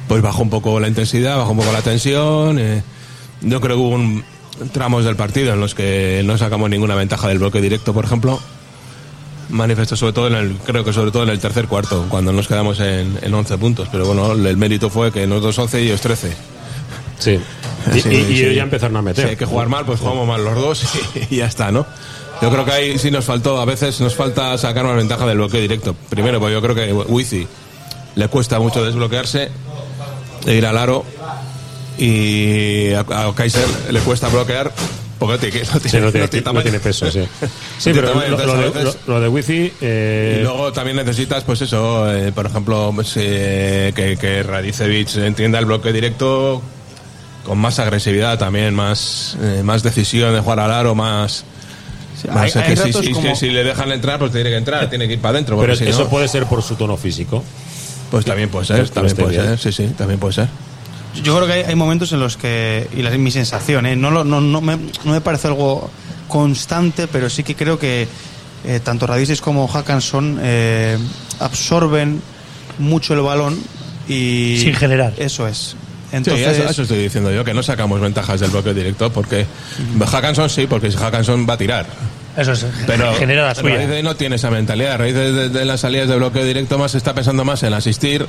pues 0.09 0.21
bajó 0.21 0.43
un 0.43 0.51
poco 0.51 0.81
la 0.81 0.89
intensidad, 0.89 1.39
bajó 1.39 1.53
un 1.53 1.59
poco 1.59 1.73
la 1.73 1.83
tensión. 1.83 2.59
eh. 2.59 2.83
Yo 3.43 3.61
creo 3.61 3.77
que 3.77 3.83
hubo 3.83 3.91
un- 3.95 4.25
tramos 4.73 5.05
del 5.05 5.17
partido 5.17 5.55
en 5.55 5.61
los 5.61 5.75
que 5.75 6.23
no 6.25 6.37
sacamos 6.37 6.69
ninguna 6.69 6.97
ventaja 6.97 7.29
del 7.29 7.39
bloque 7.39 7.61
directo, 7.61 7.95
por 7.95 8.05
ejemplo. 8.05 8.41
Manifestó 9.51 9.97
sobre 9.97 10.13
todo 10.13 10.27
en 10.29 10.35
el, 10.35 10.57
creo 10.59 10.85
que 10.85 10.93
sobre 10.93 11.11
todo 11.11 11.23
en 11.23 11.31
el 11.31 11.39
tercer 11.39 11.67
cuarto, 11.69 12.07
cuando 12.11 12.33
nos 12.33 12.47
quedamos 12.49 12.81
en, 12.81 13.19
en 13.23 13.33
11 13.35 13.57
puntos. 13.59 13.89
Pero 13.91 14.07
bueno, 14.07 14.33
el 14.33 14.57
mérito 14.57 14.91
fue 14.91 15.11
que 15.11 15.27
nosotros 15.27 15.59
11 15.59 15.81
y 15.83 15.87
ellos 15.87 16.01
13. 16.01 16.33
Sí. 17.19 17.39
Y, 17.95 18.01
Sí, 18.01 18.09
y- 18.11 18.15
y 18.17 18.25
sí. 18.37 18.41
ellos 18.43 18.55
ya 18.57 18.63
empezaron 18.65 18.97
a 18.97 19.03
meter. 19.03 19.25
Si 19.25 19.31
hay 19.31 19.37
que 19.37 19.47
jugar 19.47 19.69
mal, 19.69 19.85
pues 19.87 20.01
jugamos 20.01 20.27
mal 20.29 20.45
los 20.45 20.55
dos 20.55 20.83
y 21.31 21.37
ya 21.37 21.47
está, 21.47 21.73
¿no? 21.73 21.87
Yo 22.43 22.51
creo 22.51 22.65
que 22.65 22.71
ahí 22.73 22.99
sí 22.99 23.11
nos 23.11 23.25
faltó, 23.25 23.61
a 23.61 23.65
veces 23.65 24.01
nos 24.01 24.15
falta 24.15 24.57
sacar 24.59 24.85
una 24.85 24.95
ventaja 24.95 25.27
del 25.27 25.39
bloqueo 25.39 25.61
directo. 25.61 25.97
Primero, 26.09 26.39
pues 26.39 26.53
yo 26.53 26.61
creo 26.63 26.75
que 26.75 26.93
Wizi 26.93 27.47
le 28.15 28.29
cuesta 28.29 28.61
mucho 28.61 28.85
desbloquearse 28.85 29.49
e 30.47 30.55
ir 30.55 30.65
al 30.67 30.77
aro 30.79 31.05
y 31.99 32.93
a, 32.93 33.01
a 33.01 33.35
Kaiser 33.35 33.67
le 33.91 34.01
cuesta 34.01 34.29
bloquear 34.29 34.73
porque 35.19 35.51
tiene- 35.51 35.67
no 35.67 35.81
tiene, 35.81 35.91
Sí, 35.91 35.97
no 36.01 36.11
tiene, 36.13 36.21
no 36.27 36.31
tiene 36.31 36.41
no 36.41 36.45
tamaño. 36.45 36.63
tiene 36.63 36.81
peso, 36.81 37.11
sí. 37.11 37.21
Sí, 37.79 37.91
No 37.91 37.93
tiene 37.93 38.01
pero 38.01 38.09
tamaño, 38.13 38.31
lo, 38.31 38.71
de, 38.73 38.85
lo- 38.85 38.95
lo 39.07 39.21
de 39.21 39.29
Wifi, 39.29 39.73
eh, 39.81 40.37
y 40.41 40.43
luego 40.43 40.73
también 40.73 40.97
necesitas, 40.97 41.45
pues 41.45 41.61
eso, 41.63 42.13
eh, 42.15 42.33
por 42.33 42.47
ejemplo, 42.47 42.93
pues, 42.95 43.13
eh, 43.17 43.93
que, 43.95 44.17
que 44.17 44.43
Radicevic 44.43 45.17
entienda 45.17 45.59
el 45.59 45.65
bloque 45.67 45.93
directo 45.93 46.63
con 47.45 47.59
más 47.59 47.79
agresividad 47.79 48.39
también, 48.39 48.75
más, 48.75 49.37
eh, 49.43 49.63
más 49.65 49.83
decisión 49.83 50.35
de 50.35 50.41
jugar 50.41 50.61
al 50.61 50.71
aro, 50.71 50.95
más... 50.95 51.45
más 52.33 52.55
hay- 52.57 52.63
hay 52.63 52.69
que 52.71 52.77
si, 52.77 52.83
ratos 52.93 53.05
si- 53.07 53.13
como- 53.13 53.35
si 53.37 53.51
le 53.51 53.65
dejan 53.65 53.91
entrar, 53.93 54.19
pues 54.19 54.33
tiene 54.33 54.51
que 54.51 54.57
entrar, 54.57 54.89
tiene 54.91 55.07
que 55.09 55.15
ir 55.15 55.21
para 55.21 55.31
adentro. 55.33 55.59
pero 55.59 55.75
si 55.75 55.85
eso 55.85 56.05
no, 56.05 56.09
puede 56.11 56.29
ser 56.29 56.45
por 56.47 56.63
su 56.63 56.75
tono 56.77 56.97
físico. 56.97 57.43
Pues 58.11 58.25
también 58.25 58.49
puede 58.49 58.67
ser, 58.67 58.89
también 58.89 59.15
puede 59.17 59.35
ser, 59.37 59.59
sí, 59.59 59.71
sí, 59.73 59.93
también 59.97 60.19
puede 60.21 60.33
ser. 60.35 60.49
Yo 61.23 61.35
creo 61.37 61.47
que 61.47 61.53
hay, 61.55 61.63
hay 61.63 61.75
momentos 61.75 62.13
en 62.13 62.21
los 62.21 62.37
que, 62.37 62.89
y 62.97 63.03
la, 63.03 63.11
mi 63.11 63.31
sensación, 63.31 63.87
¿eh? 63.87 63.97
no, 63.97 64.11
lo- 64.11 64.25
no, 64.25 64.41
no, 64.41 64.61
me, 64.61 64.77
no 65.05 65.13
me 65.13 65.21
parece 65.21 65.49
algo 65.49 65.91
constante, 66.29 67.07
pero 67.09 67.29
sí 67.31 67.43
que 67.43 67.55
creo 67.55 67.79
que 67.79 68.07
eh, 68.65 68.81
tanto 68.83 69.07
Radices 69.07 69.41
como 69.41 69.67
Hackanson 69.69 70.39
eh, 70.43 70.99
absorben 71.41 72.21
mucho 72.79 73.15
el 73.15 73.21
balón 73.21 73.59
y... 74.09 74.59
Sin 74.61 74.75
generar. 74.75 75.13
Eso 75.17 75.47
es. 75.47 75.77
Sí, 76.11 76.17
Entonces, 76.17 76.59
eso, 76.59 76.69
eso 76.71 76.83
estoy 76.83 76.99
diciendo 77.03 77.31
yo, 77.31 77.45
que 77.45 77.53
no 77.53 77.63
sacamos 77.63 78.01
ventajas 78.01 78.41
del 78.41 78.51
bloque 78.51 78.73
directo, 78.73 79.13
porque 79.13 79.47
Hackanson 80.11 80.49
sí, 80.49 80.67
porque 80.67 80.91
Hackanson 80.91 81.47
va 81.49 81.55
a 81.55 81.59
tirar. 81.59 81.87
Eso 82.37 82.53
es, 82.53 82.65
Pero 82.87 83.13
genera 83.15 83.47
la 83.47 83.55
suya. 83.55 83.87
Raíz 83.87 84.05
no 84.05 84.15
tiene 84.17 84.37
esa 84.37 84.51
mentalidad. 84.51 84.97
Raíz 84.99 85.15
de, 85.15 85.33
de- 85.33 85.49
de 85.49 85.65
las 85.65 85.81
salidas 85.81 86.09
de 86.09 86.17
bloqueo 86.17 86.45
directo 86.45 86.79
más 86.79 86.95
está 86.95 87.13
pensando 87.15 87.45
más 87.45 87.63
en 87.65 87.75
asistir 87.75 88.27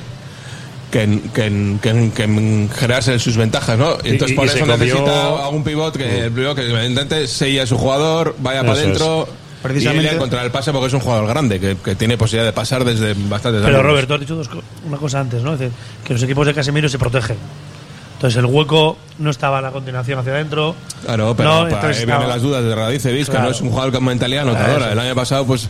que 0.91 1.03
en, 1.03 1.19
que 1.29 1.45
en- 1.45 1.79
que 1.79 1.89
en- 1.89 2.11
que 2.11 2.23
en 2.23 2.69
generarse 2.73 3.17
sus 3.19 3.37
ventajas, 3.37 3.77
¿no? 3.77 3.97
Y 4.03 4.09
entonces 4.09 4.31
y- 4.33 4.35
por 4.35 4.45
y 4.45 4.49
eso 4.49 4.65
necesita 4.65 5.27
a 5.43 5.49
un 5.49 5.63
pivot 5.63 5.95
que, 5.97 6.25
el 6.25 6.31
pivot 6.31 6.55
que 6.55 6.85
intente 6.85 7.27
seguir 7.27 7.61
a 7.61 7.65
su 7.67 7.77
jugador, 7.77 8.35
vaya 8.39 8.61
para 8.61 8.73
Eso 8.73 8.81
adentro. 8.81 9.29
Precisamente- 9.61 10.03
Y 10.03 10.05
ir 10.07 10.11
a 10.13 10.15
encontrar 10.15 10.45
el 10.45 10.51
pase 10.51 10.71
porque 10.71 10.87
es 10.87 10.93
un 10.93 11.01
jugador 11.01 11.27
grande 11.27 11.59
que, 11.59 11.75
que 11.83 11.93
tiene 11.95 12.17
posibilidad 12.17 12.45
de 12.45 12.53
pasar 12.53 12.85
desde 12.85 13.13
bastantes 13.13 13.61
Pero. 13.61 13.83
Roberto, 13.83 14.13
has 14.13 14.19
dicho 14.21 14.35
dos 14.35 14.49
una 14.87 14.97
cosa 14.97 15.19
antes, 15.19 15.43
¿no? 15.43 15.53
Es 15.53 15.59
decir, 15.59 15.75
que 16.05 16.13
los 16.13 16.23
equipos 16.23 16.47
de 16.47 16.53
Casemiro 16.53 16.87
se 16.87 16.97
protegen. 16.97 17.35
Entonces 18.19 18.37
el 18.37 18.47
hueco 18.47 18.97
no 19.17 19.29
estaba 19.29 19.59
a 19.59 19.61
la 19.61 19.71
continuación 19.71 20.19
hacia 20.19 20.33
adentro. 20.33 20.75
Claro, 21.05 21.33
pero 21.37 21.49
No, 21.49 21.59
para 21.69 21.75
entonces 21.75 22.05
vienen 22.05 22.27
las 22.27 22.41
dudas 22.41 22.61
de 22.65 22.75
Radicevic, 22.75 23.25
que 23.27 23.31
Claro. 23.31 23.45
no 23.45 23.51
es 23.51 23.61
un 23.61 23.69
jugador 23.69 23.93
con 23.93 24.03
mentalidad 24.03 24.41
anotadora. 24.43 24.85
Eso. 24.87 24.91
El 24.91 24.99
año 24.99 25.15
pasado, 25.15 25.45
pues, 25.45 25.69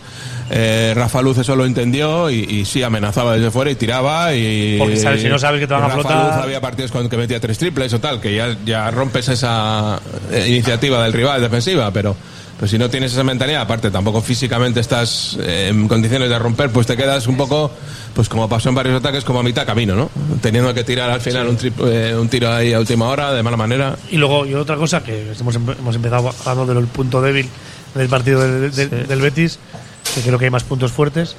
eh, 0.49 0.93
Rafa 0.95 1.21
Luz 1.21 1.37
eso 1.37 1.55
lo 1.55 1.63
entendió 1.67 2.27
y, 2.31 2.39
y 2.39 2.65
sí 2.65 2.81
amenazaba 2.81 3.35
desde 3.35 3.51
fuera 3.51 3.69
y 3.69 3.75
tiraba 3.75 4.33
y... 4.33 4.79
Porque 4.79 4.97
sabes, 4.97 5.21
si 5.21 5.27
no 5.29 5.37
sabes 5.37 5.59
que 5.59 5.67
te 5.67 5.73
van 5.73 5.83
y 5.83 5.85
a 5.85 5.87
Rafa 5.89 6.01
flotar- 6.01 6.25
Luz 6.25 6.43
había 6.43 6.59
partidos 6.59 6.91
con 6.91 7.07
que 7.07 7.17
metía 7.17 7.39
tres 7.39 7.59
triples 7.59 7.93
o 7.93 7.99
tal, 7.99 8.19
que 8.19 8.35
ya, 8.35 8.57
ya 8.65 8.89
rompes 8.89 9.27
esa 9.27 9.99
eh, 10.31 10.45
iniciativa 10.47 11.03
del 11.03 11.13
rival 11.13 11.41
defensiva, 11.41 11.91
pero... 11.91 12.15
Pero 12.59 12.67
si 12.69 12.77
no 12.77 12.89
tienes 12.89 13.13
esa 13.13 13.23
mentalidad, 13.23 13.61
aparte 13.61 13.89
tampoco 13.89 14.21
físicamente 14.21 14.81
estás 14.81 15.37
eh, 15.41 15.69
en 15.69 15.87
condiciones 15.87 16.29
de 16.29 16.37
romper, 16.37 16.69
pues 16.71 16.85
te 16.85 16.97
quedas 16.97 17.25
un 17.27 17.37
poco, 17.37 17.71
pues 18.13 18.27
como 18.27 18.49
pasó 18.49 18.67
en 18.67 18.75
varios 18.75 18.99
ataques, 18.99 19.23
como 19.23 19.39
a 19.39 19.43
mitad 19.43 19.65
camino, 19.65 19.95
¿no? 19.95 20.09
Teniendo 20.41 20.73
que 20.73 20.83
tirar 20.83 21.09
al 21.09 21.21
final 21.21 21.47
un, 21.47 21.57
trip- 21.57 21.79
eh, 21.85 22.15
un 22.17 22.27
tiro 22.27 22.51
ahí 22.51 22.73
a 22.73 22.79
última 22.79 23.07
hora, 23.07 23.31
de 23.31 23.41
mala 23.43 23.55
manera. 23.55 23.95
Y 24.11 24.17
luego, 24.17 24.45
y 24.45 24.55
otra 24.55 24.75
cosa, 24.75 25.01
que 25.01 25.31
hemos, 25.39 25.55
hemos 25.55 25.95
empezado 25.95 26.33
hablando 26.45 26.73
del 26.73 26.85
punto 26.87 27.21
débil 27.21 27.47
del 27.95 28.09
partido 28.09 28.41
del, 28.41 28.71
del- 28.75 29.07
del 29.07 29.21
Betis, 29.21 29.57
que 30.13 30.21
creo 30.21 30.37
que 30.37 30.45
hay 30.45 30.51
más 30.51 30.65
puntos 30.65 30.91
fuertes. 30.91 31.37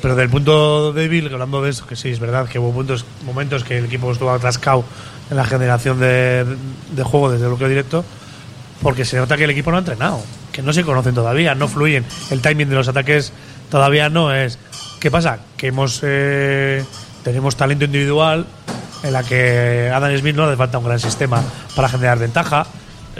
Pero 0.00 0.14
del 0.14 0.30
punto 0.30 0.92
débil, 0.92 1.26
hablando 1.32 1.60
de 1.62 1.70
eso, 1.70 1.84
que 1.86 1.96
sí, 1.96 2.08
es 2.10 2.20
verdad 2.20 2.48
que 2.48 2.58
hubo 2.60 2.72
puntos, 2.72 3.04
momentos 3.26 3.64
que 3.64 3.76
el 3.78 3.86
equipo 3.86 4.10
estuvo 4.12 4.30
atascado 4.30 4.84
en 5.30 5.36
la 5.36 5.44
generación 5.44 5.98
de, 6.00 6.46
de 6.94 7.02
juego 7.02 7.30
desde 7.30 7.44
el 7.44 7.50
bloqueo 7.50 7.68
directo, 7.68 8.04
porque 8.82 9.04
se 9.04 9.16
nota 9.16 9.36
que 9.36 9.44
el 9.44 9.50
equipo 9.50 9.70
no 9.70 9.76
ha 9.76 9.80
entrenado, 9.80 10.22
que 10.52 10.62
no 10.62 10.72
se 10.72 10.84
conocen 10.84 11.14
todavía, 11.14 11.54
no 11.54 11.68
fluyen. 11.68 12.04
El 12.30 12.40
timing 12.40 12.68
de 12.68 12.76
los 12.76 12.88
ataques 12.88 13.32
todavía 13.70 14.08
no 14.08 14.34
es. 14.34 14.58
¿Qué 14.98 15.10
pasa? 15.10 15.38
Que 15.56 15.68
hemos 15.68 16.00
eh, 16.02 16.84
tenemos 17.22 17.56
talento 17.56 17.84
individual 17.84 18.46
en 19.02 19.12
la 19.12 19.22
que 19.22 19.90
Adam 19.92 20.16
Smith 20.16 20.36
no 20.36 20.50
le 20.50 20.56
falta 20.56 20.78
un 20.78 20.84
gran 20.84 21.00
sistema 21.00 21.42
para 21.74 21.88
generar 21.88 22.18
ventaja. 22.18 22.66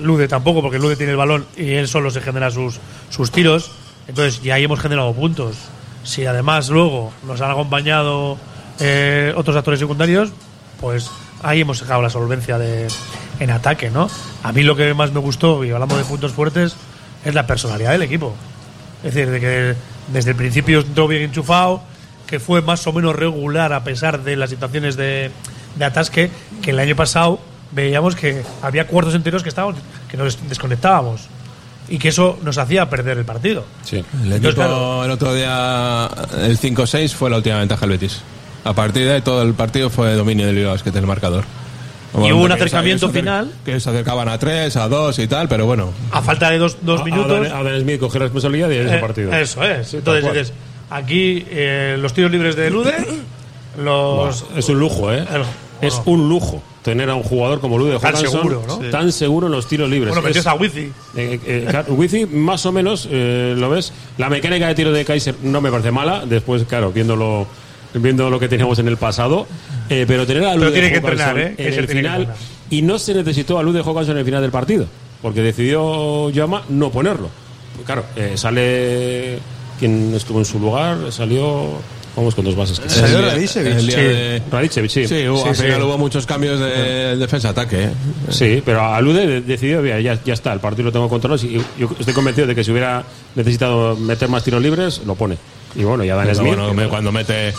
Lude 0.01 0.29
tampoco, 0.29 0.63
porque 0.63 0.79
Lude 0.79 0.97
tiene 0.97 1.13
el 1.13 1.19
balón 1.19 1.47
y 1.57 1.73
él 1.73 1.89
solo 1.89 2.11
se 2.11 2.21
genera 2.21 2.51
sus, 2.51 2.79
sus 3.11 3.31
tiros. 3.31 3.71
Entonces, 4.09 4.43
ya 4.43 4.55
ahí 4.55 4.65
hemos 4.65 4.81
generado 4.81 5.13
puntos. 5.15 5.57
Si 6.05 6.25
además 6.25 6.71
luego 6.71 7.13
nos 7.27 7.41
han 7.41 7.51
acompañado 7.51 8.39
eh, 8.79 9.33
otros 9.37 9.57
actores 9.57 9.81
secundarios, 9.81 10.31
pues 10.81 11.11
ahí 11.43 11.61
hemos 11.61 11.79
sacado 11.79 12.03
la 12.03 12.11
solvencia 12.11 12.59
de, 12.59 12.89
en 13.41 13.51
ataque, 13.51 13.91
¿no? 13.91 14.09
A 14.43 14.53
mí 14.53 14.63
lo 14.63 14.77
que 14.77 14.95
más 14.95 15.13
me 15.13 15.19
gustó, 15.19 15.65
y 15.65 15.71
hablando 15.71 15.97
de 15.97 16.05
puntos 16.05 16.33
fuertes, 16.33 16.77
es 17.25 17.35
la 17.35 17.47
personalidad 17.47 17.93
del 17.93 18.03
equipo. 18.03 18.35
Es 19.03 19.15
decir, 19.15 19.31
de 19.31 19.41
que 19.41 19.75
desde 20.13 20.31
el 20.31 20.37
principio 20.37 20.81
entró 20.81 21.09
bien 21.09 21.23
enchufado, 21.23 21.83
que 22.27 22.39
fue 22.39 22.63
más 22.63 22.87
o 22.87 22.93
menos 22.93 23.17
regular 23.17 23.73
a 23.73 23.83
pesar 23.83 24.23
de 24.23 24.37
las 24.37 24.51
situaciones 24.51 24.97
de, 24.97 25.31
de 25.77 25.85
atasque, 25.85 26.31
que 26.63 26.71
el 26.71 26.79
año 26.79 26.95
pasado 26.95 27.41
veíamos 27.73 28.15
que 28.15 28.43
había 28.63 28.87
cuartos 28.87 29.15
enteros 29.15 29.43
que 29.43 29.49
estábamos, 29.49 29.81
que 30.09 30.17
nos 30.17 30.39
desconectábamos. 30.49 31.23
Y 31.89 31.99
que 31.99 32.09
eso 32.09 32.39
nos 32.45 32.57
hacía 32.57 32.89
perder 32.89 33.19
el 33.19 33.25
partido. 33.25 33.65
Sí. 33.83 33.97
El 33.97 34.05
Entonces, 34.33 34.37
equipo 34.37 34.55
claro. 34.55 35.05
el 35.05 35.11
otro 35.11 35.35
día, 35.35 36.09
el 36.39 36.57
5-6 36.57 37.09
fue 37.15 37.31
la 37.31 37.39
última 37.39 37.59
ventaja 37.59 37.81
del 37.81 37.99
Betis. 37.99 38.21
A 38.63 38.75
partir 38.75 39.07
de 39.07 39.15
ahí 39.15 39.23
todo 39.23 39.43
el 39.43 39.55
partido 39.55 39.91
fue 39.91 40.15
dominio 40.15 40.47
del 40.47 40.55
Bilbao 40.55 40.77
en 40.85 40.97
el 40.97 41.07
marcador. 41.07 41.45
Y 42.15 42.33
hubo 42.33 42.43
un 42.43 42.49
que 42.49 42.55
acercamiento 42.55 43.07
acer- 43.07 43.21
final. 43.21 43.53
Que 43.65 43.79
se 43.79 43.89
acercaban 43.91 44.29
a 44.29 44.39
3, 44.39 44.77
a 44.77 44.89
2 44.89 45.19
y 45.21 45.29
tal, 45.29 45.49
pero 45.49 45.67
bueno. 45.67 45.93
A 46.11 46.21
falta 46.23 46.51
de 46.51 46.59
dos, 46.59 46.79
dos 46.83 47.01
A- 47.03 47.05
minutos. 47.05 47.49
Adam, 47.51 47.81
Smith 47.81 48.01
cogió 48.01 48.19
la 48.21 48.25
responsabilidad 48.27 48.71
y 48.71 48.77
ese 48.77 48.97
Eh, 48.97 48.99
partido. 48.99 49.33
Eso 49.33 49.63
es. 49.63 49.95
Entonces 49.95 50.25
dices, 50.25 50.53
aquí 50.91 51.45
eh, 51.51 51.97
los 52.01 52.13
tiros 52.13 52.31
libres 52.33 52.57
de 52.57 52.71
Lude, 52.71 52.95
los. 53.79 54.43
Buah, 54.49 54.59
es 54.59 54.69
un 54.69 54.79
lujo, 54.81 55.13
¿eh? 55.13 55.25
El- 55.33 55.43
es 55.87 55.95
bueno. 56.05 56.11
un 56.23 56.29
lujo 56.29 56.63
tener 56.83 57.09
a 57.11 57.15
un 57.15 57.23
jugador 57.23 57.61
como 57.61 57.79
Lude 57.79 57.99
Tan 57.99 58.17
seguro, 58.17 58.63
¿no? 58.67 58.79
tan 58.91 59.13
seguro 59.13 59.47
en 59.47 59.53
los 59.53 59.67
tiros 59.67 59.89
libres. 59.89 60.09
Bueno, 60.11 60.23
metió 60.23 60.41
Es- 60.41 60.47
a 60.47 60.55
Wizzy. 60.55 60.93
Eh, 61.17 61.41
eh, 61.47 61.67
claro, 61.69 61.93
Wizzy, 61.95 62.27
más 62.27 62.65
o 62.67 62.73
menos, 62.73 63.07
eh, 63.11 63.55
lo 63.57 63.71
ves. 63.71 63.93
La 64.19 64.29
mecánica 64.29 64.67
de 64.67 64.75
tiro 64.75 64.93
de 64.93 65.05
Kaiser 65.05 65.35
no 65.43 65.61
me 65.61 65.71
parece 65.71 65.91
mala. 65.91 66.25
Después, 66.27 66.65
claro, 66.65 66.91
viéndolo, 66.93 67.47
viendo 67.95 68.31
lo 68.31 68.39
que 68.39 68.49
teníamos 68.49 68.79
en 68.79 68.89
el 68.89 68.97
pasado. 68.97 69.47
Eh, 69.89 70.05
pero 70.07 70.27
tener 70.27 70.45
a 70.45 70.55
que 70.57 70.97
entrenar, 70.97 71.39
¿eh? 71.39 71.55
en 71.59 71.75
el 71.75 71.87
que 71.87 71.95
final. 71.95 72.35
Y 72.71 72.83
no 72.83 72.99
se 72.99 73.15
necesitó 73.15 73.59
a 73.59 73.63
Lude 73.63 73.81
Hawkinson 73.81 74.13
en 74.13 74.19
el 74.19 74.25
final 74.25 74.43
del 74.43 74.51
partido. 74.53 74.87
Porque 75.23 75.43
decidió 75.43 76.31
Yama 76.31 76.63
no 76.69 76.91
ponerlo. 76.91 77.29
Pues 77.75 77.85
claro, 77.87 78.05
eh, 78.17 78.33
sale 78.37 79.39
quien 79.79 80.15
estuvo 80.15 80.39
en 80.39 80.45
su 80.45 80.59
lugar, 80.59 80.99
salió. 81.11 81.69
Vamos 82.17 82.35
con 82.35 82.45
dos 82.45 82.57
bases. 82.57 82.81
que 82.81 82.89
Salió 82.89 83.21
Radicevic. 83.23 83.79
Sí, 83.79 83.87
de- 83.93 84.43
Radicevic, 84.51 84.91
sí. 84.91 85.07
Sí, 85.07 85.29
hubo- 85.29 85.43
Sí, 85.43 85.49
al 85.49 85.57
sí. 85.57 85.63
final 85.63 85.83
hubo 85.85 85.97
muchos 85.97 86.27
cambios 86.27 86.59
de 86.59 87.17
defensa-ataque. 87.17 87.85
¿eh? 87.85 87.91
Sí, 88.31 88.63
pero 88.65 88.83
Alude 88.85 89.27
de- 89.27 89.41
decidió, 89.43 89.81
"Mira, 89.81 90.01
ya, 90.01 90.19
ya 90.25 90.35
está, 90.35 90.53
el 90.53 90.59
partido 90.59 90.87
lo 90.87 90.93
tengo 90.93 91.09
controlado. 91.09 91.41
Y 91.47 91.61
yo 91.79 91.89
estoy 91.99 92.13
convencido 92.13 92.49
de 92.49 92.55
que 92.57 92.65
si 92.65 92.73
hubiera 92.73 93.05
necesitado 93.37 93.95
meter 93.97 94.29
más 94.29 94.43
tiros 94.43 94.61
libres, 94.61 95.03
lo 95.07 95.15
pone. 95.15 95.37
Y 95.77 95.85
bueno, 95.85 96.03
ya 96.03 96.17
Dan 96.17 96.35
Smith. 96.35 96.57
bueno, 96.57 96.89
cuando 96.91 97.13
mete 97.13 97.53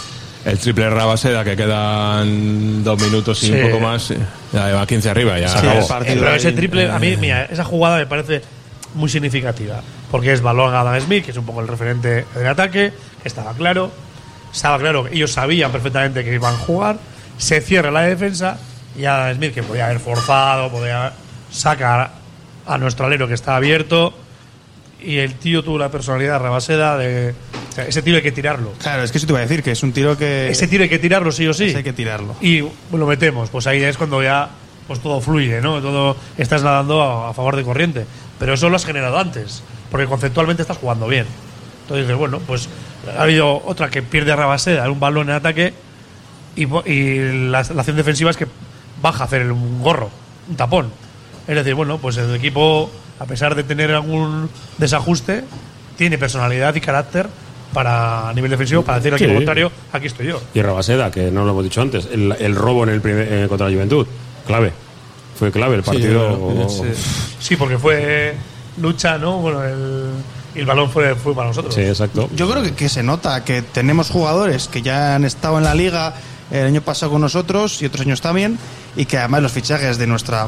el 0.46 0.58
triple 0.60 0.90
Rabaseda, 0.90 1.44
que 1.44 1.56
quedan 1.56 2.84
dos 2.84 3.00
minutos 3.02 3.42
y 3.44 3.48
Sí. 3.48 3.54
un 3.54 3.70
poco 3.72 3.80
más, 3.80 4.14
ya 4.54 4.74
va 4.74 4.86
15 4.88 5.10
arriba. 5.10 5.38
Ya 5.40 5.48
Sí, 5.50 5.58
acabó. 5.68 5.88
pero 6.06 6.34
ese 6.36 6.52
triple, 6.52 6.90
a 6.90 7.00
mí, 7.00 7.10
eh, 7.10 7.18
mira, 7.18 7.46
esa 7.46 7.64
jugada 7.64 7.98
me 7.98 8.06
parece 8.08 8.42
muy 8.96 9.10
significativa. 9.10 9.82
Porque 10.10 10.34
es 10.34 10.42
balón 10.42 10.74
a 10.74 10.82
Adam 10.82 11.00
Smith, 11.00 11.24
que 11.26 11.32
es 11.32 11.38
un 11.38 11.46
poco 11.46 11.62
el 11.62 11.68
referente 11.68 12.26
del 12.36 12.48
ataque, 12.48 12.92
que 13.22 13.28
estaba 13.28 13.54
claro. 13.54 13.92
Estaba 14.54 14.78
claro 14.80 15.06
que 15.06 15.16
ellos 15.16 15.32
sabían 15.32 15.72
perfectamente 15.72 16.26
que 16.26 16.34
iban 16.34 16.54
a 16.56 16.58
jugar. 16.58 16.98
Se 17.38 17.62
cierra 17.62 17.92
la 17.92 18.02
defensa 18.02 18.58
y 18.98 19.06
Adam 19.06 19.34
Smith, 19.36 19.54
que 19.54 19.64
podía 19.64 19.86
haber 19.86 20.00
forzado, 20.00 20.70
podía 20.70 21.14
sacar 21.50 22.12
a 22.68 22.78
nuestro 22.78 23.06
alero 23.06 23.28
que 23.28 23.34
está 23.36 23.56
abierto. 23.56 24.14
Y 25.04 25.18
el 25.18 25.36
tío 25.36 25.64
tuvo 25.64 25.78
la 25.80 25.90
personalidad 25.90 26.40
rabaseda 26.40 26.98
de. 26.98 27.34
o 27.70 27.74
sea, 27.74 27.86
ese 27.86 28.02
tiro 28.02 28.18
hay 28.18 28.24
que 28.24 28.32
tirarlo. 28.32 28.74
Claro, 28.80 29.04
es 29.04 29.12
que 29.12 29.18
eso 29.18 29.26
te 29.28 29.34
iba 29.34 29.40
a 29.40 29.44
decir, 29.44 29.64
que 29.64 29.72
es 29.72 29.82
un 29.84 29.92
tiro 29.94 30.18
que. 30.18 30.50
Ese 30.50 30.68
tiro 30.68 30.84
hay 30.84 30.90
que 30.90 31.00
tirarlo 31.00 31.32
sí 31.32 31.48
o 31.48 31.54
sí. 31.54 31.66
ese 31.66 31.78
hay 31.78 31.84
que 31.84 31.94
tirarlo. 31.94 32.36
y 32.42 32.60
lo 32.92 33.06
metemos. 33.08 33.50
Pues 33.50 33.66
ahí 33.68 33.82
es 33.84 33.98
cuando 33.98 34.22
ya 34.22 34.50
pues 34.88 35.00
todo 35.00 35.22
fluye, 35.22 35.62
¿no? 35.62 35.82
Todo 35.82 36.18
estás 36.38 36.64
nadando 36.64 37.02
a, 37.02 37.30
a 37.30 37.34
favor 37.34 37.56
de 37.56 37.64
corriente. 37.64 38.06
Pero 38.40 38.54
eso 38.54 38.70
lo 38.70 38.76
has 38.76 38.86
generado 38.86 39.18
antes, 39.18 39.64
porque 39.90 40.06
conceptualmente 40.08 40.62
estás 40.64 40.78
jugando 40.78 41.08
bien. 41.08 41.26
Entonces 41.84 42.06
dices, 42.08 42.18
bueno, 42.20 42.40
pues 42.46 42.68
ha 43.18 43.24
habido 43.24 43.62
otra 43.66 43.90
que 43.90 44.02
pierde 44.02 44.32
a 44.32 44.36
Rabaseda 44.36 44.90
un 44.92 45.00
balón 45.00 45.30
en 45.30 45.36
ataque 45.36 45.74
y, 46.56 46.66
la, 46.66 47.64
la 47.64 47.82
acción 47.82 47.96
defensiva 47.98 48.30
es 48.32 48.38
que 48.38 48.48
baja 49.02 49.24
a 49.24 49.28
hacer 49.28 49.42
el- 49.44 49.52
un 49.52 49.82
gorro, 49.82 50.10
un 50.50 50.56
tapón. 50.56 50.92
Es 51.48 51.56
decir, 51.56 51.74
bueno, 51.74 51.98
pues 51.98 52.18
el 52.18 52.34
equipo, 52.36 52.92
a 53.22 53.26
pesar 53.26 53.54
de 53.56 53.64
tener 53.64 53.92
algún 53.92 54.50
desajuste, 54.80 55.44
tiene 55.96 56.18
personalidad 56.18 56.74
y 56.74 56.82
carácter 56.82 57.28
para 57.72 58.30
a 58.30 58.34
nivel 58.34 58.50
defensivo, 58.50 58.82
para 58.84 58.98
decir 58.98 59.14
al 59.14 59.20
Sí. 59.20 59.28
contrario, 59.34 59.72
aquí 59.94 60.08
estoy 60.08 60.28
yo. 60.28 60.42
Y 60.54 60.62
Rabaseda, 60.62 61.12
que 61.12 61.30
no 61.32 61.46
lo 61.46 61.52
hemos 61.52 61.64
dicho 61.64 61.82
antes, 61.82 62.08
el, 62.12 62.36
el 62.40 62.56
robo 62.56 62.84
en 62.84 62.90
el 62.90 63.02
primer, 63.02 63.32
eh, 63.32 63.48
contra 63.48 63.68
la 63.70 63.74
Juventud, 63.74 64.08
clave. 64.48 64.74
Fue 65.38 65.52
clave 65.52 65.76
el 65.76 65.84
partido. 65.84 66.68
Sí. 66.70 66.84
Sí, 67.40 67.56
porque 67.56 67.78
fue 67.78 68.36
lucha, 68.82 69.18
¿no? 69.18 69.38
Bueno, 69.38 69.64
el, 69.64 70.10
y 70.56 70.60
el 70.60 70.66
balón 70.66 70.90
fue, 70.90 71.16
fue 71.16 71.34
para 71.36 71.48
nosotros. 71.50 71.74
Sí, 71.76 71.82
exacto. 71.82 72.30
Yo 72.36 72.50
creo 72.50 72.64
que, 72.64 72.74
que 72.74 72.90
se 72.90 73.04
nota 73.04 73.44
que 73.46 73.62
tenemos 73.62 74.10
jugadores 74.10 74.68
que 74.68 74.82
ya 74.82 75.16
han 75.16 75.24
estado 75.26 75.58
en 75.60 75.64
la 75.64 75.74
liga 75.76 76.14
el 76.52 76.66
año 76.66 76.82
pasado 76.82 77.12
con 77.14 77.22
nosotros 77.22 77.82
y 77.82 77.86
otros 77.86 78.02
años 78.06 78.20
también, 78.22 78.58
y 78.98 79.06
que 79.06 79.18
además 79.18 79.42
los 79.44 79.52
fichajes 79.54 79.98
de 79.98 80.08
nuestra 80.08 80.48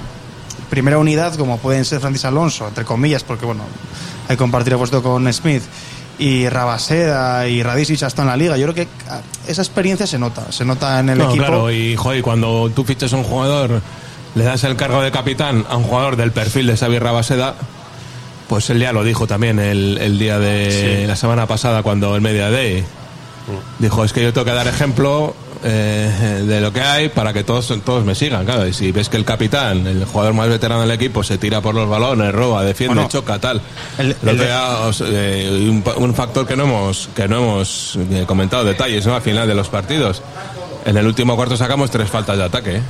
primera 0.73 0.97
unidad, 0.97 1.35
como 1.35 1.59
pueden 1.59 1.85
ser 1.85 1.99
Francis 1.99 2.25
Alonso, 2.25 2.67
entre 2.67 2.83
comillas, 2.83 3.23
porque 3.23 3.45
bueno, 3.45 3.61
hay 4.23 4.29
que 4.29 4.37
compartir 4.37 4.73
el 4.73 4.79
puesto 4.79 5.03
con 5.03 5.31
Smith, 5.31 5.61
y 6.17 6.49
Rabaseda 6.49 7.47
y 7.47 7.61
Radisic 7.61 8.01
hasta 8.01 8.23
en 8.23 8.27
la 8.29 8.35
liga. 8.37 8.57
Yo 8.57 8.63
creo 8.71 8.73
que 8.73 8.87
ah, 9.07 9.21
esa 9.47 9.61
experiencia 9.61 10.07
se 10.07 10.17
nota, 10.17 10.51
se 10.51 10.65
nota 10.65 10.99
en 10.99 11.09
el 11.09 11.17
No, 11.19 11.25
equipo. 11.29 11.43
claro, 11.45 11.71
y 11.71 11.95
joder, 11.95 12.23
cuando 12.23 12.71
tú 12.73 12.83
fichas 12.83 13.13
a 13.13 13.17
un 13.17 13.23
jugador, 13.23 13.81
le 14.33 14.43
das 14.43 14.63
el 14.63 14.75
cargo 14.75 15.01
de 15.03 15.11
capitán 15.11 15.63
a 15.69 15.77
un 15.77 15.83
jugador 15.83 16.15
del 16.15 16.31
perfil 16.31 16.65
de 16.65 16.75
Xavi 16.75 16.97
Rabaseda, 16.97 17.53
pues 18.47 18.67
él 18.71 18.79
ya 18.79 18.93
lo 18.93 19.03
dijo 19.03 19.27
también 19.27 19.59
el, 19.59 19.99
el 19.99 20.17
día 20.17 20.39
de 20.39 21.05
la 21.07 21.15
semana 21.15 21.45
pasada 21.45 21.83
cuando 21.83 22.15
el 22.15 22.21
Media 22.21 22.49
Day 22.49 22.83
dijo, 23.77 24.03
es 24.03 24.11
que 24.11 24.23
yo 24.23 24.33
tengo 24.33 24.45
que 24.45 24.53
dar 24.53 24.67
ejemplo 24.67 25.35
eh, 25.63 26.43
de 26.45 26.59
lo 26.61 26.71
que 26.73 26.81
hay 26.81 27.09
para 27.09 27.31
que 27.33 27.43
todos, 27.43 27.73
todos 27.85 28.03
me 28.03 28.15
sigan, 28.15 28.45
claro, 28.45 28.67
y 28.67 28.73
si 28.73 28.91
ves 28.91 29.07
que 29.09 29.17
el 29.17 29.25
capitán, 29.25 29.87
el 29.87 30.05
jugador 30.05 30.33
más 30.33 30.49
veterano 30.49 30.81
del 30.81 30.91
equipo, 30.91 31.23
se 31.23 31.37
tira 31.37 31.61
por 31.61 31.73
los 31.75 31.87
balones, 31.89 32.31
roba, 32.33 32.63
defiende, 32.63 32.95
Bueno, 32.95 33.09
choca, 33.09 33.39
tal. 33.39 33.61
el- 33.97 34.15
El 34.25 34.41
os- 34.41 35.03
eh, 35.05 35.81
un, 35.97 36.13
factor 36.15 36.45
que 36.45 36.55
no 36.55 36.63
hemos, 36.63 37.09
que 37.15 37.27
no 37.27 37.37
hemos 37.37 37.97
eh, 38.11 38.23
comentado 38.27 38.63
detalles, 38.63 39.05
¿no? 39.07 39.15
Al 39.15 39.21
final 39.21 39.47
de 39.47 39.55
los 39.55 39.69
partidos. 39.69 40.21
En 40.85 40.97
el 40.97 41.07
último 41.07 41.35
cuarto 41.35 41.55
sacamos 41.55 41.89
tres 41.91 42.09
faltas 42.09 42.37
de 42.37 42.43
ataque, 42.43 42.75
¿eh? 42.77 42.81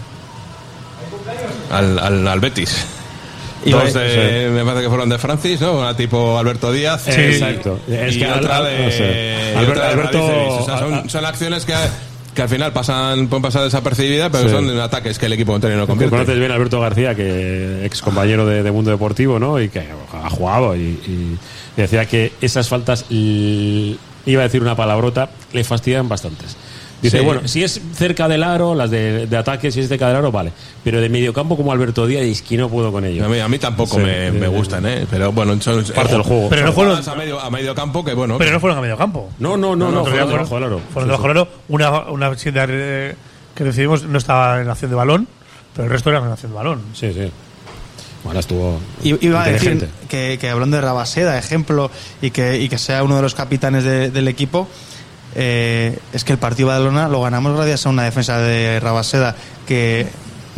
Al, 1.72 2.00
al, 2.00 2.28
al 2.28 2.40
Betis. 2.40 2.86
Dos 3.66 3.94
de- 3.94 4.50
me 4.54 4.64
parece 4.66 4.84
que 4.84 4.90
fueron 4.90 5.08
de 5.10 5.18
Francis, 5.18 5.62
¿no? 5.62 5.80
Una 5.80 5.96
tipo 5.96 6.38
Alberto 6.38 6.72
Díaz. 6.72 7.04
Sí, 7.06 7.12
y- 7.12 7.24
exacto. 7.36 7.80
Es 7.88 8.16
y 8.16 8.20
que 8.20 8.26
al- 8.26 8.40
otra 8.40 8.58
al- 8.58 8.66
de, 8.66 8.80
no 8.86 8.92
sé. 8.92 9.52
y 9.54 9.58
Alberto- 9.58 9.72
otra 9.72 9.86
de 9.88 9.94
Alberto-. 9.94 10.58
O 10.60 10.66
sea, 10.66 10.80
son, 10.80 11.10
son 11.10 11.26
acciones 11.26 11.66
que 11.66 11.74
que 12.34 12.42
al 12.42 12.50
final 12.50 12.74
pasan 12.74 13.28
pueden 13.28 13.42
pasar 13.44 13.64
desapercibidas, 13.64 14.30
pero 14.32 14.46
Sí. 14.50 14.50
son 14.56 14.80
ataques 14.80 15.20
que 15.20 15.28
el 15.28 15.34
equipo 15.34 15.52
contrario 15.52 15.78
no 15.78 15.86
Conoces 15.88 16.10
convierte. 16.10 16.40
bien 16.40 16.52
a 16.52 16.56
Alberto 16.56 16.80
García, 16.80 17.16
que 17.16 17.86
ex 17.86 18.02
compañero 18.02 18.46
de, 18.46 18.64
de 18.64 18.72
Mundo 18.72 18.92
Deportivo, 18.92 19.40
¿no? 19.40 19.62
Y 19.62 19.70
que 19.70 19.80
ha 20.14 20.30
jugado 20.30 20.76
y, 20.76 20.80
y- 20.80 21.38
decía 21.78 22.06
que 22.06 22.34
esas 22.42 22.68
faltas, 22.70 23.06
iba 23.10 24.42
a 24.42 24.44
decir 24.44 24.62
una 24.62 24.76
palabrota, 24.76 25.30
le 25.52 25.64
fastidian 25.64 26.08
bastantes. 26.10 26.56
Dice, 27.04 27.20
Sí. 27.20 27.24
bueno, 27.26 27.48
si 27.48 27.64
es 27.64 27.80
cerca 27.94 28.28
del 28.28 28.42
aro, 28.44 28.74
las 28.74 28.90
de, 28.90 29.28
de 29.28 29.38
ataque, 29.38 29.72
si 29.72 29.82
es 29.82 29.88
cerca 29.90 30.08
del 30.08 30.16
aro, 30.16 30.32
vale. 30.32 30.52
Pero 30.84 31.00
de 31.02 31.10
mediocampo 31.10 31.56
como 31.56 31.72
Alberto 31.72 32.08
Díaz, 32.08 32.24
es 32.24 32.42
que 32.42 32.58
no 32.58 32.70
puedo 32.70 32.92
con 32.92 33.06
ello. 33.06 33.26
A 33.26 33.28
mí, 33.28 33.40
a 33.40 33.48
mí 33.48 33.60
tampoco 33.60 33.98
Sí, 33.98 34.02
me, 34.04 34.32
me 34.32 34.48
gustan, 34.48 34.86
¿eh? 34.88 35.06
Pero 35.12 35.32
bueno, 35.32 35.60
son 35.62 35.84
Parte 35.94 36.14
del 36.14 36.22
juego. 36.24 36.48
Pero 36.50 36.66
no 36.66 36.74
fueron- 36.74 37.08
a 37.08 37.16
medio, 37.16 37.40
a 37.40 37.50
medio 37.52 37.76
campo 37.76 38.04
que 38.04 38.14
bueno. 38.14 38.38
Pero 38.40 38.52
no 38.52 38.60
fueron 38.60 38.80
a 38.80 38.82
medio 38.82 38.98
campo. 38.98 39.30
No, 39.38 39.58
no, 39.58 39.76
no, 39.76 39.92
no, 39.92 40.06
fueron 40.06 40.30
debajo 40.30 40.56
del 40.56 40.64
aro. 40.64 40.82
Fueron 40.92 41.10
debajo 41.10 41.28
del 41.28 41.38
aro. 41.38 41.48
Una, 41.68 42.00
una 42.10 42.32
eh, 42.46 43.16
que 43.54 43.64
decidimos 43.64 44.04
no 44.04 44.18
estaba 44.18 44.62
en 44.62 44.70
acción 44.70 44.90
de 44.90 44.96
balón, 44.96 45.28
pero 45.76 45.86
el 45.86 45.92
resto 45.92 46.10
era 46.10 46.20
en 46.20 46.26
acción 46.32 46.52
de 46.54 46.56
balón. 46.58 46.82
Sí, 46.94 47.12
sí. 47.14 47.30
Bueno, 48.24 48.40
estuvo. 48.40 48.80
I- 49.04 49.18
Iba 49.20 49.44
a 49.44 49.48
decir 49.50 49.74
inteligente. 49.74 50.08
que, 50.08 50.38
que 50.40 50.50
hablando 50.50 50.78
de 50.78 50.82
Rabaseda, 50.82 51.38
ejemplo, 51.38 51.92
y 52.22 52.32
que, 52.32 52.58
y 52.62 52.70
que 52.70 52.78
sea 52.78 53.04
uno 53.04 53.18
de 53.18 53.22
los 53.22 53.36
capitanes 53.36 53.84
de- 53.84 54.12
del 54.12 54.30
equipo, 54.30 54.70
eh, 55.36 55.98
es 56.14 56.24
que 56.24 56.34
el 56.34 56.38
partido 56.40 56.70
de 56.70 56.76
Badalona 56.76 57.08
lo 57.08 57.22
ganamos 57.22 57.56
gracias 57.56 57.86
a 57.86 57.90
una 57.90 58.04
defensa 58.04 58.38
de 58.38 58.80
Rabaseda 58.80 59.36
que 59.68 60.08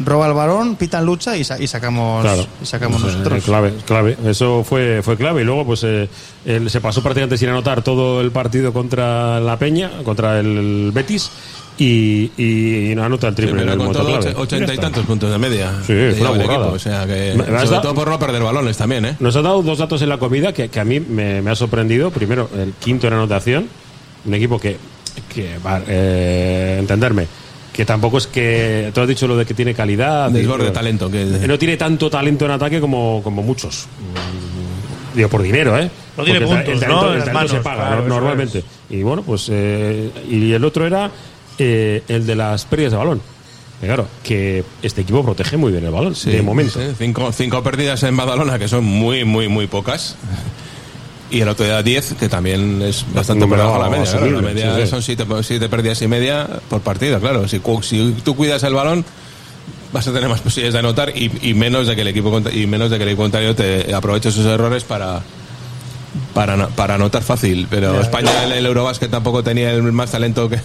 roba 0.04 0.28
el 0.28 0.34
balón, 0.34 0.76
pitan 0.76 1.06
lucha 1.06 1.38
y, 1.38 1.46
sa- 1.46 1.58
y 1.58 1.68
sacamos, 1.68 2.22
Claro. 2.22 2.46
y 2.62 2.66
sacamos 2.66 2.98
Eso 3.00 3.08
es, 3.08 3.14
nosotros. 3.18 3.40
eh, 3.40 3.46
clave, 3.46 3.74
clave. 3.86 4.18
Eso 4.26 4.64
fue, 4.68 5.02
fue 5.02 5.16
clave. 5.16 5.42
Y 5.42 5.46
luego, 5.46 5.66
pues, 5.66 5.84
eh, 5.86 6.10
él 6.46 6.70
se 6.70 6.82
pasó 6.82 7.02
prácticamente 7.02 7.38
sin 7.38 7.48
anotar 7.48 7.82
todo 7.82 8.20
el 8.20 8.32
partido 8.32 8.74
contra 8.74 9.40
la 9.40 9.58
Peña, 9.58 9.92
contra 10.04 10.40
el 10.42 10.92
Betis, 10.94 11.32
y, 11.78 12.32
y, 12.38 12.94
no 12.96 13.04
anota 13.06 13.28
el 13.30 13.34
Sí, 13.36 13.42
triple 13.42 13.62
en 13.62 13.68
pero 13.70 13.84
el 13.90 13.94
con 13.94 14.38
ochenta 14.42 14.74
y 14.74 14.78
tantos 14.78 15.06
puntos 15.06 15.32
de 15.32 15.38
media. 15.38 15.72
Sí, 15.86 15.94
fue 16.18 16.30
una 16.30 16.44
equipo, 16.44 16.72
O 16.74 16.80
sea 16.80 17.06
que, 17.06 17.34
sobre 17.34 17.52
dado- 17.52 17.82
todo 17.82 17.96
por 17.96 18.10
no 18.10 18.20
perder 18.20 18.44
balones 18.44 18.76
también, 18.78 19.06
¿eh? 19.06 19.16
Nos 19.22 19.36
ha 19.38 19.42
dado 19.42 19.62
dos 19.62 19.78
datos 19.78 20.02
en 20.02 20.10
la 20.10 20.18
comida 20.18 20.52
que, 20.54 20.68
que 20.70 20.80
a 20.82 20.86
mí 20.86 21.00
me, 21.00 21.42
me 21.42 21.52
ha 21.52 21.56
sorprendido. 21.56 22.12
Primero, 22.12 22.50
el 22.58 22.74
quinto 22.74 23.08
en 23.08 23.14
anotación. 23.14 23.68
Un 24.26 24.34
equipo 24.34 24.60
que, 24.60 24.78
que 25.34 25.58
va, 25.60 25.82
eh, 25.88 26.78
entenderme, 26.80 27.28
que 27.72 27.86
tampoco 27.86 28.18
es 28.18 28.28
que. 28.28 28.92
Tú 28.94 29.02
has 29.02 29.08
dicho 29.08 29.28
lo 29.28 29.38
de 29.38 29.46
que 29.46 29.54
tiene 29.54 29.74
calidad. 29.74 30.30
Desborde 30.32 30.66
de 30.66 30.72
talento. 30.72 31.10
Que, 31.12 31.26
No 31.26 31.58
tiene 31.60 31.78
tanto 31.78 32.10
talento 32.10 32.46
en 32.46 32.52
ataque 32.52 32.80
como, 32.80 33.22
como 33.24 33.44
muchos. 33.44 33.88
Digo, 35.14 35.30
por 35.30 35.42
dinero, 35.44 35.78
¿eh? 35.80 35.90
No 36.18 36.24
tiene 36.26 36.42
Porque 36.42 36.56
puntos, 36.56 36.74
el 36.74 36.80
talento, 36.80 37.06
¿no? 37.06 37.14
el 37.14 37.24
talento 37.24 37.48
se 37.56 37.60
paga 37.62 37.86
claro, 37.88 37.96
no- 37.96 38.02
eso 38.08 38.10
normalmente. 38.16 38.64
Y 38.90 39.02
bueno, 39.04 39.22
pues. 39.24 39.48
eh, 39.52 40.10
y 40.30 40.52
el 40.52 40.64
otro 40.66 40.86
era 40.86 41.10
eh, 41.58 42.04
el 42.08 42.26
de 42.26 42.36
las 42.36 42.66
pérdidas 42.66 42.92
de 42.92 42.98
balón. 42.98 43.22
Claro, 43.82 44.08
que 44.24 44.64
este 44.82 45.02
equipo 45.02 45.24
protege 45.24 45.58
muy 45.58 45.72
bien 45.72 45.86
el 45.86 45.92
balón, 45.92 46.16
Sí, 46.16 46.32
de 46.32 46.42
momento. 46.42 46.80
sí, 46.80 46.96
cinco, 46.98 47.32
cinco 47.32 47.62
pérdidas 47.62 48.02
en 48.04 48.16
Badalona, 48.18 48.58
que 48.58 48.68
son 48.68 48.84
muy, 48.86 49.26
muy, 49.26 49.48
muy 49.50 49.68
pocas. 49.68 50.16
Y 51.32 51.42
el 51.42 51.50
otro 51.50 51.66
día 51.66 51.82
10, 51.82 52.16
que 52.20 52.30
también 52.30 52.82
es 52.84 53.04
bastante 53.14 53.48
por 53.48 53.58
debajo 53.58 53.78
de 53.78 53.84
la 53.84 53.90
media. 53.90 54.12
claro, 54.12 54.32
la 54.32 54.42
media 54.42 54.76
sí, 54.76 54.82
sí. 54.84 54.88
son 54.88 55.02
siete, 55.02 55.26
siete 55.42 55.70
pérdidas 55.70 56.02
y 56.04 56.08
media 56.08 56.48
por 56.70 56.82
partido, 56.82 57.20
claro. 57.20 57.48
Si, 57.48 57.60
si 57.82 58.16
tú 58.24 58.36
cuidas 58.36 58.62
el 58.64 58.74
balón, 58.76 59.04
vas 59.92 60.08
a 60.08 60.14
tener 60.14 60.30
más 60.30 60.42
posibilidades 60.42 60.74
de 60.74 60.80
anotar 60.80 61.10
y, 61.18 61.32
y 61.42 61.54
menos 61.56 61.88
de 61.88 61.96
que 61.96 62.02
el 62.02 62.08
equipo 62.10 62.42
y 62.54 62.68
menos 62.68 62.92
de 62.92 62.98
que 62.98 63.04
el 63.04 63.10
equipo 63.10 63.24
contrario 63.24 63.56
te 63.56 63.94
aproveche 63.94 64.30
esos 64.30 64.46
errores 64.46 64.84
para 64.84 65.22
para, 66.34 66.68
para 66.68 66.96
anotar 66.96 67.24
fácil. 67.24 67.68
Pero 67.70 68.00
España 68.02 68.32
en 68.46 68.52
el 68.52 68.66
Eurobasket 68.66 69.10
tampoco 69.10 69.44
tenía 69.44 69.72
el 69.72 69.82
más 69.92 70.12
talento 70.12 70.48
que 70.50 70.56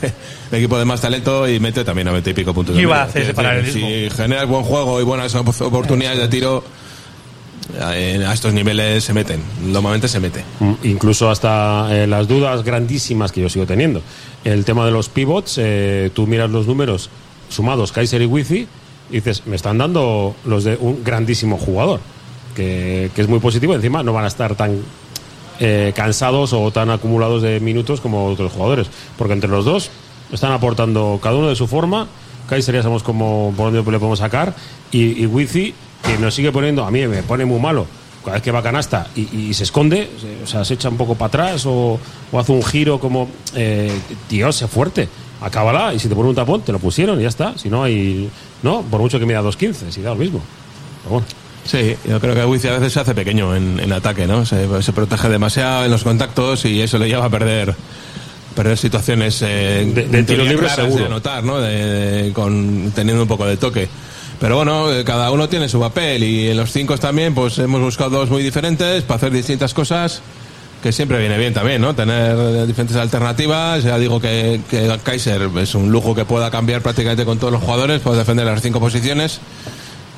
el 0.52 0.58
equipo 0.58 0.78
de 0.78 0.84
más 0.84 1.00
talento 1.00 1.48
y 1.48 1.58
mete 1.58 1.84
también 1.84 2.08
a 2.08 2.12
20 2.12 2.30
y 2.30 2.34
pico 2.34 2.52
puntos. 2.54 2.76
Y 2.76 2.80
iba 2.80 3.00
a 3.00 3.04
hacer. 3.04 3.34
Si 3.72 4.10
generas 4.10 4.46
buen 4.46 4.62
juego 4.64 5.00
y 5.00 5.04
buenas 5.04 5.34
op- 5.34 5.60
oportunidades 5.62 6.18
de 6.20 6.28
tiro, 6.28 6.64
a 7.78 8.32
estos 8.32 8.52
niveles 8.52 9.04
se 9.04 9.12
meten. 9.12 9.42
Normalmente 9.64 10.08
se 10.08 10.20
mete. 10.20 10.44
Mm, 10.60 10.72
Incluso 10.84 11.30
hasta 11.30 11.88
eh, 11.90 12.06
las 12.06 12.28
dudas 12.28 12.64
grandísimas 12.64 13.32
que 13.32 13.40
yo 13.40 13.48
sigo 13.48 13.66
teniendo. 13.66 14.02
El 14.44 14.64
tema 14.64 14.84
de 14.84 14.90
los 14.90 15.08
pivots, 15.08 15.58
eh, 15.58 16.10
tú 16.14 16.26
miras 16.26 16.50
los 16.50 16.66
números 16.66 17.10
sumados 17.48 17.92
Kaiser 17.92 18.22
y 18.22 18.26
Wifi 18.26 18.66
y 19.10 19.14
dices, 19.14 19.46
me 19.46 19.56
están 19.56 19.78
dando 19.78 20.34
los 20.44 20.64
de 20.64 20.76
un 20.80 21.02
grandísimo 21.04 21.58
jugador, 21.58 22.00
que, 22.54 23.10
que 23.14 23.22
es 23.22 23.28
muy 23.28 23.40
positivo. 23.40 23.74
Encima 23.74 24.02
no 24.02 24.12
van 24.12 24.24
a 24.24 24.28
estar 24.28 24.54
tan 24.54 24.80
eh, 25.58 25.92
cansados 25.94 26.52
o 26.52 26.70
tan 26.70 26.90
acumulados 26.90 27.42
de 27.42 27.60
minutos 27.60 28.00
como 28.00 28.26
otros 28.26 28.52
jugadores, 28.52 28.88
porque 29.18 29.34
entre 29.34 29.50
los 29.50 29.64
dos 29.64 29.90
están 30.32 30.52
aportando 30.52 31.18
cada 31.22 31.36
uno 31.36 31.48
de 31.48 31.56
su 31.56 31.66
forma. 31.66 32.06
Kaiser 32.48 32.74
ya 32.74 32.82
sabemos 32.82 33.02
cómo, 33.02 33.52
por 33.56 33.66
dónde 33.66 33.78
le 33.78 33.98
podemos 33.98 34.18
sacar 34.18 34.54
y, 34.90 35.22
y 35.22 35.26
Wifi 35.26 35.74
que 36.02 36.18
nos 36.18 36.34
sigue 36.34 36.52
poniendo, 36.52 36.84
a 36.84 36.90
mí 36.90 37.06
me 37.06 37.22
pone 37.22 37.44
muy 37.44 37.60
malo 37.60 37.86
cada 38.24 38.34
vez 38.34 38.42
que 38.42 38.50
va 38.50 38.62
canasta 38.62 39.06
y, 39.16 39.48
y 39.48 39.54
se 39.54 39.64
esconde, 39.64 40.10
se- 40.20 40.44
o 40.44 40.46
sea, 40.46 40.64
se 40.64 40.74
echa 40.74 40.88
un 40.90 40.96
poco 40.96 41.14
para 41.14 41.28
atrás 41.28 41.64
o, 41.66 41.98
o 42.32 42.38
hace 42.38 42.52
un 42.52 42.62
giro 42.62 42.98
como, 43.00 43.28
eh, 43.54 43.90
tío, 44.28 44.52
sé 44.52 44.68
fuerte, 44.68 45.08
acábala 45.40 45.94
y 45.94 45.98
si 45.98 46.08
te 46.08 46.14
pone 46.14 46.28
un 46.28 46.34
tapón 46.34 46.60
te 46.62 46.70
lo 46.72 46.78
pusieron 46.78 47.18
y 47.18 47.22
ya 47.22 47.28
está, 47.30 47.56
si 47.56 47.68
no 47.70 47.82
hay, 47.82 48.28
no, 48.62 48.82
por 48.82 49.00
mucho 49.00 49.18
que 49.18 49.24
mida 49.26 49.40
2.15, 49.42 49.90
si 49.90 50.02
da 50.02 50.10
lo 50.10 50.16
mismo. 50.16 50.40
Pero 51.02 51.10
bueno. 51.14 51.26
Sí, 51.64 51.94
yo 52.08 52.18
creo 52.20 52.34
que 52.34 52.44
Wifi 52.44 52.68
a 52.68 52.72
veces 52.72 52.92
se 52.94 53.00
hace 53.00 53.14
pequeño 53.14 53.54
en, 53.54 53.78
en 53.80 53.92
ataque, 53.92 54.26
¿no? 54.26 54.44
Se, 54.46 54.66
se 54.82 54.92
protege 54.92 55.28
demasiado 55.28 55.84
en 55.84 55.90
los 55.90 56.02
contactos 56.04 56.64
y 56.64 56.80
eso 56.80 56.98
le 56.98 57.06
lleva 57.08 57.26
a 57.26 57.30
perder 57.30 57.74
perder 58.54 58.76
situaciones 58.76 59.40
eh, 59.42 59.90
De- 60.10 60.22
tiro 60.24 60.42
libre 60.44 60.68
seguro. 60.70 60.96
de 61.00 61.04
anotar, 61.06 61.44
¿no? 61.44 61.58
De- 61.60 62.22
de- 62.24 62.32
con, 62.32 62.90
teniendo 62.94 63.22
un 63.22 63.28
poco 63.28 63.46
de 63.46 63.56
toque. 63.58 63.88
Pero 64.40 64.56
bueno, 64.56 64.90
eh, 64.90 65.04
cada 65.04 65.30
uno 65.30 65.48
tiene 65.50 65.68
su 65.68 65.78
papel 65.78 66.24
y 66.24 66.48
en 66.48 66.56
los 66.56 66.72
cinco 66.72 66.96
también 66.96 67.34
pues 67.34 67.58
hemos 67.58 67.80
buscado 67.80 68.10
dos 68.10 68.30
muy 68.30 68.42
diferentes 68.42 69.02
para 69.02 69.16
hacer 69.16 69.32
distintas 69.32 69.74
cosas 69.74 70.22
que 70.82 70.92
siempre 70.92 71.18
viene 71.18 71.36
bien 71.36 71.52
también, 71.52 71.82
¿no? 71.82 71.94
Tener 71.94 72.36
eh, 72.38 72.66
diferentes 72.66 72.96
alternativas. 72.96 73.84
Ya 73.84 73.98
digo 73.98 74.18
que, 74.18 74.60
Kaiser 75.02 75.50
es 75.58 75.74
un 75.74 75.92
lujo 75.92 76.14
que 76.14 76.24
pueda 76.24 76.50
cambiar 76.50 76.80
prácticamente 76.80 77.26
con 77.26 77.38
todos 77.38 77.52
los 77.52 77.62
jugadores, 77.62 78.00
puede 78.00 78.16
defender 78.16 78.46
las 78.46 78.62
cinco 78.62 78.80
posiciones, 78.80 79.40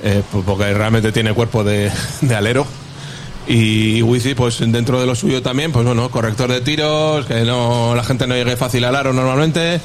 eh, 0.05 0.23
pues 0.31 0.45
porque 0.47 0.73
realmente 0.73 1.11
tiene 1.11 1.33
cuerpo 1.33 1.65
de, 1.65 1.91
de 2.21 2.35
alero. 2.37 2.65
Y 3.49 4.03
Wifi, 4.03 4.35
pues 4.35 4.61
dentro 4.61 5.01
de 5.01 5.07
lo 5.07 5.17
suyo 5.17 5.43
también, 5.43 5.73
pues 5.73 5.85
bueno, 5.85 6.09
corrector 6.11 6.49
de 6.49 6.61
tiros, 6.61 7.27
que 7.27 7.43
no 7.43 7.93
la 7.97 8.05
gente 8.05 8.29
no 8.29 8.37
llegue 8.37 8.57
fácil 8.57 8.85
al 8.85 8.95
aro 8.95 9.13
normalmente. 9.13 9.81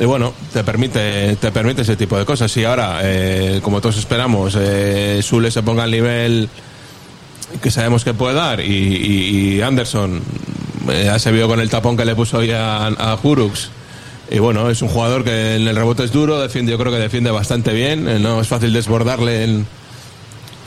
Y 0.00 0.04
bueno, 0.04 0.32
te 0.52 0.62
permite, 0.62 1.36
te 1.36 1.50
permite 1.50 1.82
ese 1.82 1.96
tipo 1.96 2.16
de 2.18 2.24
cosas. 2.24 2.56
Y 2.56 2.64
ahora, 2.64 3.00
eh, 3.02 3.60
como 3.62 3.80
todos 3.80 3.96
esperamos, 3.98 4.56
eh, 4.58 5.20
Sule 5.22 5.50
se 5.50 5.62
ponga 5.62 5.82
al 5.84 5.90
nivel 5.90 6.48
que 7.62 7.70
sabemos 7.70 8.04
que 8.04 8.14
puede 8.14 8.34
dar 8.34 8.60
y, 8.60 8.64
y- 8.66 9.54
y 9.56 9.62
Anderson 9.62 10.20
eh, 10.90 11.02
ya 11.06 11.18
se 11.18 11.32
vio 11.32 11.48
con 11.48 11.60
el 11.60 11.68
tapón 11.70 11.96
que 11.96 12.04
le 12.04 12.14
puso 12.14 12.38
hoy 12.38 12.50
a, 12.52 12.86
a. 12.86 13.18
Y 14.30 14.38
bueno, 14.38 14.68
es 14.68 14.82
un 14.82 14.88
jugador 14.88 15.24
que 15.24 15.56
en 15.56 15.66
el 15.66 15.74
rebote 15.74 16.04
es 16.04 16.12
duro, 16.12 16.38
defiende, 16.38 16.70
yo 16.72 16.78
creo 16.78 16.92
que 16.92 16.98
defiende 16.98 17.30
bastante 17.30 17.72
bien, 17.72 18.06
eh, 18.08 18.18
no 18.18 18.40
es 18.42 18.46
fácil 18.48 18.72
desbordarle 18.74 19.44
en, 19.44 19.66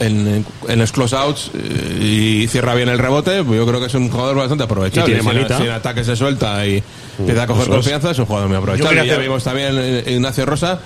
en, 0.02 0.44
en 0.68 0.78
los 0.78 0.92
closeouts 0.92 1.50
eh, 1.54 2.42
y 2.44 2.48
cierra 2.48 2.74
bien 2.74 2.88
el 2.88 2.98
rebote, 2.98 3.42
pues 3.44 3.58
yo 3.58 3.66
creo 3.66 3.80
que 3.80 3.86
es 3.86 3.94
un 3.94 4.08
jugador 4.10 4.36
bastante 4.36 4.64
aprovechable. 4.64 5.12
Y 5.12 5.14
tiene 5.14 5.22
Si 5.22 5.28
en- 5.28 5.34
manita. 5.34 5.58
Si 5.58 5.64
en 5.64 5.70
ataque 5.70 6.04
se 6.04 6.16
suelta 6.16 6.66
y 6.66 6.82
empieza 7.18 7.42
a 7.44 7.46
coger 7.46 7.68
confianza, 7.68 8.10
es 8.10 8.18
un 8.18 8.26
jugador 8.26 8.48
muy 8.48 8.58
aprovechable. 8.58 8.92
Y 9.04 9.06
ya 9.06 9.12
hacer- 9.14 9.22
vimos 9.22 9.44
también 9.44 9.74
eh, 9.78 10.04
Ignacio 10.08 10.44
Rosa, 10.46 10.80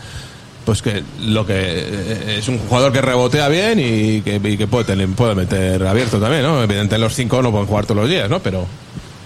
pues 0.65 0.83
que 0.83 1.03
lo 1.23 1.47
que 1.47 1.55
eh, 1.57 2.37
es 2.39 2.49
un 2.49 2.59
jugador 2.59 2.93
que 2.93 3.01
rebotea 3.01 3.49
bien 3.49 3.79
y 3.79 4.21
que, 4.23 4.41
y 4.43 4.57
que 4.57 4.67
puede, 4.67 4.85
tener- 4.85 5.09
puede 5.11 5.35
meter 5.35 5.85
abierto 5.87 6.19
también, 6.21 6.43
¿no? 6.43 6.57
Evidentemente 6.63 6.99
los 6.99 7.15
cinco 7.15 7.41
no 7.43 7.51
pueden 7.51 7.67
jugar 7.67 7.87
todos 7.87 8.01
los 8.03 8.11
días, 8.11 8.29
¿no? 8.29 8.41
Pero, 8.41 8.67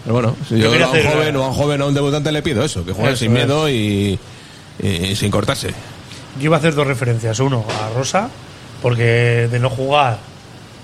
pero 0.04 0.14
bueno, 0.14 0.36
si 0.48 0.58
Yo 0.58 0.68
a 0.68 0.76
un 0.76 0.82
hacer- 0.82 1.06
joven 1.12 1.36
o 1.36 1.44
a 1.44 1.48
un 1.48 1.54
joven 1.54 1.80
o 1.82 1.84
a 1.84 1.88
un 1.88 1.94
debutante 1.94 2.30
le 2.32 2.42
pido 2.42 2.64
eso, 2.64 2.84
que 2.84 2.92
juegue 2.92 3.10
Eso 3.12 3.18
sin 3.20 3.36
es. 3.36 3.44
miedo 3.46 3.68
y, 3.70 4.18
y 4.82 5.16
sin 5.16 5.30
cortarse. 5.30 5.68
Yo 6.38 6.44
iba 6.44 6.56
a 6.56 6.58
hacer 6.58 6.74
dos 6.74 6.86
referencias. 6.86 7.40
Uno, 7.40 7.64
a 7.68 7.96
Rosa, 7.98 8.28
porque 8.82 9.48
de 9.50 9.58
no 9.58 9.70
jugar 9.70 10.18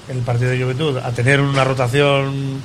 el 0.08 0.18
partido 0.18 0.50
de 0.50 0.62
Juventud 0.62 0.98
a 0.98 1.10
tener 1.12 1.40
una 1.40 1.64
rotación, 1.64 2.60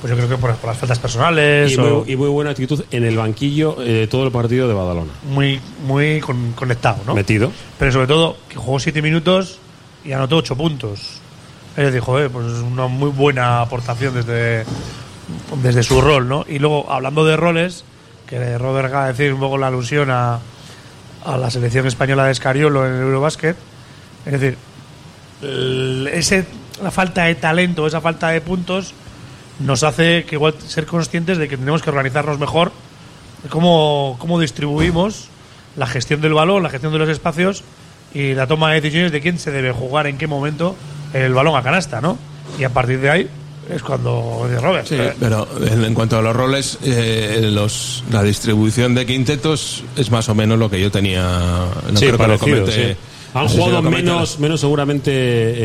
pues 0.00 0.10
yo 0.10 0.16
creo 0.16 0.28
que 0.28 0.36
por, 0.38 0.54
por 0.56 0.70
las 0.70 0.78
faltas 0.78 0.98
personales, 0.98 1.72
Y 1.72 1.76
o 1.76 2.02
muy, 2.04 2.12
y 2.12 2.16
muy 2.16 2.28
buena 2.28 2.50
actitud 2.50 2.84
en 2.90 3.04
el 3.04 3.16
banquillo 3.16 3.76
eh, 3.80 4.06
todo 4.10 4.24
el 4.24 4.32
partido 4.32 4.68
de 4.68 4.74
Badalona. 4.74 5.12
muy, 5.30 5.60
muy 5.86 6.20
con- 6.20 6.52
conectado, 6.52 6.98
¿no? 7.06 7.14
Metido. 7.14 7.50
Pero 7.78 7.92
sobre 7.92 8.06
todo, 8.06 8.36
que 8.48 8.56
jugó 8.56 8.78
siete 8.78 9.02
minutos 9.02 9.58
y 10.04 10.12
anotó 10.12 10.36
ocho 10.36 10.56
puntos. 10.56 11.18
Él 11.76 11.92
dijo, 11.92 12.18
eh, 12.20 12.30
pues 12.30 12.46
es 12.46 12.58
una 12.60 12.86
muy 12.86 13.10
buena 13.10 13.60
aportación 13.60 14.14
desde, 14.14 14.64
desde 15.62 15.82
su 15.82 16.00
rol, 16.00 16.26
¿no? 16.28 16.44
Y 16.48 16.58
luego, 16.58 16.90
hablando 16.90 17.24
de 17.26 17.36
roles, 17.36 17.84
que 18.26 18.56
Robert 18.58 18.86
acaba 18.88 19.06
de 19.06 19.12
decir 19.12 19.34
un 19.34 19.40
poco 19.40 19.58
la 19.58 19.66
alusión 19.66 20.10
a, 20.10 20.38
a 21.24 21.36
la 21.36 21.50
selección 21.50 21.86
española 21.86 22.24
de 22.24 22.32
Escariolo 22.32 22.86
en 22.86 22.94
el 22.94 23.00
Eurobasket. 23.02 23.56
Es 24.24 24.32
decir, 24.32 24.56
el- 25.42 26.08
ese, 26.12 26.44
la 26.82 26.90
falta 26.90 27.24
de 27.24 27.34
talento, 27.34 27.86
esa 27.86 28.00
falta 28.00 28.28
de 28.30 28.40
puntos, 28.40 28.92
nos 29.60 29.82
hace 29.82 30.24
que 30.24 30.34
igual 30.36 30.54
ser 30.66 30.86
conscientes 30.86 31.38
de 31.38 31.48
que 31.48 31.56
tenemos 31.56 31.82
que 31.82 31.90
organizarnos 31.90 32.38
mejor, 32.38 32.72
de 33.42 33.48
cómo, 33.48 34.16
cómo 34.18 34.38
distribuimos 34.40 35.28
la 35.76 35.86
gestión 35.86 36.20
del 36.20 36.34
balón, 36.34 36.62
la 36.62 36.70
gestión 36.70 36.92
de 36.92 36.98
los 36.98 37.08
espacios 37.08 37.62
y 38.14 38.34
la 38.34 38.46
toma 38.46 38.70
de 38.72 38.80
decisiones 38.80 39.12
de 39.12 39.20
quién 39.20 39.38
se 39.38 39.50
debe 39.50 39.72
jugar 39.72 40.06
en 40.06 40.18
qué 40.18 40.26
momento 40.26 40.74
el 41.12 41.32
balón 41.34 41.56
a 41.56 41.62
canasta, 41.62 42.00
¿no? 42.00 42.18
Y 42.58 42.64
a 42.64 42.70
partir 42.70 43.00
de 43.00 43.10
ahí 43.10 43.28
es 43.74 43.82
cuando 43.82 44.46
dice 44.48 44.60
Robert. 44.60 44.86
Sí, 44.86 44.96
pero 45.18 45.46
en, 45.66 45.84
en 45.84 45.94
cuanto 45.94 46.16
a 46.18 46.22
los 46.22 46.34
roles, 46.36 46.78
eh, 46.84 47.48
los, 47.52 48.04
la 48.10 48.22
distribución 48.22 48.94
de 48.94 49.04
quintetos 49.06 49.82
es 49.96 50.10
más 50.10 50.28
o 50.28 50.34
menos 50.34 50.58
lo 50.58 50.70
que 50.70 50.80
yo 50.80 50.90
tenía. 50.90 51.22
No 51.22 51.98
sí, 51.98 52.06
creo 52.06 52.18
que 52.18 52.26
lo 52.26 52.38
parecido, 52.38 52.64
comente- 52.64 52.92
sí. 52.94 52.96
Han 53.36 53.42
no 53.44 53.48
si 53.48 53.56
jugado 53.58 53.82
comenta- 53.82 54.12
menos, 54.12 54.38
menos 54.38 54.60
seguramente 54.60 55.10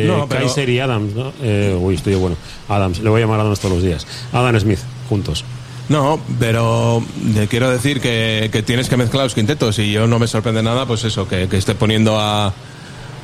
eh, 0.04 0.06
No, 0.08 0.28
pero- 0.28 0.42
Kaiser 0.42 0.70
y 0.70 0.80
Adams, 0.80 1.14
¿no? 1.16 1.32
Eh, 1.42 1.78
uy, 1.80 1.96
estoy 1.96 2.14
yo 2.14 2.20
bueno. 2.20 2.36
Adams, 2.70 3.00
le 3.00 3.10
voy 3.10 3.22
a 3.22 3.26
llamar 3.26 3.40
a 3.40 3.44
Adams 3.44 3.60
todos 3.60 3.76
los 3.76 3.84
días. 3.84 4.06
Adam 4.34 4.60
Smith, 4.60 4.80
juntos. 5.10 5.44
No, 5.90 6.20
pero 6.40 7.04
le 7.34 7.48
quiero 7.48 7.70
decir 7.70 8.00
que, 8.00 8.50
que 8.52 8.62
tienes 8.64 8.88
que 8.88 8.96
mezclar 8.98 9.24
los 9.26 9.34
quintetos 9.34 9.78
y 9.80 9.92
yo 9.92 10.08
no 10.08 10.20
me 10.20 10.28
sorprende 10.28 10.64
nada, 10.64 10.86
pues 10.86 11.04
eso, 11.04 11.28
que, 11.28 11.48
que 11.50 11.58
esté 11.58 11.76
poniendo 11.76 12.18
a, 12.20 12.48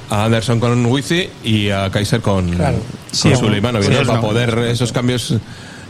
a 0.10 0.24
Anderson 0.26 0.60
con 0.60 0.86
Wizzy 0.86 1.30
y 1.46 1.70
a 1.70 1.90
Kaiser 1.92 2.20
con, 2.22 2.50
Claro. 2.50 2.78
con 2.78 2.86
Sí, 3.12 3.30
sí, 3.36 4.06
para 4.06 4.20
no. 4.22 4.22
poder 4.28 4.58
esos 4.70 4.92
cambios 4.92 5.36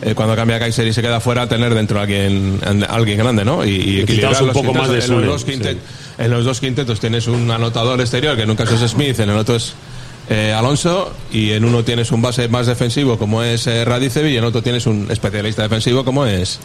eh, 0.01 0.13
cuando 0.15 0.35
cambia 0.35 0.59
Kaiser 0.59 0.85
y 0.87 0.93
se 0.93 1.01
queda 1.01 1.19
fuera 1.19 1.47
tener 1.49 1.73
dentro 1.73 1.99
a 1.99 2.03
alguien, 2.03 2.59
a 2.87 2.93
alguien 2.95 3.17
grande, 3.17 3.43
¿no? 3.45 3.65
Y, 3.65 3.69
y 3.75 3.99
equilibrar 4.01 4.39
un 4.41 4.47
los 4.47 4.53
poco 4.57 4.73
más 4.73 4.89
de 4.89 4.95
en, 4.97 5.01
Sule, 5.01 5.25
los 5.27 5.41
dos 5.43 5.47
quintet- 5.47 5.73
sí. 5.73 5.79
en 6.19 6.31
los 6.31 6.45
dos 6.45 6.59
quintetos 6.59 6.99
tienes 6.99 7.27
un 7.27 7.49
anotador 7.51 7.99
exterior, 8.01 8.35
que 8.35 8.43
en 8.43 8.49
un 8.49 8.55
caso 8.55 8.75
es 8.75 8.91
Smith, 8.91 9.19
en 9.19 9.29
el 9.29 9.37
otro 9.37 9.55
es 9.55 9.73
eh, 10.29 10.53
Alonso, 10.53 11.13
y 11.31 11.51
en 11.51 11.63
uno 11.65 11.83
tienes 11.83 12.11
un 12.11 12.21
base 12.21 12.47
más 12.49 12.67
defensivo 12.67 13.17
como 13.17 13.43
es 13.43 13.65
eh, 13.67 13.85
Radicevi, 13.85 14.31
y 14.33 14.37
en 14.37 14.43
otro 14.43 14.61
tienes 14.61 14.85
un 14.85 15.07
especialista 15.09 15.63
defensivo 15.63 16.03
como 16.05 16.25
es 16.25 16.59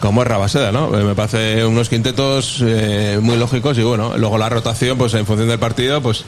como 0.00 0.22
es 0.22 0.28
Rabaseda, 0.28 0.72
¿no? 0.72 0.96
Eh, 0.98 1.04
Me 1.04 1.14
parece 1.14 1.64
unos 1.64 1.88
quintetos 1.88 2.58
eh, 2.62 3.18
muy 3.22 3.36
lógicos 3.38 3.78
y 3.78 3.82
bueno, 3.82 4.16
luego 4.18 4.36
la 4.38 4.48
rotación, 4.48 4.98
pues 4.98 5.14
en 5.14 5.24
función 5.24 5.48
del 5.48 5.58
partido, 5.58 6.02
pues 6.02 6.24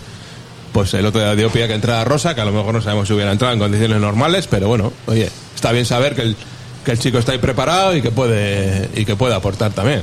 pues 0.79 0.95
el 0.95 1.05
otro 1.07 1.21
día 1.21 1.35
dio 1.35 1.51
pie 1.51 1.65
a 1.65 1.67
que 1.67 1.75
entrara 1.75 2.05
Rosa, 2.05 2.37
que 2.37 2.41
a 2.41 2.45
lo 2.45 2.53
mejor 2.53 2.73
no 2.73 2.81
sabemos 2.81 3.09
si 3.09 3.13
hubiera 3.13 3.33
entrado 3.33 3.53
en 3.53 3.59
condiciones 3.59 4.01
normales, 4.01 4.47
pero 4.47 4.69
bueno, 4.69 4.93
oye, 5.07 5.29
está 5.53 5.73
bien 5.73 5.85
saber 5.85 6.15
que 6.15 6.23
el, 6.23 6.37
que 6.85 6.93
el 6.93 7.01
chico 7.01 7.19
está 7.19 7.33
ahí 7.33 7.39
preparado 7.39 7.97
y 7.97 8.01
que 8.01 8.13
puede 8.13 8.89
y 8.95 9.05
que 9.05 9.17
puede 9.17 9.35
aportar 9.35 9.73
también. 9.73 10.03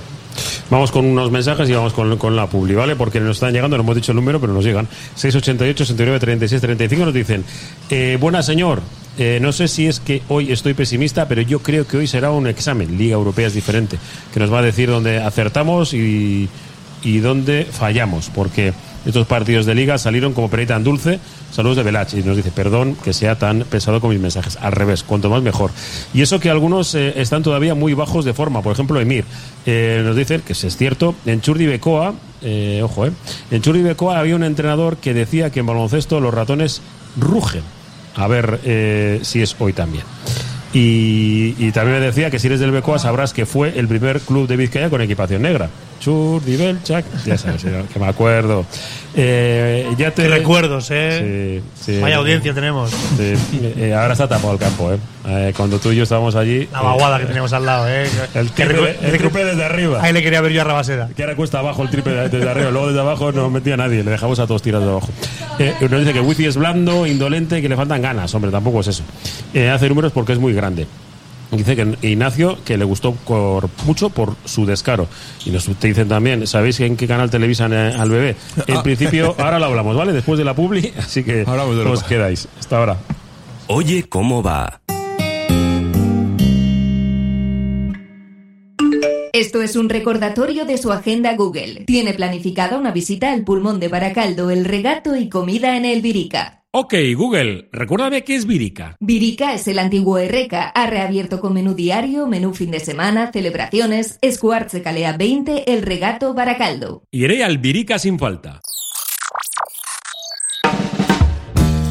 Vamos 0.70 0.92
con 0.92 1.06
unos 1.06 1.32
mensajes 1.32 1.70
y 1.70 1.72
vamos 1.72 1.94
con, 1.94 2.18
con 2.18 2.36
la 2.36 2.48
publi, 2.48 2.74
¿vale? 2.76 2.98
Porque 2.98 3.22
nos 3.22 3.38
están 3.38 3.54
llegando, 3.54 3.78
no 3.78 3.84
hemos 3.84 3.96
dicho 3.96 4.12
el 4.12 4.18
número, 4.18 4.42
pero 4.42 4.52
nos 4.52 4.66
llegan. 4.66 4.86
688, 5.16 5.86
69, 5.86 6.20
36, 6.20 6.62
35 6.62 7.06
nos 7.06 7.14
dicen, 7.14 7.46
eh, 7.90 8.20
señor, 8.42 8.82
eh, 9.18 9.40
no 9.42 9.54
sé 9.54 9.70
si 9.70 9.88
es 9.88 10.02
que 10.02 10.24
hoy 10.28 10.52
estoy 10.52 10.74
pesimista, 10.74 11.30
pero 11.30 11.42
yo 11.42 11.60
creo 11.60 11.88
que 11.88 11.96
hoy 11.96 12.08
será 12.08 12.32
un 12.32 12.48
examen. 12.48 12.98
Liga 12.98 13.14
Europea 13.16 13.48
es 13.48 13.54
diferente, 13.54 13.98
que 14.34 14.42
nos 14.42 14.52
va 14.52 14.60
a 14.60 14.64
decir 14.64 14.90
dónde 14.90 15.20
acertamos 15.20 15.94
y, 15.94 16.50
y 17.02 17.20
dónde 17.20 17.64
fallamos, 17.64 18.30
porque 18.36 18.74
estos 19.06 19.28
partidos 19.28 19.66
de 19.66 19.76
liga 19.76 19.98
salieron 19.98 20.34
como 20.34 20.50
perita 20.50 20.76
en 20.76 20.84
dulce. 20.84 21.20
Saludos 21.52 21.78
de 21.78 21.84
Velach 21.84 22.14
y 22.14 22.24
nos 22.24 22.36
dice, 22.36 22.52
perdón 22.52 22.96
que 23.04 23.14
sea 23.14 23.38
tan 23.38 23.60
pesado 23.62 24.02
con 24.02 24.10
mis 24.10 24.20
mensajes. 24.20 24.58
Al 24.62 24.72
revés, 24.72 25.04
cuanto 25.04 25.30
más 25.30 25.42
mejor. 25.44 25.72
Y 26.14 26.22
eso 26.22 26.40
que 26.40 26.50
algunos 26.50 26.96
eh, 26.96 27.14
están 27.22 27.44
todavía 27.44 27.76
muy 27.76 27.94
bajos 27.94 28.26
de 28.26 28.34
forma. 28.34 28.62
Por 28.62 28.74
ejemplo, 28.74 29.00
Emir 29.00 29.26
eh, 29.66 30.02
nos 30.04 30.16
dice 30.16 30.42
que 30.42 30.54
es 30.54 30.78
cierto. 30.78 31.16
En 31.26 31.42
Churdi 31.42 31.68
Becoa, 31.68 32.14
eh, 32.42 32.82
ojo, 32.84 33.06
eh, 33.06 33.12
en 33.52 33.62
Churdi 33.62 33.82
Becoa 33.82 34.20
había 34.20 34.36
un 34.36 34.44
entrenador 34.44 34.98
que 34.98 35.14
decía 35.14 35.52
que 35.52 35.60
en 35.60 35.68
baloncesto 35.68 36.20
los 36.20 36.34
ratones 36.34 36.82
rugen. 37.18 37.62
A 38.16 38.28
ver 38.28 39.20
si 39.24 39.42
es 39.42 39.58
hoy 39.60 39.74
también. 39.74 40.06
Y, 40.74 41.54
y 41.58 41.72
también 41.74 42.00
me 42.00 42.06
decía 42.06 42.32
que 42.32 42.40
si 42.40 42.48
eres 42.48 42.62
del 42.62 42.72
Becoa 42.72 42.98
sabrás 42.98 43.34
que 43.34 43.46
fue 43.46 43.78
el 43.78 43.88
primer 43.90 44.22
club 44.22 44.48
de 44.48 44.56
Vizcaya 44.56 44.90
con 44.90 45.02
equipación 45.02 45.42
negra. 45.42 45.70
Churdi 46.06 46.56
Belchak, 46.56 47.04
ya 47.26 47.36
sabes, 47.36 47.64
eh, 47.66 47.84
que 47.92 47.98
me 48.00 48.06
acuerdo. 48.06 48.64
Eh, 49.16 49.90
ya 49.98 50.12
te 50.12 50.22
Qué 50.22 50.30
recuerdos, 50.30 50.90
¿eh? 50.92 51.62
Sí, 51.82 51.84
sí. 51.94 52.00
Vaya 52.00 52.18
audiencia 52.18 52.54
tenemos. 52.54 52.92
Sí, 52.92 53.34
eh, 53.78 53.92
ahora 53.98 54.14
está 54.14 54.28
tapado 54.28 54.54
el 54.54 54.60
campo, 54.60 54.94
¿eh? 54.94 54.98
Eh, 55.28 55.54
Cuando 55.58 55.80
tú 55.80 55.92
y 55.92 55.96
yo 55.96 56.04
estábamos 56.04 56.36
allí. 56.36 56.68
La 56.72 56.82
vaguada 56.82 57.18
que 57.20 57.26
tenemos 57.26 57.52
al 57.54 57.66
lado, 57.66 57.88
¿eh? 57.90 58.08
El 58.36 58.52
triple, 58.52 58.96
el 59.02 59.18
triple 59.18 59.46
desde 59.46 59.64
arriba. 59.66 60.00
Ahí 60.04 60.14
le 60.14 60.22
quería 60.22 60.42
ver 60.42 60.52
yo 60.52 60.62
a 60.62 60.64
Rabaseda. 60.64 61.10
Que 61.16 61.24
ahora 61.24 61.36
cuesta 61.36 61.58
abajo 61.58 61.82
el 61.82 61.90
triple 61.90 62.14
de- 62.14 62.30
desde 62.30 62.48
arriba. 62.48 62.70
Luego 62.70 62.88
desde 62.90 63.00
abajo 63.02 63.32
no 63.32 63.50
metía 63.50 63.74
a 63.74 63.78
nadie. 63.78 64.04
Le 64.04 64.12
dejamos 64.12 64.38
a 64.38 64.46
todos 64.46 64.62
tirados 64.62 64.86
de 64.86 64.92
abajo. 64.92 65.10
Eh, 65.58 65.74
nos 65.90 66.00
dice 66.02 66.14
que 66.14 66.22
Wifi 66.22 66.46
es 66.46 66.56
blando, 66.58 67.08
indolente 67.08 67.64
que 67.64 67.70
le 67.70 67.76
faltan 67.76 68.04
ganas. 68.04 68.32
Hombre, 68.36 68.52
tampoco 68.52 68.82
es 68.82 68.88
eso. 68.90 69.02
Eh, 69.56 69.70
hace 69.72 69.90
números 69.90 70.12
porque 70.12 70.34
es 70.34 70.40
muy 70.40 70.54
grande. 70.54 70.86
Dice 71.58 71.76
que 71.76 71.98
Ignacio 72.08 72.58
que 72.64 72.78
le 72.78 72.86
gustó 72.86 73.14
por- 73.14 73.70
mucho 73.86 74.10
por 74.10 74.36
su 74.46 74.66
descaro. 74.66 75.08
Y 75.46 75.50
nos 75.52 75.66
te 75.66 75.88
dicen 75.88 76.08
también, 76.08 76.46
¿sabéis 76.48 76.80
en 76.80 76.96
qué 76.98 77.08
canal 77.08 77.30
televisan 77.30 77.74
eh, 77.74 77.94
al 77.98 78.10
bebé? 78.10 78.36
En 78.68 78.78
Ah. 78.78 78.84
principio, 78.84 79.36
ahora 79.38 79.60
lo 79.60 79.66
hablamos, 79.66 79.96
¿vale? 79.96 80.14
Después 80.14 80.38
de 80.38 80.46
la 80.46 80.54
publi, 80.56 80.92
así 80.98 81.24
que 81.24 81.44
Hablamos 81.48 81.76
de 81.78 81.84
os 81.84 82.04
quedáis. 82.04 82.48
Hasta 82.60 82.78
ahora. 82.78 82.98
Oye, 83.68 84.04
¿cómo 84.10 84.44
va? 84.44 84.82
Esto 89.34 89.62
es 89.62 89.76
un 89.76 89.90
recordatorio 89.90 90.64
de 90.66 90.78
su 90.78 90.92
agenda 90.94 91.36
Google. 91.36 91.84
Tiene 91.86 92.14
planificada 92.14 92.78
una 92.78 92.92
visita 92.92 93.34
al 93.34 93.44
pulmón 93.44 93.82
de 93.82 93.90
Baracaldo, 93.90 94.50
el 94.50 94.64
regato 94.64 95.16
y 95.18 95.28
comida 95.28 95.76
en 95.76 95.84
el 95.84 96.02
Virica. 96.02 96.64
Ok, 96.78 96.94
Google, 97.16 97.70
recuérdame 97.72 98.26
qué 98.26 98.36
es 98.36 98.46
Virica. 98.46 98.98
Virica 99.00 99.54
es 99.54 99.66
el 99.70 99.80
antiguo 99.80 100.18
Erreca. 100.18 100.68
Ha 100.68 100.88
reabierto 100.88 101.40
con 101.40 101.54
menú 101.54 101.74
diario, 101.74 102.28
menú 102.28 102.54
fin 102.54 102.70
de 102.70 102.82
semana, 102.82 103.32
celebraciones. 103.32 104.20
Escuartze 104.22 104.82
Calea 104.82 105.16
20, 105.16 105.72
el 105.72 105.84
regato 105.84 106.34
Baracaldo. 106.34 107.04
Iré 107.12 107.46
al 107.46 107.60
Virica 107.60 107.98
sin 107.98 108.20
falta. 108.20 108.60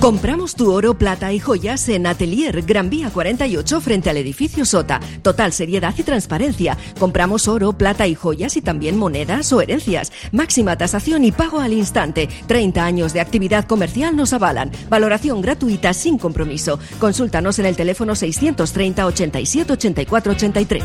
Compramos 0.04 0.54
tu 0.54 0.70
oro, 0.70 0.98
plata 0.98 1.32
y 1.32 1.38
joyas 1.38 1.88
en 1.88 2.06
Atelier 2.06 2.60
Gran 2.60 2.90
Vía 2.90 3.08
48 3.08 3.80
frente 3.80 4.10
al 4.10 4.18
edificio 4.18 4.66
Sota. 4.66 5.00
Total 5.22 5.50
seriedad 5.50 5.94
y 5.96 6.02
transparencia. 6.02 6.76
Compramos 6.98 7.48
oro, 7.48 7.72
plata 7.72 8.06
y 8.06 8.14
joyas 8.14 8.58
y 8.58 8.60
también 8.60 8.98
monedas 8.98 9.50
o 9.54 9.62
herencias. 9.62 10.12
Máxima 10.30 10.76
tasación 10.76 11.24
y 11.24 11.32
pago 11.32 11.58
al 11.58 11.72
instante. 11.72 12.28
30 12.48 12.84
años 12.84 13.14
de 13.14 13.22
actividad 13.22 13.64
comercial 13.64 14.14
nos 14.14 14.34
avalan. 14.34 14.70
Valoración 14.90 15.40
gratuita 15.40 15.94
sin 15.94 16.18
compromiso. 16.18 16.78
Consúltanos 17.00 17.58
en 17.58 17.64
el 17.64 17.74
teléfono 17.74 18.14
630 18.14 19.06
87 19.06 19.72
84 19.72 20.32
83. 20.32 20.84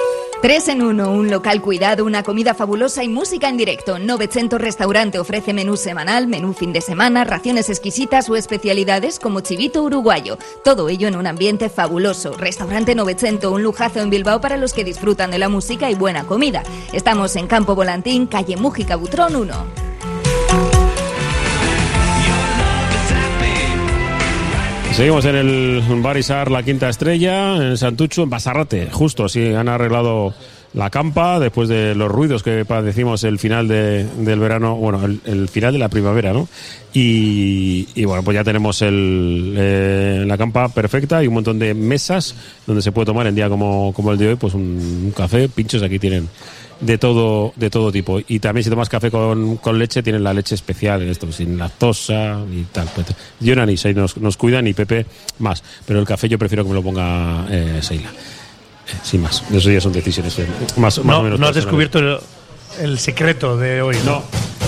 Tres 0.41 0.69
en 0.69 0.81
uno, 0.81 1.11
un 1.11 1.29
local 1.29 1.61
cuidado, 1.61 2.03
una 2.03 2.23
comida 2.23 2.55
fabulosa 2.55 3.03
y 3.03 3.07
música 3.07 3.47
en 3.47 3.57
directo. 3.57 3.99
900 3.99 4.59
Restaurante 4.59 5.19
ofrece 5.19 5.53
menú 5.53 5.77
semanal, 5.77 6.25
menú 6.25 6.53
fin 6.53 6.73
de 6.73 6.81
semana, 6.81 7.23
raciones 7.23 7.69
exquisitas 7.69 8.27
o 8.27 8.35
especialidades 8.35 9.19
como 9.19 9.41
chivito 9.41 9.83
uruguayo. 9.83 10.39
Todo 10.63 10.89
ello 10.89 11.07
en 11.07 11.15
un 11.15 11.27
ambiente 11.27 11.69
fabuloso. 11.69 12.33
Restaurante 12.33 12.95
900, 12.95 13.51
un 13.51 13.61
lujazo 13.61 13.99
en 13.99 14.09
Bilbao 14.09 14.41
para 14.41 14.57
los 14.57 14.73
que 14.73 14.83
disfrutan 14.83 15.29
de 15.29 15.37
la 15.37 15.47
música 15.47 15.91
y 15.91 15.95
buena 15.95 16.23
comida. 16.23 16.63
Estamos 16.91 17.35
en 17.35 17.45
Campo 17.45 17.75
Volantín, 17.75 18.25
calle 18.25 18.57
Mújica 18.57 18.95
Butrón 18.95 19.35
1. 19.35 19.91
Seguimos 24.93 25.25
en 25.25 25.35
el 25.35 25.81
Barisar, 26.01 26.51
la 26.51 26.63
quinta 26.63 26.89
estrella, 26.89 27.55
en 27.55 27.77
Santucho, 27.77 28.23
en 28.23 28.29
Basarrate, 28.29 28.89
justo, 28.91 29.27
sí, 29.29 29.47
han 29.53 29.67
arreglado 29.69 30.33
la 30.73 30.89
campa 30.89 31.39
después 31.39 31.67
de 31.69 31.95
los 31.95 32.09
ruidos 32.11 32.43
que 32.43 32.63
padecimos 32.65 33.23
el 33.23 33.39
final 33.39 33.67
de- 33.67 34.05
del 34.05 34.39
verano, 34.39 34.75
bueno, 34.75 35.01
el, 35.03 35.47
final 35.49 35.73
de 35.73 35.79
la 35.79 35.89
primavera, 35.89 36.33
¿no? 36.33 36.47
Y, 36.93 37.87
y 37.95 38.05
bueno, 38.05 38.23
pues 38.23 38.35
ya 38.35 38.43
tenemos 38.43 38.81
el, 38.81 39.55
eh, 39.57 40.23
la 40.27 40.37
campa 40.37 40.69
perfecta 40.69 41.23
y 41.23 41.27
un 41.27 41.33
montón 41.35 41.57
de 41.57 41.73
mesas 41.73 42.35
donde 42.67 42.81
se 42.81 42.91
puede 42.91 43.07
tomar 43.07 43.27
en 43.27 43.35
día 43.35 43.49
como, 43.49 43.91
como 43.93 44.11
el 44.11 44.17
de 44.17 44.27
hoy, 44.29 44.35
pues 44.35 44.53
un 44.53 45.13
café, 45.15 45.49
pinchos 45.49 45.81
aquí 45.83 45.99
tienen 45.99 46.29
de 46.81 46.97
todo 46.97 47.53
de 47.55 47.69
todo 47.69 47.91
tipo. 47.91 48.19
Y 48.27 48.39
también 48.39 48.63
si 48.63 48.69
tomas 48.69 48.89
café 48.89 49.09
con, 49.09 49.57
con 49.57 49.79
leche 49.79 50.03
tienen 50.03 50.23
la 50.23 50.33
leche 50.33 50.55
especial 50.55 51.01
en 51.01 51.09
esto 51.09 51.31
sin 51.31 51.57
lactosa 51.57 52.39
y 52.51 52.63
tal 52.63 52.89
pues, 52.93 53.07
yo 53.39 53.55
no 53.55 53.61
ahí 53.61 53.93
nos, 53.93 54.17
nos 54.17 54.35
cuidan 54.37 54.67
y 54.67 54.73
Pepe 54.73 55.05
más 55.39 55.63
pero 55.85 55.99
el 55.99 56.05
café 56.05 56.27
yo 56.27 56.37
prefiero 56.37 56.63
que 56.63 56.69
me 56.69 56.75
lo 56.75 56.83
ponga 56.83 57.45
eh, 57.49 57.79
Seila 57.81 58.09
Eh, 58.87 58.97
sin 59.03 59.21
más. 59.21 59.43
Eso 59.51 59.69
ya 59.69 59.79
son 59.79 59.93
decisiones 59.93 60.37
eh, 60.39 60.47
más, 60.77 60.97
o 60.97 61.03
No, 61.03 61.23
menos 61.23 61.39
no 61.39 61.47
has 61.47 61.55
descubierto 61.55 61.99
el, 61.99 62.17
el 62.79 62.99
secreto 62.99 63.57
de 63.57 63.81
hoy, 63.81 63.97
¿no? 64.05 64.23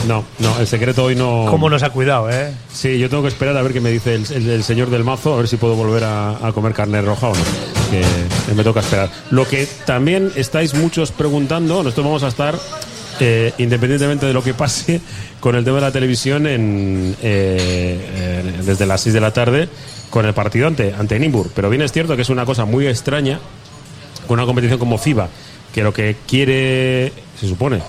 no 0.08 0.26
no 0.40 0.60
el 0.60 0.68
secreto 0.68 1.06
hoy 1.06 1.16
no 1.16 1.46
¿Cómo 1.50 1.70
nos 1.70 1.82
ha 1.84 1.90
cuidado, 1.92 2.30
eh? 2.30 2.52
Sí, 2.74 3.00
yo 3.00 3.10
tengo 3.10 3.24
que 3.24 3.30
esperar 3.30 3.56
a 3.56 3.62
ver 3.62 3.72
qué 3.72 3.80
me 3.82 3.90
dice 3.90 4.16
el, 4.16 4.26
el- 4.34 4.50
el 4.50 4.64
señor 4.64 4.90
del 4.90 5.04
mazo, 5.04 5.34
a 5.34 5.38
ver 5.38 5.48
si 5.48 5.56
puedo 5.58 5.76
volver 5.76 6.04
a, 6.04 6.46
a 6.46 6.52
comer 6.52 6.74
carne 6.74 7.02
roja 7.02 7.28
o 7.28 7.34
no. 7.36 7.42
Que, 7.92 8.04
me 8.56 8.64
toca 8.64 8.80
esperar. 8.82 9.10
Lo 9.32 9.48
que 9.48 9.68
también 9.86 10.32
estáis 10.36 10.74
muchos 10.74 11.12
preguntando, 11.12 11.84
nosotros 11.84 12.06
vamos 12.06 12.24
a 12.24 12.28
estar, 12.28 12.58
eh, 13.20 13.54
independientemente 13.60 14.26
de 14.26 14.34
lo 14.34 14.44
que 14.44 14.54
pase, 14.56 15.00
con 15.40 15.56
el 15.56 15.64
tema 15.64 15.76
de 15.78 15.82
la 15.84 15.92
televisión 15.92 16.48
en, 16.48 17.16
eh, 17.22 17.98
eh, 18.42 18.54
desde 18.66 18.86
las 18.88 19.02
6 19.02 19.14
de 19.14 19.22
la 19.22 19.32
tarde 19.32 19.70
con 20.10 20.26
el 20.26 20.34
partido 20.34 20.68
ante, 20.68 20.94
ante 20.94 21.18
Nimburg. 21.20 21.52
Pero 21.56 21.70
bien 21.70 21.82
es 21.84 21.92
cierto 21.92 22.16
que 22.16 22.24
es 22.24 22.30
una 22.30 22.46
cosa 22.46 22.66
muy 22.66 22.88
extraña 22.88 23.40
con 24.28 24.40
una 24.40 24.46
competición 24.48 24.80
como 24.80 24.98
FIBA, 24.98 25.28
que 25.74 25.84
lo 25.84 25.94
que 25.94 26.16
quiere, 26.28 27.14
se 27.40 27.48
supone, 27.48 27.82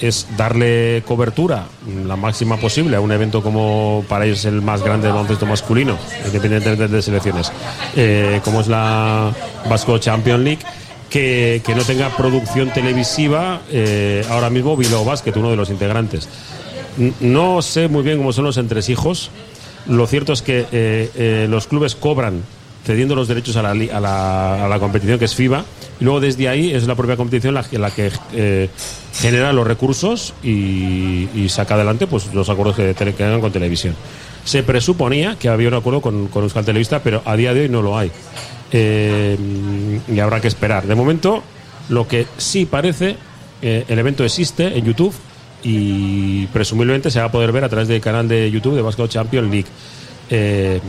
es 0.00 0.26
darle 0.36 1.02
cobertura 1.06 1.66
la 2.06 2.16
máxima 2.16 2.56
posible 2.56 2.96
a 2.96 3.00
un 3.00 3.12
evento 3.12 3.42
como 3.42 4.04
para 4.08 4.24
ellos 4.26 4.44
el 4.44 4.62
más 4.62 4.82
grande 4.82 5.06
del 5.06 5.14
baloncesto 5.14 5.46
masculino, 5.46 5.96
independientemente 6.26 6.88
de 6.88 7.02
selecciones, 7.02 7.52
eh, 7.96 8.40
como 8.44 8.60
es 8.60 8.68
la 8.68 9.32
Vasco 9.68 9.98
Champions 9.98 10.40
League. 10.44 10.62
Que, 11.10 11.60
que 11.66 11.74
no 11.74 11.82
tenga 11.82 12.08
producción 12.16 12.70
televisiva 12.70 13.60
eh, 13.70 14.24
ahora 14.30 14.48
mismo 14.48 14.78
Bilbao 14.78 15.04
Basket, 15.04 15.34
uno 15.36 15.50
de 15.50 15.56
los 15.56 15.68
integrantes. 15.68 16.26
No 17.20 17.60
sé 17.60 17.88
muy 17.88 18.02
bien 18.02 18.16
cómo 18.16 18.32
son 18.32 18.46
los 18.46 18.56
entresijos. 18.56 19.30
Lo 19.86 20.06
cierto 20.06 20.32
es 20.32 20.40
que 20.40 20.66
eh, 20.72 21.46
los 21.50 21.66
clubes 21.66 21.96
cobran 21.96 22.42
cediendo 22.84 23.14
los 23.14 23.28
derechos 23.28 23.56
a 23.56 23.62
la, 23.62 23.70
a 23.70 24.00
la, 24.00 24.64
a 24.64 24.68
la 24.68 24.78
competición 24.78 25.18
que 25.18 25.26
es 25.26 25.34
FIBA 25.34 25.64
y 26.00 26.04
luego 26.04 26.20
desde 26.20 26.48
ahí 26.48 26.72
es 26.72 26.86
la 26.86 26.94
propia 26.96 27.16
competición 27.16 27.54
la, 27.54 27.62
que- 27.62 28.10
eh, 28.34 28.68
genera 29.14 29.52
los 29.52 29.66
recursos 29.66 30.34
y, 30.42 31.28
saca 31.48 31.74
adelante 31.74 32.06
pues 32.06 32.32
los 32.34 32.48
acuerdos 32.48 32.76
que, 32.76 32.94
hagan 33.24 33.40
con 33.40 33.52
televisión. 33.52 33.94
Se 34.44 34.62
presuponía 34.62 35.36
que 35.38 35.48
había 35.48 35.68
un 35.68 35.74
acuerdo 35.74 36.00
con, 36.00 36.26
con 36.28 36.42
Euskal 36.42 36.64
Televista, 36.64 37.00
pero 37.02 37.22
a 37.24 37.36
día 37.36 37.54
de 37.54 37.60
hoy 37.62 37.68
no 37.68 37.82
lo 37.82 37.96
hay. 37.96 38.10
Eh, 38.72 39.36
y 40.12 40.18
habrá 40.18 40.40
que 40.40 40.48
esperar. 40.48 40.86
De 40.86 40.94
momento, 40.94 41.42
lo 41.88 42.08
que 42.08 42.26
sí 42.38 42.64
parece, 42.64 43.16
eh, 43.60 43.84
el 43.86 43.98
evento 43.98 44.24
existe 44.24 44.76
en 44.76 44.84
YouTube 44.84 45.14
y 45.62 46.46
presumiblemente 46.46 47.10
se 47.10 47.20
va 47.20 47.26
a 47.26 47.30
poder 47.32 47.52
ver 47.52 47.62
a 47.64 47.68
través 47.68 47.86
del 47.86 48.00
canal 48.00 48.26
de 48.26 48.50
YouTube 48.50 48.74
de 48.74 48.82
Basket 48.82 49.06
Champions 49.08 49.50
League. 49.50 49.68
Eh, 50.34 50.80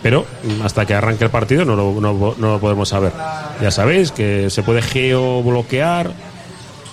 pero 0.00 0.24
hasta 0.62 0.86
que 0.86 0.94
arranque 0.94 1.24
el 1.24 1.30
partido 1.30 1.64
no 1.64 1.74
lo, 1.74 2.60
podemos 2.60 2.88
saber. 2.88 3.12
Ya 3.60 3.72
sabéis 3.72 4.12
que 4.12 4.48
se 4.48 4.62
puede 4.62 4.80
geobloquear 4.80 6.12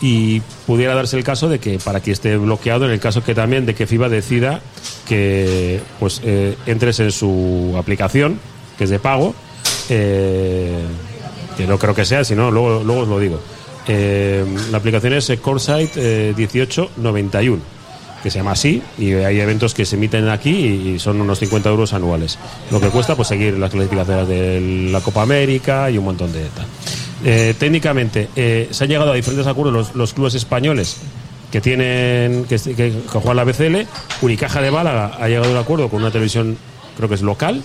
y 0.02 0.42
pudiera 0.66 0.96
darse 0.96 1.18
el 1.18 1.24
caso 1.24 1.50
de 1.50 1.60
que 1.60 1.78
para 1.78 2.00
que 2.00 2.12
esté 2.12 2.36
bloqueado 2.36 2.86
en 2.86 2.92
el 2.92 3.00
caso 3.00 3.24
que 3.24 3.36
también 3.36 3.68
de 3.68 3.76
que 3.76 3.86
FIBA 3.86 4.10
decida 4.10 4.62
que 5.08 5.80
pues 6.00 6.22
eh, 6.24 6.56
entres 6.66 7.00
en 7.00 7.12
su 7.12 7.76
aplicación 7.78 8.40
que 8.78 8.84
es 8.84 8.92
de 8.92 9.00
pago 9.00 9.34
eh, 9.90 10.84
que 11.58 11.66
no 11.66 11.80
creo 11.80 11.96
que 11.96 12.06
sea 12.06 12.24
si 12.24 12.36
no 12.36 12.52
luego, 12.52 12.84
luego 12.84 13.02
os 13.02 13.08
lo 13.08 13.20
digo 13.20 13.40
Eh, 13.88 14.46
la 14.70 14.78
aplicación 14.78 15.14
es 15.14 15.32
Coresight 15.42 15.92
eh, 15.96 16.34
1891 16.38 17.77
que 18.24 18.32
se 18.32 18.40
llama 18.40 18.52
así 18.52 18.82
y 18.98 19.14
hay 19.14 19.40
eventos 19.40 19.74
que 19.74 19.86
se 19.86 19.96
emiten 19.96 20.30
aquí 20.30 20.50
y, 20.96 21.00
son 21.00 21.22
unos 21.22 21.40
50 21.40 21.70
euros 21.70 21.94
anuales. 21.94 22.38
Lo 22.72 22.80
que 22.80 22.90
cuesta 22.90 23.16
pues 23.16 23.28
seguir 23.28 23.58
las 23.58 23.72
clasificaciones 23.72 24.28
de 24.28 24.90
la 24.92 25.02
Copa 25.02 25.22
América 25.22 25.90
y 25.90 25.98
un 25.98 26.06
montón 26.06 26.32
de 26.34 26.46
tal. 26.50 26.66
Eh, 27.24 27.56
técnicamente 27.58 28.30
eh, 28.36 28.68
se 28.72 28.84
han 28.84 28.90
llegado 28.90 29.12
a 29.12 29.16
diferentes 29.16 29.48
acuerdos 29.48 29.96
los, 29.96 30.14
clubes 30.14 30.36
españoles 30.36 30.98
que 31.52 31.62
tienen 31.62 32.46
que, 32.46 32.58
que, 32.76 32.94
juegan 33.08 33.38
la 33.38 33.44
BCL 33.44 33.88
Unicaja 34.22 34.62
de 34.62 34.70
Málaga 34.70 35.14
ha 35.20 35.28
llegado 35.28 35.48
a 35.48 35.52
un 35.52 35.58
acuerdo 35.58 35.90
con 35.90 36.02
una 36.02 36.12
televisión 36.12 36.58
creo 36.96 37.10
que 37.10 37.16
es 37.16 37.24
local 37.24 37.64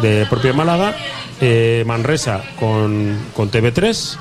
de 0.00 0.26
propia 0.30 0.52
Málaga 0.52 0.94
eh, 1.40 1.82
Manresa 1.86 2.42
con, 2.60 3.18
con 3.34 3.50
TV3 3.50 4.16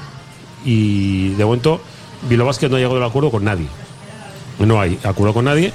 y 0.66 1.30
de 1.30 1.46
momento 1.46 1.80
Bilbao 2.28 2.48
Basket 2.48 2.70
no 2.70 2.78
ha 2.78 2.80
llegado 2.80 2.96
a 2.96 3.00
un 3.00 3.06
acuerdo 3.06 3.30
con 3.30 3.44
nadie 3.44 3.68
no 4.60 4.80
hay 4.82 5.00
acuerdo 5.04 5.34
con 5.34 5.46
nadie 5.46 5.74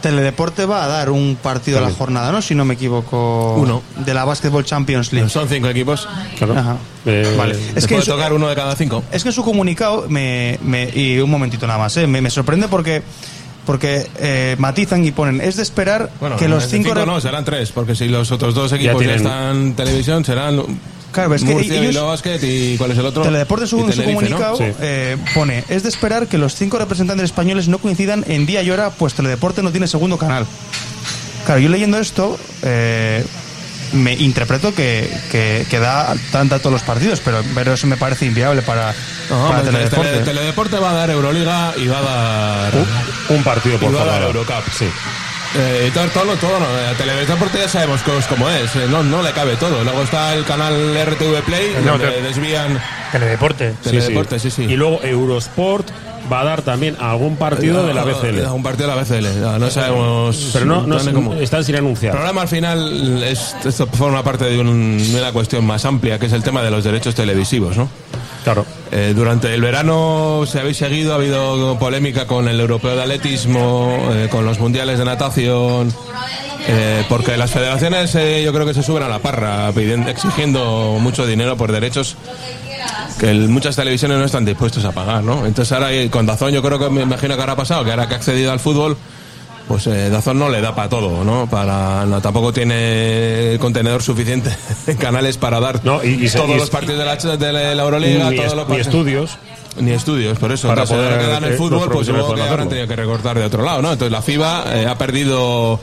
Teledeporte 0.00 0.66
va 0.66 0.84
a 0.84 0.88
dar 0.88 1.08
un 1.08 1.34
partido 1.42 1.78
a 1.78 1.80
la 1.80 1.90
jornada, 1.90 2.30
¿no? 2.30 2.42
Si 2.42 2.54
no 2.54 2.66
me 2.66 2.74
equivoco. 2.74 3.54
Uno. 3.54 3.80
De 4.04 4.12
la 4.12 4.26
Basketball 4.26 4.62
Champions 4.62 5.14
League. 5.14 5.30
Son 5.30 5.48
cinco 5.48 5.68
equipos. 5.68 6.06
Claro. 6.36 6.58
Ajá. 6.58 6.76
Eh, 7.06 7.34
Vale. 7.38 7.56
Es 7.74 7.86
que 7.86 7.94
puede 7.94 8.06
tocar 8.06 8.34
uno 8.34 8.46
de 8.46 8.54
cada 8.54 8.76
cinco. 8.76 9.02
Es 9.10 9.22
que 9.22 9.30
en 9.30 9.34
su 9.34 9.42
comunicado, 9.42 10.04
me, 10.10 10.58
me- 10.62 10.90
y 10.94 11.18
un 11.20 11.30
momentito 11.30 11.66
nada 11.66 11.78
más, 11.78 11.96
¿eh? 11.96 12.06
me, 12.06 12.20
me 12.20 12.28
sorprende 12.28 12.68
porque 12.68 13.02
porque 13.64 14.06
eh, 14.18 14.56
matizan 14.58 15.02
y 15.06 15.10
ponen, 15.10 15.40
es 15.40 15.56
de 15.56 15.62
esperar 15.62 16.10
Bueno, 16.20 16.36
que 16.36 16.48
los 16.48 16.68
cinco... 16.68 16.90
rep- 16.90 17.06
no, 17.06 17.18
serán 17.18 17.46
tres, 17.46 17.72
porque 17.72 17.94
si 17.94 18.06
los 18.08 18.30
otros 18.30 18.54
dos 18.54 18.70
equipos 18.72 18.96
ya, 18.96 18.98
tienen- 18.98 19.16
están 19.16 19.56
en 19.56 19.74
televisión, 19.74 20.22
serán 20.22 20.60
Claro, 21.14 21.34
es 21.34 21.42
que 21.44 21.52
Murcia, 21.52 21.74
ellos- 21.74 21.86
Bilbao 21.88 22.06
Basket 22.08 22.40
y 22.42 22.76
¿cuál 22.76 22.90
es 22.90 22.98
el 22.98 23.06
otro? 23.06 23.22
Teledeporte 23.22 23.64
Y 23.64 23.68
su, 23.68 23.78
en 23.80 23.92
su 23.92 24.00
Tenerife, 24.02 24.28
¿no? 24.30 24.36
comunicado 24.36 24.56
Sí. 24.58 24.64
eh, 24.80 25.16
pone, 25.34 25.64
es 25.68 25.82
de 25.82 25.88
esperar 25.88 26.26
que 26.26 26.36
los 26.38 26.54
cinco 26.54 26.78
representantes 26.78 27.24
españoles 27.24 27.68
no 27.68 27.78
coincidan 27.78 28.24
en 28.28 28.44
día 28.46 28.62
y 28.62 28.70
hora, 28.70 28.90
pues 28.90 29.14
Teledeporte 29.14 29.62
no 29.62 29.70
tiene 29.70 29.86
segundo 29.86 30.18
canal. 30.18 30.46
Claro, 31.46 31.60
yo 31.60 31.68
leyendo 31.68 31.98
esto, 31.98 32.38
eh, 32.62 33.24
me 33.92 34.14
interpreto 34.14 34.74
que, 34.74 35.08
que, 35.30 35.66
que 35.70 35.78
da 35.78 36.14
tanta 36.32 36.56
a 36.56 36.58
todos 36.58 36.72
los 36.72 36.82
partidos, 36.82 37.20
pero, 37.24 37.42
pero 37.54 37.74
eso 37.74 37.86
me 37.86 37.96
parece 37.96 38.26
inviable 38.26 38.62
para, 38.62 38.92
No, 39.30 39.46
para 39.48 39.58
hombre, 39.60 39.72
Teledeporte. 39.72 40.10
Tele- 40.10 40.24
Teledeporte 40.24 40.76
va 40.78 40.90
a 40.90 40.94
dar 40.94 41.10
Euroliga 41.10 41.74
y 41.76 41.86
va 41.86 41.98
a 41.98 42.02
dar 42.02 42.72
un 43.28 43.42
partido 43.44 43.78
por 43.78 43.90
y 43.90 43.94
va 43.94 44.02
a 44.02 44.04
dar 44.06 44.22
jornada. 44.22 44.40
Eurocup. 44.40 44.72
sí 44.76 44.86
Eh, 45.56 45.90
todo, 45.94 46.08
todo, 46.08 46.36
todo, 46.36 46.58
no, 46.58 46.66
eh, 46.66 46.94
Teledeporte 46.98 47.58
ya 47.58 47.68
sabemos 47.68 48.00
cómo 48.28 48.50
es, 48.50 48.74
eh, 48.74 48.86
no, 48.90 49.04
no 49.04 49.22
le 49.22 49.30
cabe 49.32 49.54
todo. 49.56 49.84
Luego 49.84 50.02
está 50.02 50.34
el 50.34 50.44
canal 50.44 50.74
RTV 50.96 51.42
Play, 51.44 51.76
No, 51.84 51.92
donde 51.92 52.08
te- 52.08 52.22
desvían 52.22 52.80
Teledeporte. 53.12 53.74
Teledeporte, 53.82 54.40
sí, 54.40 54.50
sí. 54.50 54.64
Y 54.64 54.74
luego 54.76 55.00
Eurosport 55.04 55.88
va 56.32 56.40
a 56.40 56.44
dar 56.44 56.62
también 56.62 56.96
algún 57.00 57.36
partido 57.36 57.86
de 57.86 57.94
la 57.94 58.04
BCL. 58.04 58.46
Un 58.52 58.62
partido 58.62 58.88
de 58.88 58.94
la 58.96 59.02
BCL, 59.02 59.40
no, 59.40 59.58
no 59.58 59.70
sabemos. 59.70 60.50
Pero 60.52 60.64
no, 60.64 60.86
no 60.86 60.98
cómo. 61.12 61.34
están 61.34 61.64
sin 61.64 61.74
El 61.74 61.80
anunciar. 61.82 62.12
programa 62.12 62.42
al 62.42 62.48
final 62.48 63.22
es, 63.22 63.54
esto 63.64 63.86
forma 63.88 64.22
parte 64.22 64.44
de, 64.46 64.58
un- 64.58 64.98
de 65.12 65.18
una 65.20 65.32
cuestión 65.32 65.64
más 65.66 65.84
amplia, 65.84 66.18
que 66.18 66.26
es 66.26 66.32
el 66.32 66.42
tema 66.42 66.62
de 66.62 66.70
los 66.70 66.84
derechos 66.84 67.14
televisivos, 67.14 67.76
¿no? 67.76 67.88
Claro. 68.44 68.66
Eh, 68.92 69.12
durante 69.16 69.52
el 69.54 69.60
verano, 69.62 70.44
si 70.46 70.58
habéis 70.58 70.76
seguido, 70.76 71.12
ha 71.12 71.16
habido 71.16 71.78
polémica 71.78 72.26
con 72.26 72.46
el 72.46 72.60
europeo 72.60 72.94
de 72.94 73.02
atletismo, 73.02 73.98
eh, 74.12 74.28
con 74.30 74.44
los 74.44 74.58
mundiales 74.58 74.98
de 74.98 75.04
natación, 75.06 75.90
eh, 76.68 77.04
porque 77.08 77.36
las 77.38 77.50
federaciones 77.50 78.14
eh, 78.14 78.42
yo 78.44 78.52
creo 78.52 78.66
que 78.66 78.74
se 78.74 78.82
suben 78.82 79.02
a 79.02 79.08
la 79.08 79.18
parra 79.18 79.70
pidiendo, 79.74 80.10
exigiendo 80.10 80.98
mucho 81.00 81.26
dinero 81.26 81.56
por 81.56 81.72
derechos 81.72 82.16
que 83.18 83.30
el- 83.30 83.48
muchas 83.48 83.76
televisiones 83.76 84.18
no 84.18 84.24
están 84.24 84.44
dispuestos 84.44 84.84
a 84.84 84.92
pagar, 84.92 85.22
¿no? 85.22 85.46
Entonces 85.46 85.72
ahora 85.72 85.88
con 86.10 86.26
Dazón 86.26 86.52
yo 86.52 86.62
creo 86.62 86.78
que 86.78 86.90
me 86.90 87.02
imagino 87.02 87.34
que 87.34 87.40
ahora 87.40 87.52
ha 87.54 87.56
pasado, 87.56 87.84
que 87.84 87.90
ahora 87.90 88.08
que 88.08 88.14
ha 88.14 88.16
accedido 88.16 88.52
al 88.52 88.60
fútbol, 88.60 88.96
pues 89.68 89.86
eh, 89.86 90.10
Dazón 90.10 90.38
no 90.38 90.48
le 90.50 90.60
da 90.60 90.74
para 90.74 90.88
todo, 90.90 91.24
¿no? 91.24 91.48
Para, 91.48 92.04
no, 92.06 92.20
tampoco 92.20 92.52
tiene 92.52 93.56
contenedor 93.60 94.02
suficiente 94.02 94.54
en 94.86 94.96
canales 94.96 95.38
para 95.38 95.58
dar 95.60 95.80
No, 95.84 96.04
y- 96.04 96.28
todos 96.28 96.50
y- 96.50 96.56
los 96.58 96.70
partidos 96.70 96.98
de 96.98 97.04
la, 97.04 97.16
de 97.36 97.74
la 97.74 97.82
Euroliga, 97.82 98.30
Ni, 98.30 98.36
todos 98.36 98.50
es- 98.50 98.56
los 98.56 98.68
ni 98.68 98.74
partidos- 98.76 98.86
estudios. 98.86 99.38
ni 99.80 99.90
estudios, 99.92 100.38
por 100.38 100.52
eso. 100.52 100.68
Para 100.68 100.82
Entonces, 100.82 100.96
poder, 101.04 101.12
ahora 101.14 101.24
que 101.26 101.32
dan 101.32 101.44
el 101.44 101.52
eh, 101.54 101.56
fútbol, 101.56 101.88
pues 101.90 102.06
supongo 102.06 102.34
que 102.34 102.42
habrán 102.42 102.68
tenido 102.68 102.86
que 102.86 102.96
recortar 102.96 103.38
de 103.38 103.44
otro 103.44 103.62
lado, 103.64 103.80
¿no? 103.82 103.92
Entonces 103.92 104.12
la 104.12 104.22
FIBA 104.22 104.64
eh, 104.74 104.86
ha 104.86 104.98
perdido 104.98 105.80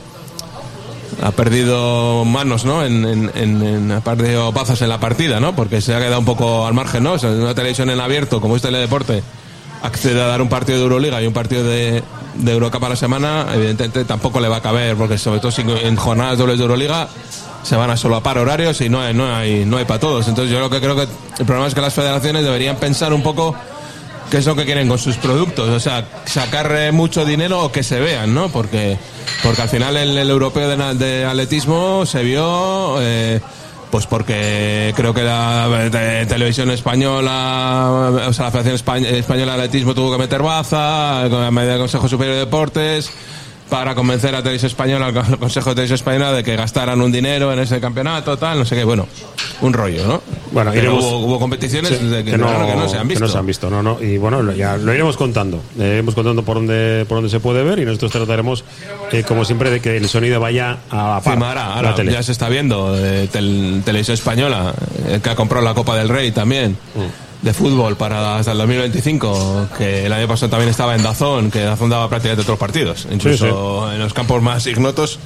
ha 1.22 1.30
perdido 1.32 2.24
manos, 2.24 2.64
¿no? 2.64 2.84
En, 2.84 3.04
en, 3.04 3.30
en- 3.34 3.92
ha 3.92 4.00
perdido 4.02 4.52
bazas 4.52 4.82
en 4.82 4.88
la 4.88 4.98
partida, 4.98 5.40
¿no? 5.40 5.54
Porque 5.54 5.80
se 5.80 5.94
ha 5.94 5.98
quedado 5.98 6.18
un 6.18 6.24
poco 6.24 6.66
al 6.66 6.74
margen, 6.74 7.04
¿no? 7.04 7.12
O 7.14 7.18
una 7.26 7.54
televisión 7.54 7.90
en 7.90 8.00
abierto, 8.00 8.40
como 8.40 8.56
es 8.56 8.62
Teledeporte, 8.62 9.22
accede 9.82 10.20
a 10.22 10.26
dar 10.26 10.42
un 10.42 10.48
partido 10.48 10.78
de 10.78 10.84
Euroliga 10.84 11.22
y 11.22 11.26
un 11.26 11.32
partido 11.32 11.64
de, 11.64 12.02
de 12.34 12.52
Eurocup 12.52 12.84
a 12.84 12.88
la 12.90 12.96
semana, 12.96 13.46
evidentemente 13.54 14.04
tampoco 14.04 14.40
le 14.40 14.48
va 14.48 14.56
a 14.56 14.62
caber, 14.62 14.96
porque 14.96 15.18
sobre 15.18 15.40
todo 15.40 15.50
si 15.50 15.62
en 15.62 15.96
jornadas 15.96 16.38
dobles 16.38 16.58
de 16.58 16.62
Euroliga 16.62 17.08
se 17.62 17.76
van 17.76 17.90
a 17.90 17.96
solapar 17.96 18.38
horarios 18.38 18.80
y 18.80 18.88
no 18.88 19.00
hay, 19.00 19.14
no 19.14 19.32
hay, 19.32 19.64
no 19.64 19.76
hay 19.76 19.84
para 19.84 20.00
todos. 20.00 20.26
Entonces 20.28 20.52
yo 20.52 20.58
lo 20.60 20.68
que 20.70 20.80
creo 20.80 20.96
que 20.96 21.02
el 21.38 21.46
problema 21.46 21.66
es 21.68 21.74
que 21.74 21.80
las 21.80 21.94
federaciones 21.94 22.42
deberían 22.44 22.76
pensar 22.76 23.12
un 23.12 23.22
poco 23.22 23.54
qué 24.32 24.38
es 24.38 24.46
lo 24.46 24.56
que 24.56 24.64
quieren 24.64 24.88
con 24.88 24.98
sus 24.98 25.16
productos, 25.18 25.68
o 25.68 25.78
sea, 25.78 26.08
sacar 26.24 26.74
eh, 26.74 26.90
mucho 26.90 27.26
dinero 27.26 27.64
o 27.64 27.70
que 27.70 27.82
se 27.82 28.00
vean, 28.00 28.32
¿no? 28.32 28.48
Porque, 28.48 28.96
porque 29.42 29.60
al 29.60 29.68
final 29.68 29.94
el, 29.94 30.16
europeo 30.30 30.70
de, 30.94 31.24
atletismo 31.26 32.06
se 32.06 32.22
vio 32.22 32.96
eh, 33.02 33.40
Pues 33.90 34.06
porque 34.06 34.94
creo 34.96 35.12
que 35.12 35.22
la 35.22 35.68
televisión 36.26 36.70
española, 36.70 38.10
o 38.26 38.32
sea, 38.32 38.46
la 38.46 38.50
Federación 38.50 38.76
Espa- 38.78 39.06
Española 39.06 39.52
de 39.52 39.64
Atletismo 39.64 39.94
tuvo 39.94 40.12
que 40.12 40.16
meter 40.18 40.40
baza, 40.42 41.28
la 41.28 41.50
medida 41.50 41.72
del 41.72 41.80
Consejo 41.82 42.08
Superior 42.08 42.36
de 42.36 42.40
Deportes, 42.46 43.10
para 43.72 43.94
convencer 43.94 44.34
a 44.34 44.42
Televisión 44.42 44.66
Española, 44.68 45.06
al 45.06 45.38
Consejo 45.38 45.70
de 45.70 45.76
Televisión 45.76 45.94
Española, 45.94 46.32
de 46.34 46.44
que 46.44 46.54
gastaran 46.56 47.00
un 47.00 47.10
dinero 47.10 47.50
en 47.54 47.58
ese 47.58 47.80
campeonato, 47.80 48.36
tal, 48.36 48.58
no 48.58 48.64
sé 48.66 48.76
qué, 48.76 48.84
bueno, 48.84 49.06
un 49.62 49.72
rollo, 49.72 50.06
¿no? 50.06 50.22
Bueno, 50.50 50.74
iremos- 50.74 50.98
hubo, 51.02 51.18
hubo 51.20 51.38
competiciones 51.38 51.96
Sí, 51.98 52.06
de 52.06 52.22
que, 52.22 52.36
no, 52.36 52.46
que 52.66 52.74
no 52.76 52.86
se 52.86 52.98
han 52.98 53.08
visto. 53.08 53.22
que 53.24 53.26
no 53.28 53.32
se 53.32 53.38
han 53.38 53.46
visto, 53.46 53.70
no, 53.70 53.82
no. 53.82 53.98
Y 54.02 54.18
bueno, 54.18 54.52
ya 54.52 54.76
lo 54.76 54.92
iremos 54.92 55.16
contando. 55.16 55.62
Eh, 55.78 55.88
iremos 55.94 56.14
contando 56.14 56.42
por 56.44 56.56
dónde, 56.56 57.06
por 57.08 57.16
dónde 57.16 57.30
se 57.30 57.40
puede 57.40 57.62
ver 57.64 57.78
y 57.78 57.86
nosotros 57.86 58.12
trataremos, 58.12 58.62
eh, 59.10 59.24
como 59.26 59.46
siempre, 59.46 59.70
de 59.70 59.80
que 59.80 59.96
el 59.96 60.06
sonido 60.06 60.38
vaya 60.38 60.76
a 60.90 61.14
la 61.14 61.20
par, 61.22 61.56
ahora 61.56 61.94
tele. 61.94 62.12
ya 62.12 62.22
se 62.22 62.32
está 62.32 62.50
viendo 62.50 62.94
eh, 62.98 63.26
tel- 63.32 63.80
Televisión 63.86 64.12
Española, 64.14 64.74
eh, 65.08 65.20
que 65.22 65.30
ha 65.30 65.34
comprado 65.34 65.64
la 65.64 65.72
Copa 65.72 65.96
del 65.96 66.10
Rey 66.10 66.30
también, 66.32 66.76
Mm. 66.94 67.31
De 67.42 67.52
fútbol 67.52 67.96
para 67.96 68.38
hasta 68.38 68.52
el 68.52 68.58
2025, 68.58 69.68
que 69.76 70.06
el 70.06 70.12
año 70.12 70.28
pasado 70.28 70.50
también 70.50 70.70
estaba 70.70 70.94
en 70.94 71.02
Dazón, 71.02 71.50
que 71.50 71.60
Dazón 71.60 71.90
daba 71.90 72.08
prácticamente 72.08 72.44
todos 72.44 72.54
los 72.54 72.58
partidos, 72.58 73.08
incluso 73.10 73.92
en 73.92 73.98
los 73.98 74.14
campos 74.14 74.40
más 74.40 74.66
ignotos 74.66 75.18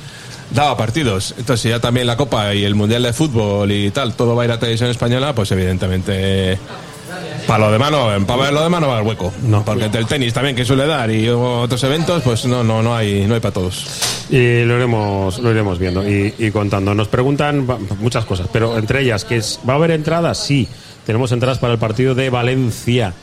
daba 0.50 0.76
partidos. 0.76 1.34
Entonces, 1.38 1.70
ya 1.70 1.80
también 1.80 2.06
la 2.06 2.16
Copa 2.16 2.54
y 2.54 2.64
el 2.64 2.74
Mundial 2.74 3.02
de 3.02 3.12
Fútbol 3.12 3.70
y 3.72 3.90
tal, 3.90 4.14
todo 4.14 4.34
va 4.34 4.42
a 4.42 4.44
ir 4.46 4.52
a 4.52 4.58
Televisión 4.58 4.90
Española, 4.90 5.34
pues 5.34 5.50
evidentemente... 5.52 6.58
Para 7.46 7.66
lo 7.66 7.70
demás 7.70 7.92
no, 7.92 8.26
para 8.26 8.42
ver 8.42 8.52
lo 8.52 8.62
demás 8.64 8.80
no 8.80 8.88
va 8.88 8.98
al 8.98 9.06
hueco. 9.06 9.32
No. 9.44 9.64
Porque 9.64 9.84
entre 9.84 10.00
el 10.00 10.06
tenis 10.08 10.32
también 10.32 10.56
que 10.56 10.64
suele 10.64 10.86
dar 10.86 11.08
y 11.10 11.28
otros 11.28 11.82
eventos, 11.84 12.20
pues 12.22 12.44
no, 12.46 12.64
no, 12.64 12.82
no 12.82 12.96
hay, 12.96 13.24
no 13.26 13.34
hay 13.34 13.40
para 13.40 13.54
todos. 13.54 13.86
Y 14.28 14.64
lo 14.64 14.76
iremos, 14.76 15.38
lo 15.38 15.52
iremos 15.52 15.78
viendo 15.78 16.06
y, 16.08 16.34
y 16.36 16.50
contando. 16.50 16.92
Nos 16.94 17.06
preguntan 17.06 17.64
muchas 18.00 18.24
cosas, 18.24 18.48
pero 18.52 18.76
entre 18.76 19.02
ellas, 19.02 19.24
que 19.24 19.36
es, 19.36 19.60
¿va 19.66 19.74
a 19.74 19.76
haber 19.76 19.92
entradas? 19.92 20.38
Sí, 20.38 20.68
tenemos 21.07 21.30
entradas 21.32 21.59
para 21.59 21.72
el 21.72 21.78
partido 21.78 22.14
de 22.14 22.28
Valencia, 22.28 23.14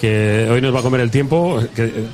que 0.00 0.48
hoy 0.50 0.60
nos 0.60 0.74
va 0.74 0.80
a 0.80 0.82
comer 0.82 1.00
el 1.00 1.10
tiempo, 1.10 1.62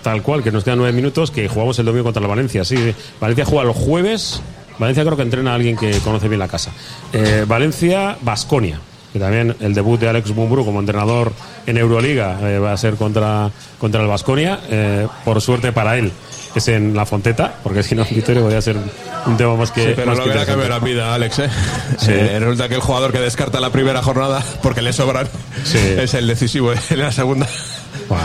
tal 0.02 0.22
cual, 0.22 0.42
que 0.42 0.52
nos 0.52 0.64
quedan 0.64 0.78
nueve 0.78 0.92
minutos, 0.92 1.30
que 1.30 1.48
jugamos 1.48 1.78
el 1.78 1.86
domingo 1.86 2.04
contra 2.04 2.22
el 2.22 2.28
Valencia. 2.28 2.64
Sí, 2.64 2.94
Valencia 3.20 3.44
juega 3.44 3.64
los 3.64 3.76
jueves. 3.76 4.42
Valencia 4.78 5.04
creo 5.04 5.16
que 5.16 5.22
entrena 5.22 5.52
a 5.52 5.54
alguien 5.54 5.76
que 5.76 5.98
conoce 6.00 6.28
bien 6.28 6.40
la 6.40 6.48
casa. 6.48 6.72
Eh, 7.12 7.44
Valencia, 7.48 8.16
Basconia. 8.20 8.80
Que 9.12 9.20
también 9.20 9.54
el 9.60 9.74
debut 9.74 10.00
de 10.00 10.08
Alex 10.08 10.34
Bumbru 10.34 10.64
como 10.64 10.80
entrenador 10.80 11.32
en 11.66 11.76
Euroliga 11.76 12.38
eh, 12.42 12.58
va 12.58 12.72
a 12.72 12.76
ser 12.76 12.96
contra, 12.96 13.48
contra 13.78 14.02
el 14.02 14.08
Basconia. 14.08 14.58
por 15.24 15.40
suerte 15.40 15.70
para 15.70 15.96
él 15.96 16.10
es 16.58 16.68
en 16.68 16.94
la 16.94 17.06
Fonteta, 17.06 17.54
porque 17.62 17.82
si 17.82 17.94
no, 17.94 18.04
Vitorio 18.04 18.42
podría 18.42 18.62
ser 18.62 18.76
un 19.26 19.36
tema 19.36 19.56
más 19.56 19.70
que. 19.70 19.84
Sí, 19.84 19.92
pero 19.94 20.08
más 20.08 20.18
no 20.18 20.24
que 20.24 20.30
hubiera 20.30 20.46
cambiado 20.46 20.70
la 20.70 20.78
vida, 20.78 21.14
Alex. 21.14 21.38
¿eh? 21.40 21.50
Sí. 21.98 22.12
Eh, 22.12 22.38
resulta 22.38 22.68
que 22.68 22.76
el 22.76 22.80
jugador 22.80 23.12
que 23.12 23.20
descarta 23.20 23.60
la 23.60 23.70
primera 23.70 24.02
jornada 24.02 24.44
porque 24.62 24.82
le 24.82 24.92
sobran 24.92 25.28
es 25.74 26.14
el 26.14 26.26
decisivo 26.26 26.72
en 26.90 26.98
la 26.98 27.12
segunda. 27.12 27.48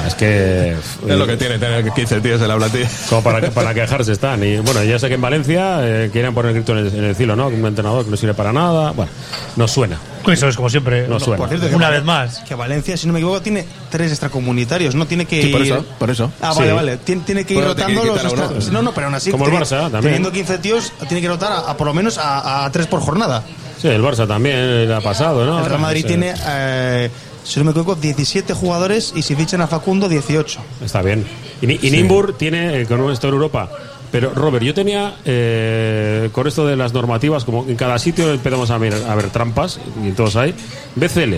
Es 0.08 0.16
que. 0.16 0.72
Es 0.74 1.16
lo 1.18 1.26
que 1.28 1.38
tiene 1.38 1.58
tener 1.58 1.90
15 1.92 2.22
tíos 2.22 2.42
en 2.42 2.48
la 2.48 2.56
plantilla. 2.58 2.90
Como 3.10 3.24
para, 3.24 3.50
para 3.52 3.74
quejarse 3.74 4.12
están. 4.12 4.44
Y 4.44 4.58
bueno, 4.58 4.84
ya 4.84 5.00
sé 5.00 5.08
que 5.08 5.16
en 5.16 5.22
Valencia 5.22 5.80
eh, 5.82 6.10
quieren 6.12 6.34
poner 6.34 6.54
grito 6.54 6.74
en 6.74 6.80
el, 6.80 6.88
en 6.96 7.04
el 7.06 7.16
cielo, 7.16 7.36
¿no? 7.36 7.48
Un 7.48 7.66
entrenador 7.66 8.04
que 8.06 8.12
no 8.12 8.18
sirve 8.18 8.34
para 8.34 8.52
nada. 8.52 8.92
Bueno, 8.92 9.12
nos 9.56 9.72
suena. 9.72 9.98
Eso 10.28 10.48
es 10.48 10.56
como 10.56 10.70
siempre. 10.70 11.08
No 11.08 11.20
suena. 11.20 11.38
Por 11.38 11.50
cierto, 11.50 11.70
que 11.70 11.76
Una 11.76 11.86
Val- 11.88 11.96
vez 11.96 12.04
más. 12.04 12.40
Que 12.40 12.56
Valencia, 12.56 12.98
si 12.98 13.08
no 13.08 13.14
me 13.14 13.20
equivoco, 13.20 13.42
tiene 13.42 13.66
tres 13.90 14.12
extracomunitarios. 14.12 14.94
No 14.96 15.08
tiene 15.08 15.26
que 15.26 15.42
Sí, 15.44 15.50
por 15.50 15.62
ir- 15.62 15.66
eso, 15.74 15.86
por 15.98 16.10
eso. 16.10 16.32
Ah, 16.42 16.52
Sí. 16.54 16.60
vale, 16.60 16.74
vale. 16.74 16.98
Tiene, 16.98 17.22
tiene 17.26 17.46
que 17.46 17.54
ir 17.54 17.60
Bueno, 17.60 17.74
rotando 17.74 18.02
que 18.02 18.08
los 18.08 18.18
quitar 18.18 18.32
a 18.32 18.34
uno. 18.48 18.56
extra- 18.56 18.74
No, 18.74 18.82
no, 18.82 18.92
pero 18.94 19.08
aún 19.08 19.16
así. 19.16 19.32
Como 19.32 19.46
el 19.48 19.52
Barça, 19.54 19.82
también. 19.84 20.02
Teniendo 20.02 20.32
15 20.32 20.58
tíos, 20.60 20.92
tiene 21.08 21.22
que 21.22 21.28
rotar 21.28 21.52
a, 21.52 21.58
a 21.72 21.78
por 21.78 21.88
lo 21.88 21.94
menos 21.94 22.18
a, 22.18 22.66
a 22.66 22.72
tres 22.72 22.86
por 22.88 23.00
jornada. 23.02 23.44
Sí, 23.82 23.88
el 23.88 24.02
Barça 24.04 24.28
también 24.28 24.88
le 24.90 24.94
ha 24.94 25.00
pasado, 25.02 25.46
¿no? 25.46 25.60
el 25.60 25.66
Real 25.66 25.80
Madrid 25.80 26.02
Sí. 26.02 26.08
tiene, 26.10 26.34
eh, 26.48 27.10
si 27.44 27.60
no 27.60 27.66
me 27.66 27.72
equivoco, 27.72 27.96
17 27.96 28.54
jugadores 28.54 29.14
y 29.16 29.22
si 29.22 29.36
fichan 29.36 29.62
a 29.62 29.68
Facundo, 29.68 30.08
18. 30.10 30.60
Está 30.84 31.02
bien. 31.02 31.26
Y, 31.62 31.88
y 31.88 31.92
Nimbur 31.92 32.38
tiene, 32.38 32.82
eh, 32.82 32.86
con 32.86 33.10
esto 33.12 33.28
en 33.28 33.34
Europa. 33.34 33.70
Pero, 34.12 34.34
Robert, 34.34 34.64
yo 34.66 34.74
tenía, 34.74 35.16
eh, 35.26 36.30
con 36.32 36.48
esto 36.48 36.66
de 36.66 36.76
las 36.76 36.94
normativas, 36.94 37.46
como 37.46 37.66
en 37.68 37.76
cada 37.76 38.00
sitio 38.00 38.32
empezamos 38.34 38.72
a 38.72 38.78
ver, 38.80 38.94
a 39.08 39.16
ver 39.16 39.30
trampas, 39.30 39.80
y 40.04 40.12
todos 40.12 40.36
hay. 40.36 40.54
BCL, 40.96 41.36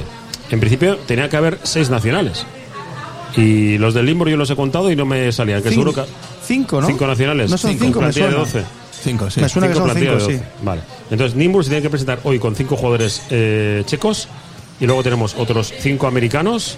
en 0.52 0.60
principio 0.60 0.98
tenía 1.06 1.28
que 1.30 1.36
haber 1.38 1.60
seis 1.64 1.90
nacionales. 1.90 2.46
Y 3.38 3.78
los 3.78 3.94
del 3.94 4.06
Nimbur 4.06 4.30
yo 4.30 4.38
los 4.38 4.50
he 4.50 4.56
contado 4.56 4.92
y 4.92 4.96
no 4.96 5.06
me 5.06 5.32
salían. 5.32 5.62
Que 5.62 5.70
Cinco- 5.70 5.92
seguro 5.92 6.06
que. 6.06 6.12
cinco, 6.46 6.82
¿no? 6.82 6.88
Cinco 6.88 7.08
nacionales. 7.08 7.50
No 7.50 7.58
son 7.58 7.72
cinco, 7.72 7.86
me 8.02 8.08
plantilla 8.12 8.26
de 8.26 8.32
suena. 8.32 8.46
12. 8.46 8.64
Cinco, 9.04 9.30
sí. 9.30 9.42
Me 9.42 9.50
suena 9.50 9.68
que 9.70 9.74
son 9.76 9.84
plantilla 9.86 10.12
cinco, 10.20 10.28
de 10.28 10.34
sí. 10.34 10.40
12. 10.40 10.52
Vale. 10.64 10.82
Entonces, 11.10 11.36
Nimbur 11.38 11.64
se 11.64 11.70
tiene 11.70 11.82
que 11.82 11.90
presentar 11.90 12.20
hoy 12.24 12.40
con 12.40 12.56
cinco 12.56 12.76
jugadores 12.76 13.22
eh, 13.30 13.84
checos. 13.86 14.28
Y 14.82 14.86
luego 14.88 15.04
tenemos 15.04 15.36
otros 15.38 15.72
cinco 15.80 16.08
americanos, 16.08 16.78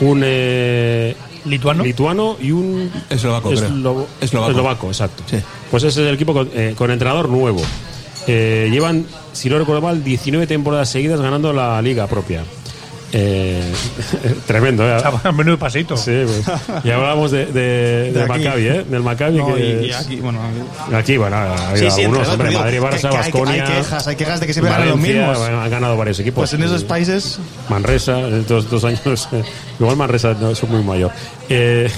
un 0.00 0.22
eh, 0.24 1.14
lituano, 1.46 1.84
lituano 1.84 2.36
y 2.40 2.50
un 2.50 2.90
Eslovaco, 3.08 3.52
eslo- 3.52 4.06
Eslovaco. 4.20 4.50
eslovaco, 4.50 4.88
exacto. 4.88 5.22
Pues 5.70 5.84
ese 5.84 6.02
es 6.02 6.08
el 6.08 6.14
equipo 6.14 6.34
con, 6.34 6.50
eh, 6.52 6.74
con 6.76 6.90
entrenador 6.90 7.28
nuevo. 7.28 7.62
Eh, 8.26 8.68
llevan, 8.72 9.06
si 9.32 9.48
no 9.48 9.58
recuerdo 9.58 9.82
mal, 9.82 10.02
19 10.02 10.46
temporadas 10.46 10.88
seguidas 10.90 11.20
ganando 11.20 11.52
la 11.52 11.80
liga 11.80 12.06
propia. 12.08 12.42
Eh, 13.16 13.62
tremendo, 14.46 14.84
¿eh? 14.84 15.00
Menudo 15.32 15.56
paseito. 15.56 15.96
Sí, 15.96 16.10
pues. 16.24 16.58
Y 16.84 16.90
hablábamos 16.90 17.30
de, 17.30 17.46
de- 17.46 17.52
De 17.52 18.12
del. 18.12 18.28
Maccabi, 18.28 18.66
¿eh? 18.66 18.84
Del 18.90 19.02
Maccabi 19.04 19.38
No, 19.38 19.54
que 19.54 19.60
y- 19.60 19.86
y 19.86 19.90
es- 19.90 19.96
aquí, 19.96 20.16
bueno, 20.16 20.40
Aquí, 20.92 21.16
bueno, 21.16 21.36
ha 21.36 21.68
habido 21.70 21.90
Sí, 21.90 21.96
sí, 21.96 22.02
algunos, 22.02 22.28
hombre, 22.28 22.50
Madrid, 22.50 22.80
Barça, 22.80 23.10
que 23.10 23.16
hay- 23.16 23.60
hay 23.60 23.60
quejas, 23.62 24.06
hay 24.08 24.16
quejas 24.16 24.40
de 24.40 24.46
que 24.48 24.52
siempre 24.52 24.72
ganan 24.72 24.88
los 24.88 24.98
mismos. 24.98 25.38
bueno, 25.38 25.60
han 25.60 25.70
ganado 25.70 25.96
varios 25.96 26.18
equipos. 26.18 26.42
Pues 26.50 26.54
en 26.54 26.64
esos 26.64 26.82
países. 26.82 27.38
Manresa, 27.68 28.18
en 28.18 28.44
dos, 28.46 28.68
dos 28.68 28.84
años. 28.84 29.00
eh, 29.32 29.42
igual 29.78 29.96
Manresa 29.96 30.34
no 30.40 30.50
es 30.50 30.62
muy 30.64 30.82
mayor. 30.82 31.12
Eh, 31.48 31.88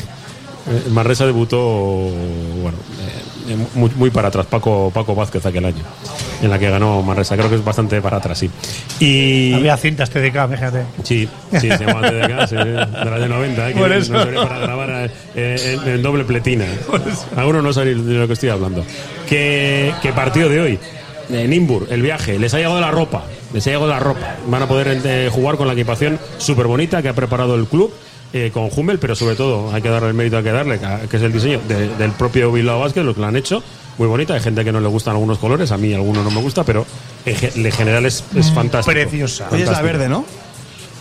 eh, 0.68 0.82
Manresa 0.90 1.24
debutó, 1.24 1.58
bueno, 1.60 2.76
eh, 3.00 3.52
eh, 3.52 3.56
muy, 3.74 3.90
muy 3.96 4.10
para 4.10 4.28
atrás, 4.28 4.44
Paco, 4.46 4.90
Paco 4.92 5.14
Vázquez 5.14 5.46
aquel 5.46 5.64
año, 5.64 5.82
en 6.42 6.50
la 6.50 6.58
que 6.58 6.70
ganó 6.70 7.02
Manresa. 7.02 7.36
Creo 7.36 7.48
que 7.48 7.56
es 7.56 7.64
bastante 7.64 8.00
para 8.02 8.18
atrás, 8.18 8.38
sí. 8.38 8.50
Y. 9.00 9.52
Había 9.54 9.76
cintas 9.76 10.10
TDK, 10.10 10.48
fíjate. 10.50 10.82
Sí, 11.02 11.28
sí, 11.52 11.68
se 11.70 11.78
llama 11.84 12.02
TDK, 12.08 12.46
sí, 12.48 12.54
de 12.56 12.72
las 12.74 13.20
de 13.20 13.28
90, 13.28 13.68
eh, 13.70 13.72
que 13.74 13.80
Por 13.80 13.88
no 13.88 13.94
eso. 13.94 14.18
servía 14.22 14.42
para 14.42 14.58
grabar 14.58 15.10
eh, 15.34 15.78
en, 15.84 15.88
en 15.88 16.02
doble 16.02 16.24
pletina. 16.24 16.64
Algunos 17.36 17.62
no 17.62 17.72
saben 17.72 18.06
de 18.06 18.14
lo 18.14 18.26
que 18.26 18.32
estoy 18.34 18.48
hablando. 18.50 18.84
¿Qué, 19.28 19.92
qué 20.02 20.12
partido 20.12 20.48
de 20.48 20.60
hoy? 20.60 20.78
En 21.28 21.50
Nimbur, 21.50 21.88
el 21.90 22.02
viaje, 22.02 22.38
les 22.38 22.54
ha 22.54 22.58
llegado 22.58 22.80
la 22.80 22.90
ropa, 22.92 23.24
les 23.52 23.66
ha 23.66 23.70
llegado 23.70 23.88
la 23.88 23.98
ropa. 23.98 24.36
Van 24.46 24.62
a 24.62 24.68
poder 24.68 25.00
eh, 25.04 25.28
jugar 25.32 25.56
con 25.56 25.66
la 25.66 25.72
equipación 25.72 26.18
súper 26.38 26.66
bonita 26.68 27.02
que 27.02 27.08
ha 27.08 27.14
preparado 27.14 27.54
el 27.56 27.66
club. 27.66 27.92
eh, 28.32 28.50
con 28.52 28.68
Hummel, 28.74 28.98
pero 28.98 29.14
sobre 29.14 29.34
todo 29.36 29.72
hay 29.72 29.80
que 29.80 29.88
darle 29.88 30.08
el 30.08 30.14
mérito, 30.14 30.36
hay 30.36 30.42
que 30.44 30.52
darle, 30.52 30.78
que 31.08 31.16
es 31.16 31.22
el 31.22 31.32
diseño 31.32 31.60
de- 31.66 31.88
del 31.96 32.10
propio 32.12 32.52
Bilbao 32.52 32.80
Basket, 32.80 33.02
lo 33.02 33.14
que 33.14 33.20
lo 33.20 33.26
han 33.28 33.36
hecho, 33.36 33.62
muy 33.98 34.06
bonita. 34.08 34.34
Hay 34.34 34.40
gente 34.40 34.64
que 34.64 34.72
no 34.72 34.80
le 34.80 34.88
gustan 34.88 35.14
algunos 35.14 35.38
colores, 35.38 35.70
a 35.72 35.76
mí 35.78 35.92
algunos 35.94 36.24
no 36.24 36.30
me 36.30 36.40
gusta, 36.40 36.64
pero 36.64 36.84
en 37.24 37.36
ge- 37.36 37.52
en 37.54 37.72
general 37.72 38.04
es, 38.06 38.24
es 38.34 38.50
fantástico. 38.52 38.92
Preciosa. 38.92 39.48
Hoy 39.50 39.60
es 39.62 39.66
la 39.68 39.74
Fantástico. 39.74 39.98
verde, 39.98 40.08
¿no? 40.08 40.24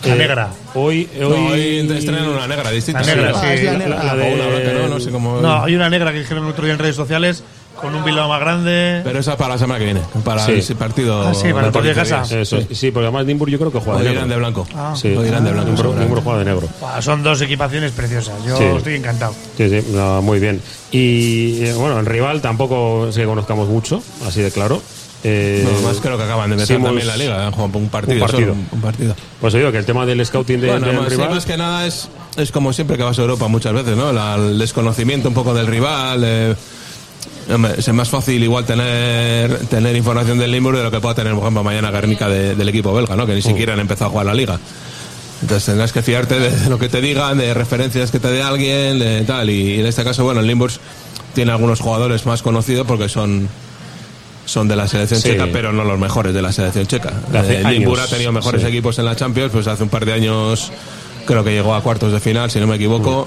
La 0.04 0.14
Eh, 0.14 0.18
negra. 0.18 0.48
Hoy, 0.74 1.08
hoy, 1.14 1.20
No, 1.20 1.46
hoy 1.46 1.90
estrenan 1.96 2.28
una 2.28 2.46
negra 2.46 2.70
distinta. 2.70 3.00
La 3.02 3.06
negra, 3.14 3.32
Sí. 3.34 3.40
sí. 3.40 3.46
Ah, 3.46 3.54
es 3.54 3.64
la 3.64 3.72
La, 3.72 3.78
negra. 3.78 4.02
la 4.04 4.10
Ah, 4.12 4.16
de 4.16 4.22
o 4.22 4.34
una 4.34 4.46
blanca, 4.46 4.72
¿no? 4.74 4.88
No 4.88 5.00
sé 5.00 5.10
cómo. 5.10 5.40
No, 5.40 5.64
hay 5.64 5.74
una 5.74 5.88
negra 5.90 6.12
que 6.12 6.18
dijeron 6.20 6.44
el 6.44 6.50
otro 6.50 6.64
día 6.64 6.74
en 6.74 6.78
redes 6.78 6.96
sociales 6.96 7.42
con 7.80 7.94
un 7.94 8.04
Bilbao 8.04 8.28
más 8.28 8.40
grande. 8.40 9.00
Pero 9.04 9.18
esa 9.18 9.36
para 9.36 9.54
la 9.54 9.58
semana 9.58 9.78
que 9.78 9.84
viene, 9.84 10.00
para 10.24 10.44
Sí. 10.44 10.52
ese 10.52 10.74
partido. 10.74 11.26
Ah, 11.28 11.34
sí, 11.34 11.52
para 11.52 11.66
el 11.66 11.72
partido 11.72 11.94
de 11.94 12.00
casa. 12.00 12.22
Eso, 12.40 12.58
sí, 12.72 12.90
porque 12.90 13.06
además 13.06 13.26
Nimbur 13.26 13.48
yo 13.50 13.58
creo 13.58 13.70
que 13.72 13.78
juega 13.80 13.98
de 14.00 14.04
irán 14.12 14.14
negro. 14.28 14.30
de 14.30 14.36
blanco. 14.38 14.66
Ah. 14.74 14.94
Sí, 14.96 15.08
Hoy 15.14 15.28
irán 15.28 15.44
de 15.44 15.52
blanco, 15.52 15.70
Nimbur. 15.72 15.94
Nimbur 15.96 16.22
juega 16.22 16.38
de 16.40 16.44
negro. 16.46 16.68
Son 17.00 17.22
dos 17.22 17.40
equipaciones 17.42 17.92
preciosas. 17.92 18.34
Yo 18.46 18.56
Sí. 18.56 18.64
estoy 18.76 18.94
encantado. 18.94 19.34
Sí, 19.56 19.68
sí, 19.68 19.86
no, 19.92 20.22
muy 20.22 20.38
bien. 20.40 20.60
Y 20.90 21.62
eh, 21.64 21.72
bueno, 21.74 21.98
el 22.00 22.06
rival 22.06 22.40
tampoco 22.40 23.08
es 23.08 23.16
que 23.16 23.24
conozcamos 23.24 23.68
mucho, 23.68 24.02
así 24.26 24.40
de 24.42 24.50
claro. 24.50 24.80
Eh, 25.24 25.66
No, 25.82 25.88
más 25.88 25.96
creo 26.00 26.16
que 26.16 26.22
acaban 26.22 26.50
de 26.50 26.54
empezar 26.54 26.76
Simons- 26.76 26.84
también 26.88 27.06
la 27.08 27.16
liga. 27.16 27.46
Han 27.46 27.52
jugado 27.52 27.78
un 27.78 27.88
partido. 27.88 28.14
Un 28.14 28.20
partido. 28.20 28.52
solo, 28.52 28.62
un 28.70 28.80
partido. 28.80 29.16
Pues 29.40 29.54
oído 29.54 29.72
que 29.72 29.78
el 29.78 29.84
tema 29.84 30.06
del 30.06 30.24
scouting 30.24 30.60
de, 30.60 30.68
Bueno, 30.68 30.86
del 30.86 30.96
más, 30.96 31.04
sí, 31.08 31.14
rival. 31.16 31.30
más 31.30 31.46
que 31.46 31.56
nada 31.56 31.86
es, 31.86 32.08
es 32.36 32.52
como 32.52 32.72
siempre 32.72 32.96
que 32.96 33.02
vas 33.02 33.18
a 33.18 33.22
Europa 33.22 33.48
muchas 33.48 33.72
veces, 33.72 33.96
¿no? 33.96 34.12
La- 34.12 34.36
el 34.36 34.56
desconocimiento 34.58 35.28
un 35.28 35.34
poco 35.34 35.52
del 35.54 35.66
rival. 35.66 36.22
eh, 36.24 36.54
es 37.78 37.88
más 37.92 38.08
fácil 38.08 38.42
igual 38.42 38.64
tener 38.64 39.56
tener 39.68 39.94
información 39.96 40.38
del 40.38 40.50
Limburg 40.50 40.76
de 40.78 40.82
lo 40.82 40.90
que 40.90 41.00
pueda 41.00 41.14
tener, 41.14 41.32
por 41.34 41.42
ejemplo, 41.42 41.62
mañana 41.62 41.90
Guernica 41.90 42.28
de- 42.28 42.54
del 42.56 42.68
equipo 42.68 42.92
belga, 42.92 43.14
¿no? 43.16 43.26
Que 43.26 43.34
ni 43.34 43.42
siquiera 43.42 43.74
han 43.74 43.80
empezado 43.80 44.06
a 44.06 44.10
jugar 44.10 44.26
la 44.26 44.34
liga. 44.34 44.58
Entonces 45.42 45.66
tendrás 45.66 45.92
que 45.92 46.02
fiarte 46.02 46.38
de 46.40 46.70
lo 46.70 46.78
que 46.78 46.88
te 46.88 47.00
digan, 47.00 47.38
de 47.38 47.52
referencias 47.54 48.10
que 48.10 48.18
te 48.18 48.28
dé 48.30 48.42
alguien, 48.42 48.98
de 48.98 49.22
tal. 49.24 49.50
Y 49.50 49.80
en 49.80 49.86
este 49.86 50.02
caso, 50.02 50.24
bueno, 50.24 50.40
el 50.40 50.46
Limburg 50.46 50.72
tiene 51.34 51.52
algunos 51.52 51.80
jugadores 51.80 52.24
más 52.26 52.42
conocidos 52.42 52.86
porque 52.86 53.08
son 53.08 53.48
son 54.46 54.68
de 54.68 54.76
la 54.76 54.86
selección 54.86 55.20
Sí. 55.20 55.30
checa, 55.30 55.48
pero 55.52 55.72
no 55.72 55.82
los 55.82 55.98
mejores 55.98 56.32
de 56.32 56.40
la 56.40 56.52
selección 56.52 56.86
checa. 56.86 57.12
Eh, 57.34 57.64
Limburg 57.68 58.00
ha 58.00 58.06
tenido 58.06 58.30
mejores 58.32 58.62
sí. 58.62 58.68
equipos 58.68 58.96
en 59.00 59.04
la 59.04 59.16
Champions, 59.16 59.50
pues 59.52 59.66
hace 59.66 59.82
un 59.82 59.88
par 59.88 60.06
de 60.06 60.12
años 60.12 60.70
creo 61.26 61.42
que 61.42 61.50
llegó 61.50 61.74
a 61.74 61.82
cuartos 61.82 62.12
de 62.12 62.20
final, 62.20 62.48
si 62.50 62.60
no 62.60 62.66
me 62.68 62.76
equivoco. 62.76 63.26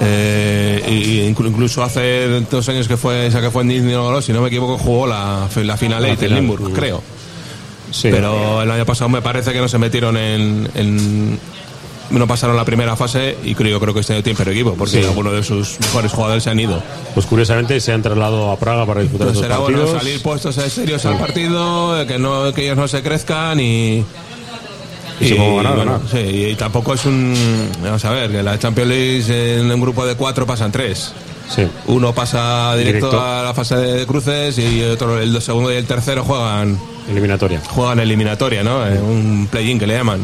Eh, 0.00 0.84
y, 0.88 1.20
incluso 1.26 1.82
hace 1.82 2.40
dos 2.50 2.68
años 2.68 2.86
que 2.88 2.96
fue 2.96 3.26
esa 3.26 3.40
que 3.40 3.50
fue 3.50 3.62
en 3.62 3.68
Disney, 3.68 3.94
si 4.22 4.32
no 4.32 4.42
me 4.42 4.48
equivoco, 4.48 4.78
jugó 4.78 5.06
la, 5.06 5.48
la 5.54 5.76
final 5.76 6.02
La 6.02 6.10
8 6.12 6.24
en 6.26 6.34
Limburg, 6.34 6.70
mm. 6.70 6.72
creo. 6.72 7.02
Sí. 7.90 8.08
Pero 8.10 8.62
el 8.62 8.70
año 8.70 8.84
pasado 8.84 9.08
me 9.08 9.22
parece 9.22 9.52
que 9.52 9.60
no 9.60 9.68
se 9.68 9.78
metieron 9.78 10.16
en, 10.16 10.68
en- 10.74 11.38
no 12.10 12.26
pasaron 12.26 12.56
la 12.56 12.64
primera 12.64 12.94
fase 12.94 13.36
y 13.42 13.54
creo, 13.54 13.72
yo 13.72 13.80
creo 13.80 13.92
que 13.94 14.00
este 14.00 14.12
año 14.12 14.22
tiene 14.22 14.36
pero 14.36 14.50
equipo 14.52 14.74
porque 14.74 15.00
Sí. 15.02 15.04
algunos 15.08 15.32
de 15.32 15.42
sus 15.42 15.78
mejores 15.80 16.12
jugadores 16.12 16.44
se 16.44 16.50
han 16.50 16.60
ido. 16.60 16.80
Pues 17.14 17.26
curiosamente 17.26 17.80
se 17.80 17.92
han 17.92 18.02
trasladado 18.02 18.50
a 18.50 18.56
Praga 18.58 18.86
para 18.86 19.00
disputar 19.00 19.28
Entonces 19.28 19.44
esos 19.44 19.56
será 19.56 19.58
bueno 19.58 19.78
partidos. 19.78 20.02
salir 20.02 20.22
puestos 20.22 20.54
serios 20.72 21.04
al 21.06 21.18
partido, 21.18 22.06
que 22.06 22.18
no 22.18 22.52
que 22.52 22.64
ellos 22.64 22.76
no 22.76 22.86
se 22.86 23.02
crezcan 23.02 23.58
y 23.60 24.04
Y 25.20 25.28
supongo 25.30 25.56
ganar, 25.56 25.76
bueno, 25.76 25.92
ganar. 25.92 26.08
sí, 26.10 26.18
y 26.50 26.54
tampoco 26.56 26.94
es 26.94 27.04
un 27.06 27.34
vamos 27.82 28.04
a 28.04 28.10
ver, 28.10 28.30
que 28.30 28.42
la 28.42 28.58
Champions 28.58 28.88
League 28.90 29.58
en 29.60 29.70
un 29.70 29.80
grupo 29.80 30.04
de 30.06 30.14
cuatro 30.14 30.46
pasan 30.46 30.70
tres. 30.72 31.12
Sí. 31.48 31.66
Uno 31.86 32.12
pasa 32.12 32.74
directo, 32.76 33.06
Directo. 33.08 33.20
a 33.24 33.42
la 33.44 33.54
fase 33.54 33.76
de 33.76 34.04
cruces 34.06 34.58
y 34.58 34.82
otro, 34.82 35.20
el 35.20 35.40
segundo 35.40 35.72
y 35.72 35.76
el 35.76 35.86
tercero 35.86 36.24
juegan 36.24 36.76
eliminatoria. 37.08 37.60
Juegan 37.68 38.00
eliminatoria, 38.00 38.64
¿no? 38.64 38.84
Eh, 38.86 38.98
un 39.00 39.46
play-in 39.48 39.78
que 39.78 39.86
le 39.86 39.94
llaman. 39.96 40.20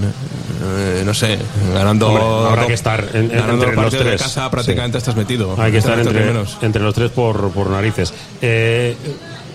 Eh, 0.64 1.02
no 1.04 1.14
sé, 1.14 1.38
ganando 1.72 2.08
Hombre, 2.08 2.24
habrá 2.50 2.66
que 2.66 2.72
estar 2.74 3.04
en- 3.14 3.28
ganando 3.28 3.52
entre 3.54 3.66
los 3.68 3.76
partidos 3.84 4.04
de 4.04 4.10
tres. 4.12 4.22
casa 4.22 4.50
prácticamente 4.50 4.98
estás 4.98 5.14
metido. 5.16 5.54
Hay 5.58 5.70
que 5.72 5.78
estar 5.78 5.96
Entre 5.98 6.12
primeros. 6.12 6.58
entre 6.60 6.82
los 6.82 6.92
tres 6.94 7.10
por, 7.12 7.50
por 7.52 7.70
narices. 7.70 8.12
Eh, 8.40 8.96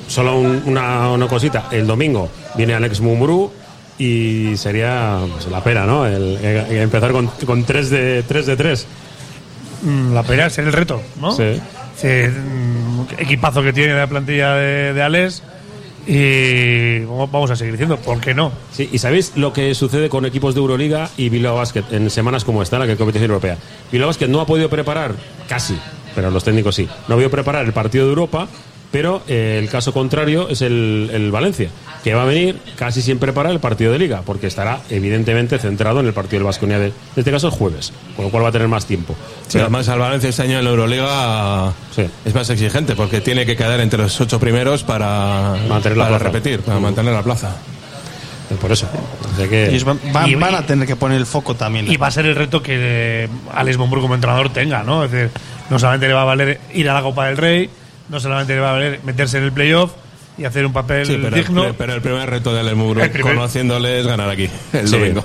solo 0.07 0.37
un- 0.39 0.63
una, 0.65 1.09
una 1.11 1.27
cosita. 1.27 1.67
El 1.71 1.85
domingo 1.85 2.29
viene 2.55 2.73
Alex 2.75 3.01
Mumbrú 3.01 3.51
y 3.97 4.55
sería 4.57 5.19
pues, 5.31 5.47
la 5.47 5.63
pena, 5.63 5.85
¿no? 5.85 6.05
El, 6.05 6.37
el 6.37 6.77
empezar 6.77 7.11
con, 7.11 7.27
con 7.45 7.63
3 7.63 7.89
de 7.89 8.23
3 8.23 8.45
de 8.45 8.55
3. 8.55 8.87
Mm, 9.83 10.13
La 10.13 10.23
pelea 10.23 10.47
es 10.47 10.57
el 10.57 10.71
reto, 10.71 11.01
¿no? 11.21 11.31
Sí. 11.31 11.59
Sí, 11.95 12.07
mm, 12.07 13.01
equipazo 13.17 13.63
que 13.63 13.73
tiene 13.73 13.93
la 13.95 14.07
plantilla 14.07 14.53
de, 14.53 14.93
de 14.93 15.01
Alex 15.01 15.41
y 16.05 16.99
vamos 17.05 17.51
a 17.51 17.55
seguir 17.55 17.73
diciendo, 17.73 17.97
¿por 17.97 18.19
qué 18.21 18.33
no? 18.33 18.51
Sí, 18.71 18.87
y 18.91 18.97
sabéis 18.99 19.33
lo 19.35 19.51
que 19.51 19.75
sucede 19.75 20.07
con 20.07 20.25
equipos 20.25 20.53
de 20.55 20.61
Euroliga 20.61 21.09
y 21.17 21.29
Bilbao 21.29 21.55
Basket 21.57 21.83
en 21.91 22.09
semanas 22.09 22.45
como 22.45 22.61
esta, 22.63 22.79
la 22.79 22.85
que 22.85 22.93
es 22.93 22.97
competición 22.97 23.29
europea. 23.31 23.57
Bilbao 23.91 24.07
Basket 24.07 24.27
no 24.27 24.39
ha 24.39 24.45
podido 24.45 24.69
preparar, 24.69 25.13
casi, 25.49 25.77
pero 26.15 26.31
los 26.31 26.43
técnicos 26.43 26.75
sí, 26.75 26.85
no 26.85 27.15
ha 27.15 27.17
podido 27.17 27.29
preparar 27.31 27.65
el 27.65 27.73
partido 27.73 28.05
de 28.05 28.11
Europa, 28.11 28.47
pero 28.91 29.21
eh, 29.27 29.57
el 29.61 29.69
caso 29.69 29.93
contrario 29.93 30.47
es 30.49 30.61
el, 30.61 31.09
el 31.13 31.31
Valencia, 31.31 31.69
que 32.03 32.13
va 32.13 32.23
a 32.23 32.25
venir 32.25 32.57
casi 32.77 33.01
sin 33.01 33.19
preparar 33.19 33.51
el 33.51 33.59
partido 33.59 33.91
de 33.91 33.99
Liga, 33.99 34.21
porque 34.25 34.47
estará 34.47 34.79
evidentemente 34.89 35.59
centrado 35.59 35.99
en 35.99 36.05
el 36.07 36.13
partido 36.13 36.39
del 36.39 36.45
Vasconia 36.45 36.79
de, 36.79 36.87
en 36.87 36.93
este 37.17 37.31
caso 37.31 37.47
el 37.47 37.53
jueves, 37.53 37.91
con 38.15 38.25
lo 38.25 38.31
cual 38.31 38.43
va 38.45 38.49
a 38.49 38.51
tener 38.51 38.67
más 38.69 38.85
tiempo. 38.85 39.15
Sí, 39.47 39.59
además 39.59 39.89
al 39.89 39.99
Valencia 39.99 40.29
este 40.29 40.43
año 40.43 40.59
en 40.59 40.63
la 40.63 40.69
Euroliga 40.71 41.73
es 42.25 42.33
más 42.33 42.49
exigente 42.49 42.95
porque 42.95 43.19
tiene 43.21 43.45
que 43.45 43.55
quedar 43.57 43.79
entre 43.81 43.99
los 43.99 44.19
ocho 44.21 44.39
primeros 44.39 44.83
para, 44.83 45.55
Mantener 45.67 45.97
la 45.97 46.05
para 46.05 46.17
plaza. 46.19 46.23
repetir, 46.31 46.61
para 46.61 46.79
mantener 46.79 47.13
la 47.13 47.23
plaza. 47.23 47.55
Por 48.61 48.71
eso. 48.71 48.87
que- 49.49 49.67
Ellos 49.67 49.83
van, 49.83 49.99
van- 50.13 50.29
Y- 50.29 50.35
van 50.35 50.55
a 50.55 50.65
tener 50.65 50.87
que 50.87 50.95
poner 50.95 51.17
el 51.17 51.25
foco 51.25 51.55
también. 51.55 51.91
Y 51.91 51.97
va 51.97 52.07
a 52.07 52.11
ser 52.11 52.25
el 52.25 52.35
reto 52.35 52.61
que 52.61 52.75
eh, 53.25 53.27
Alex 53.53 53.77
Monburg 53.77 54.01
como 54.01 54.15
entrenador 54.15 54.53
tenga, 54.53 54.83
¿no? 54.83 55.03
Es 55.03 55.11
decir, 55.11 55.31
no 55.69 55.77
solamente 55.77 56.07
le 56.07 56.13
va 56.13 56.21
a 56.21 56.25
valer 56.25 56.61
ir 56.73 56.89
a 56.89 56.93
la 56.93 57.01
Copa 57.01 57.27
del 57.27 57.35
Rey, 57.35 57.69
no 58.09 58.19
solamente 58.19 58.53
le 58.55 58.59
va 58.61 58.69
a 58.69 58.73
valer 58.73 58.99
meterse 59.03 59.37
en 59.37 59.43
el 59.45 59.51
playoff 59.51 59.91
y 60.37 60.45
hacer 60.45 60.65
un 60.65 60.73
papel 60.73 61.05
Sí, 61.05 61.17
pero, 61.21 61.35
digno. 61.35 61.65
pero 61.77 61.93
el 61.93 62.01
primer 62.01 62.29
reto 62.29 62.53
de 62.53 62.63
primer- 63.11 63.35
conociéndole, 63.35 63.99
es 63.99 64.07
ganar 64.07 64.29
aquí 64.29 64.49
el 64.73 64.87
Sí. 64.87 64.97
domingo. 64.97 65.23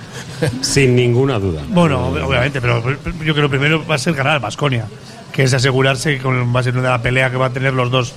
Sin 0.62 0.94
ninguna 0.96 1.38
duda. 1.38 1.62
Bueno, 1.68 2.10
ob- 2.12 2.22
obviamente, 2.24 2.60
pero 2.60 2.82
yo 2.90 2.96
creo 3.18 3.34
que 3.34 3.40
lo 3.42 3.50
primero 3.50 3.86
va 3.86 3.94
a 3.94 3.98
ser 3.98 4.14
ganar 4.14 4.34
al 4.34 4.40
Basconia, 4.40 4.86
que 5.32 5.42
es 5.44 5.54
asegurarse 5.54 6.16
que 6.16 6.22
con 6.22 6.54
va 6.54 6.60
a 6.60 6.62
ser 6.62 6.76
una 6.76 6.90
la 6.90 7.02
pelea 7.02 7.30
que 7.30 7.36
van 7.36 7.50
a 7.50 7.54
tener 7.54 7.72
los 7.74 7.90
dos 7.90 8.12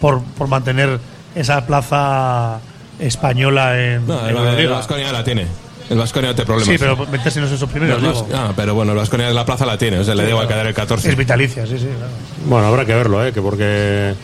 por, 0.00 0.22
por 0.22 0.48
mantener 0.48 0.98
esa 1.34 1.66
plaza 1.66 2.58
española 2.98 3.80
en, 3.82 4.06
No, 4.06 4.26
en 4.28 4.34
la 4.34 5.22
tiene. 5.24 5.46
El 5.90 5.98
Vasconia 5.98 6.30
no 6.30 6.36
te 6.36 6.44
problemas. 6.46 6.68
Sí, 6.72 6.78
pero 6.78 6.96
meterse 7.06 7.40
en 7.40 7.46
esos 7.46 7.68
primeros. 7.68 8.00
Digo. 8.00 8.28
ah, 8.32 8.52
pero 8.56 8.74
bueno, 8.74 8.92
el 8.92 8.98
Vasconia 8.98 9.26
de 9.28 9.34
la 9.34 9.44
plaza 9.44 9.66
la 9.66 9.76
tiene, 9.76 9.98
o 9.98 10.04
sea, 10.04 10.14
le 10.14 10.22
Sí, 10.24 10.28
igual 10.30 10.46
claro. 10.46 10.60
quedar 10.62 10.66
el 10.68 10.74
14. 10.74 11.08
Es 11.10 11.16
vitalicia, 11.16 11.66
sí, 11.66 11.78
sí. 11.78 11.86
claro. 11.86 12.12
Bueno, 12.46 12.66
habrá 12.68 12.84
que 12.86 12.94
verlo, 12.94 13.26
¿eh? 13.26 13.32
Que 13.32 13.42
porque. 13.42 14.14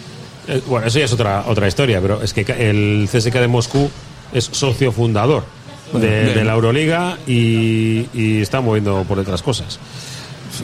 eh, 0.49 0.63
bueno, 0.69 0.87
eso 0.87 0.99
ya 1.01 1.05
es 1.07 1.13
otra, 1.13 1.45
otra 1.49 1.67
historia, 1.69 2.01
pero 2.01 2.23
es 2.23 2.33
que 2.33 2.43
el 2.43 3.09
CSK 3.13 3.35
de 3.35 3.49
Moscú 3.49 3.91
es 4.33 4.45
socio 4.45 4.93
fundador 4.93 5.45
Bueno, 5.93 6.07
de, 6.07 6.45
la 6.45 6.55
Euroliga 6.55 7.19
y, 7.27 8.07
y 8.15 8.41
está 8.43 8.61
moviendo 8.61 9.05
por 9.09 9.19
otras 9.19 9.43
cosas. 9.43 9.79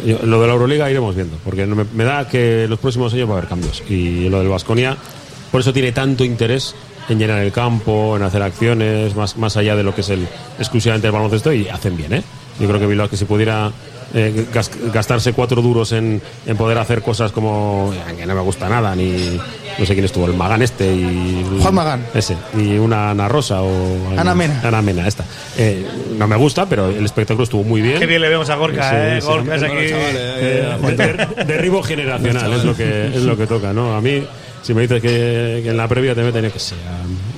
Yo- 0.07 0.21
lo 0.23 0.41
de 0.41 0.47
la 0.47 0.53
Euroliga 0.53 0.89
iremos 0.89 1.15
viendo, 1.17 1.37
porque 1.45 1.67
no 1.67 1.75
me, 1.75 1.85
me 1.93 2.05
da 2.05 2.29
que 2.29 2.67
los 2.69 2.79
próximos 2.79 3.13
años 3.13 3.29
va 3.29 3.35
a 3.35 3.37
haber 3.39 3.49
cambios. 3.49 3.83
Y 3.91 4.29
lo 4.29 4.39
del 4.39 4.49
Vasconia, 4.49 4.97
por 5.51 5.61
eso 5.61 5.73
tiene 5.73 5.91
tanto 5.91 6.25
interés 6.25 6.75
en 7.09 7.19
llenar 7.19 7.39
el 7.41 7.53
campo, 7.53 8.17
en 8.17 8.23
hacer 8.23 8.43
acciones, 8.43 9.15
más, 9.17 9.37
más 9.37 9.57
allá 9.57 9.77
de 9.77 9.83
lo 9.83 9.95
que 9.95 10.01
es 10.03 10.11
el 10.11 10.27
exclusivamente 10.59 11.07
el 11.09 11.13
baloncesto, 11.13 11.53
y 11.53 11.69
hacen 11.69 11.97
bien, 11.97 12.13
¿eh? 12.15 12.23
Yo 12.61 12.69
creo 12.69 12.79
que 12.81 12.87
Bilbao 12.87 13.09
que 13.09 13.17
si 13.17 13.25
pudiera 13.25 13.71
eh, 14.15 14.47
gas- 14.53 14.71
gastarse 14.93 15.33
cuatro 15.33 15.63
duros 15.63 15.91
en, 15.93 16.21
en 16.47 16.57
poder 16.57 16.77
hacer 16.79 17.01
cosas 17.03 17.33
como 17.33 17.93
que 18.17 18.27
no 18.27 18.35
me 18.35 18.41
gusta 18.43 18.69
nada, 18.69 18.95
ni 18.95 19.41
no 19.79 19.87
sé 19.87 19.95
quién 19.95 20.05
estuvo, 20.05 20.27
el 20.27 20.35
Magán 20.35 20.61
este 20.61 20.95
y 20.95 21.47
Juan 21.63 21.75
Magán. 21.75 22.07
ese, 22.15 22.37
y 22.57 22.77
una 22.77 23.11
Ana 23.11 23.27
Rosa 23.27 23.63
o 23.63 23.97
Ana 24.19 24.35
Mena. 24.35 24.61
Ana 24.63 24.83
Mena, 24.83 25.09
esta. 25.09 25.25
Eh, 25.57 25.87
no 26.19 26.29
me 26.29 26.37
gusta, 26.37 26.67
pero 26.67 26.91
el 26.91 27.05
espectáculo 27.07 27.45
estuvo 27.45 27.65
muy 27.65 27.81
bien. 27.81 27.99
Qué 27.99 28.07
bien 28.07 28.21
le 28.21 28.29
vemos 28.29 28.51
a 28.51 28.57
Gorka, 28.57 28.91
Sí, 28.91 28.97
¿eh? 28.99 29.19
sí, 29.23 29.27
Gorka 29.27 29.55
es 29.57 29.63
aquí. 29.63 29.75
Eh, 29.79 30.77
de- 30.83 30.97
de- 30.97 31.45
derribo 31.47 31.83
generacional 31.83 32.53
es 32.53 32.65
lo 32.65 32.77
que 32.77 33.07
es 33.09 33.23
lo 33.23 33.37
que 33.39 33.47
toca, 33.47 33.73
¿no? 33.73 33.97
A 33.97 34.01
mí 34.03 34.23
si 34.63 34.75
me 34.75 34.83
dices 34.83 35.01
que, 35.03 35.61
que 35.63 35.69
en 35.71 35.77
la 35.77 35.89
previa 35.89 36.15
te 36.15 36.23
meten 36.23 36.51
que 36.51 36.59
sé 36.59 36.75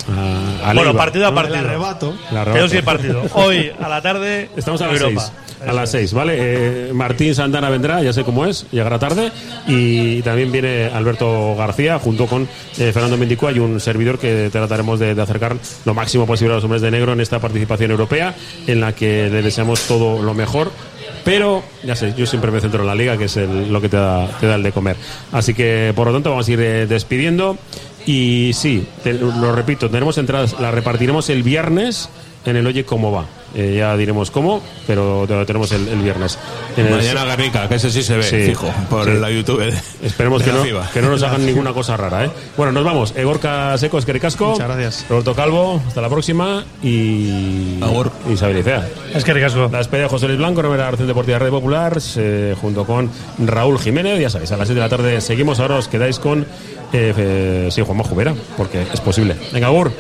a, 0.08 0.70
a- 0.70 0.72
Bueno, 0.74 0.84
Leiva, 0.92 0.98
partido 0.98 1.26
a 1.26 1.30
¿no? 1.30 1.34
partido. 1.34 1.58
El 1.58 1.64
arrebato. 1.66 2.14
El 2.30 2.36
arrebato. 2.36 2.74
Ir 2.76 2.84
partido. 2.84 3.22
Hoy 3.34 3.72
a 3.80 3.88
la 3.88 4.00
tarde. 4.02 4.50
Estamos 4.56 4.80
a 4.82 4.86
las 4.88 5.00
Europa. 5.00 5.20
seis. 5.22 5.32
A 5.66 5.72
las 5.72 5.90
seis, 5.90 6.12
¿vale? 6.12 6.34
Eh, 6.38 6.92
Martín 6.92 7.34
Santana 7.34 7.70
vendrá, 7.70 8.02
ya 8.02 8.12
sé 8.12 8.22
cómo 8.22 8.44
es, 8.44 8.66
llegará 8.70 8.98
tarde. 8.98 9.32
Y 9.66 10.20
también 10.20 10.52
viene 10.52 10.86
Alberto 10.92 11.54
García 11.56 11.98
junto 11.98 12.26
con 12.26 12.42
eh, 12.76 12.90
Fernando 12.92 13.16
Mendicua 13.16 13.50
y 13.50 13.60
un 13.60 13.80
servidor 13.80 14.18
que 14.18 14.50
trataremos 14.52 15.00
de, 15.00 15.14
de 15.14 15.22
acercar 15.22 15.56
lo 15.86 15.94
máximo 15.94 16.26
posible 16.26 16.52
a 16.52 16.56
los 16.56 16.64
hombres 16.64 16.82
de 16.82 16.90
negro 16.90 17.14
en 17.14 17.20
esta 17.22 17.38
participación 17.38 17.90
europea, 17.92 18.34
en 18.66 18.80
la 18.80 18.94
que 18.94 19.30
le 19.30 19.40
deseamos 19.40 19.80
todo 19.86 20.22
lo 20.22 20.34
mejor. 20.34 20.70
Pero, 21.24 21.62
ya 21.82 21.96
sé, 21.96 22.14
yo 22.16 22.26
siempre 22.26 22.50
me 22.50 22.60
centro 22.60 22.82
en 22.82 22.86
la 22.86 22.94
liga, 22.94 23.16
que 23.16 23.24
es 23.24 23.36
el- 23.36 23.72
lo 23.72 23.80
que 23.80 23.88
te 23.88 23.96
da, 23.96 24.26
te 24.40 24.46
da 24.46 24.56
el 24.56 24.62
de 24.62 24.72
comer. 24.72 24.96
Así 25.32 25.54
que, 25.54 25.92
por 25.96 26.06
lo 26.06 26.12
tanto, 26.12 26.30
vamos 26.30 26.46
a 26.48 26.52
ir 26.52 26.60
eh, 26.60 26.86
despidiendo. 26.86 27.56
Y 28.06 28.50
sí, 28.52 28.86
lo 29.04 29.52
repito, 29.56 29.88
tenemos 29.88 30.18
entradas, 30.18 30.60
las 30.60 30.74
repartiremos 30.74 31.30
el 31.30 31.42
viernes 31.42 32.10
en 32.46 32.56
el 32.56 32.66
Oye 32.66 32.84
Cómo 32.84 33.10
Va. 33.12 33.24
Eh, 33.56 33.76
ya 33.78 33.96
diremos 33.96 34.32
cómo, 34.32 34.60
pero 34.84 35.26
te- 35.28 35.34
lo 35.36 35.46
tenemos 35.46 35.70
el, 35.70 35.86
el 35.86 36.00
viernes. 36.00 36.36
En 36.76 36.86
el- 36.86 36.94
Mañana 36.96 37.24
Guernica, 37.24 37.68
que 37.68 37.76
ese 37.76 37.88
sí 37.88 38.02
se 38.02 38.16
ve, 38.16 38.22
Sí, 38.24 38.42
fijo, 38.48 38.66
por 38.90 39.04
sí. 39.04 39.12
la 39.12 39.30
YouTube. 39.30 39.60
de- 39.60 39.78
Esperemos 40.04 40.40
de 40.40 40.46
que 40.50 40.52
la 40.58 40.64
no, 40.82 40.90
que 40.92 41.00
no 41.02 41.10
nos 41.10 41.22
hagan 41.22 41.46
ninguna 41.46 41.72
cosa 41.72 41.96
rara. 41.96 42.24
¿eh? 42.24 42.30
Bueno, 42.56 42.72
nos 42.72 42.82
vamos. 42.84 43.14
Egorca 43.16 43.78
Secos, 43.78 44.04
Quericasco. 44.04 44.46
Muchas 44.50 44.66
gracias. 44.66 45.06
Roberto 45.08 45.36
Calvo, 45.36 45.80
hasta 45.86 46.00
la 46.00 46.08
próxima. 46.08 46.64
Y. 46.82 47.78
Isabel 48.28 48.58
Icea. 48.58 48.88
Es 49.14 49.22
que 49.22 49.32
ricasco. 49.32 49.68
La 49.70 49.78
despedida 49.78 50.04
de 50.04 50.08
José 50.08 50.26
Luis 50.26 50.38
Blanco, 50.38 50.60
nombre 50.60 50.78
de 50.82 50.84
la 50.86 50.90
Red 50.90 51.06
Deportiva 51.06 51.38
Red 51.38 51.50
Popular, 51.50 51.96
eh, 52.16 52.56
junto 52.60 52.84
con 52.84 53.08
Raúl 53.38 53.78
Jiménez. 53.78 54.18
Ya 54.20 54.30
sabéis, 54.30 54.50
a 54.50 54.56
las 54.56 54.66
7 54.66 54.74
de 54.80 54.84
la 54.84 54.88
tarde 54.88 55.20
seguimos. 55.20 55.60
Ahora 55.60 55.76
os 55.76 55.86
quedáis 55.86 56.18
con. 56.18 56.40
Eh, 56.92 57.14
eh, 57.16 57.68
sí, 57.70 57.82
Juanma 57.82 58.02
Jubera, 58.02 58.34
porque 58.56 58.82
es 58.92 59.00
posible. 59.00 59.36
Venga, 59.52 59.68
Agur. 59.68 59.92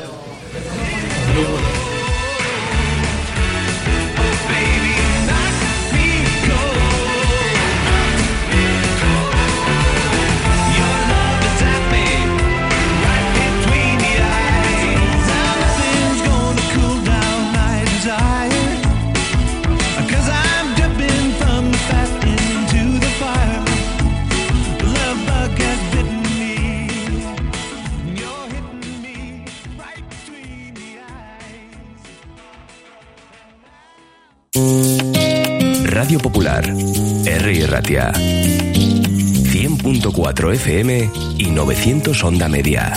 100.4 40.44 40.52
FM 40.52 41.10
y 41.38 41.50
900 41.50 42.22
Onda 42.24 42.48
Media. 42.48 42.92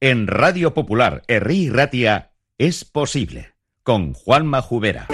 En 0.00 0.26
Radio 0.26 0.74
Popular, 0.74 1.22
Herri 1.28 1.70
Ratia, 1.70 2.32
es 2.58 2.84
posible. 2.84 3.54
Con 3.82 4.12
Juanma 4.12 4.60
Jubera. 4.60 5.06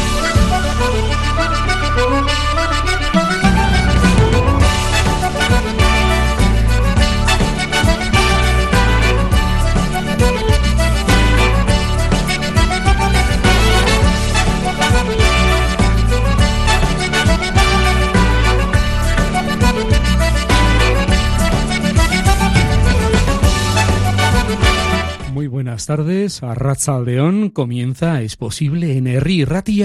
buenas 25.57 25.87
tardes. 25.87 26.43
A 26.43 26.55
Ratzaldeón 26.55 27.49
comienza 27.49 28.21
Es 28.21 28.37
posible 28.37 28.99
en 28.99 29.07
Herri 29.07 29.47
Ratia 29.47 29.85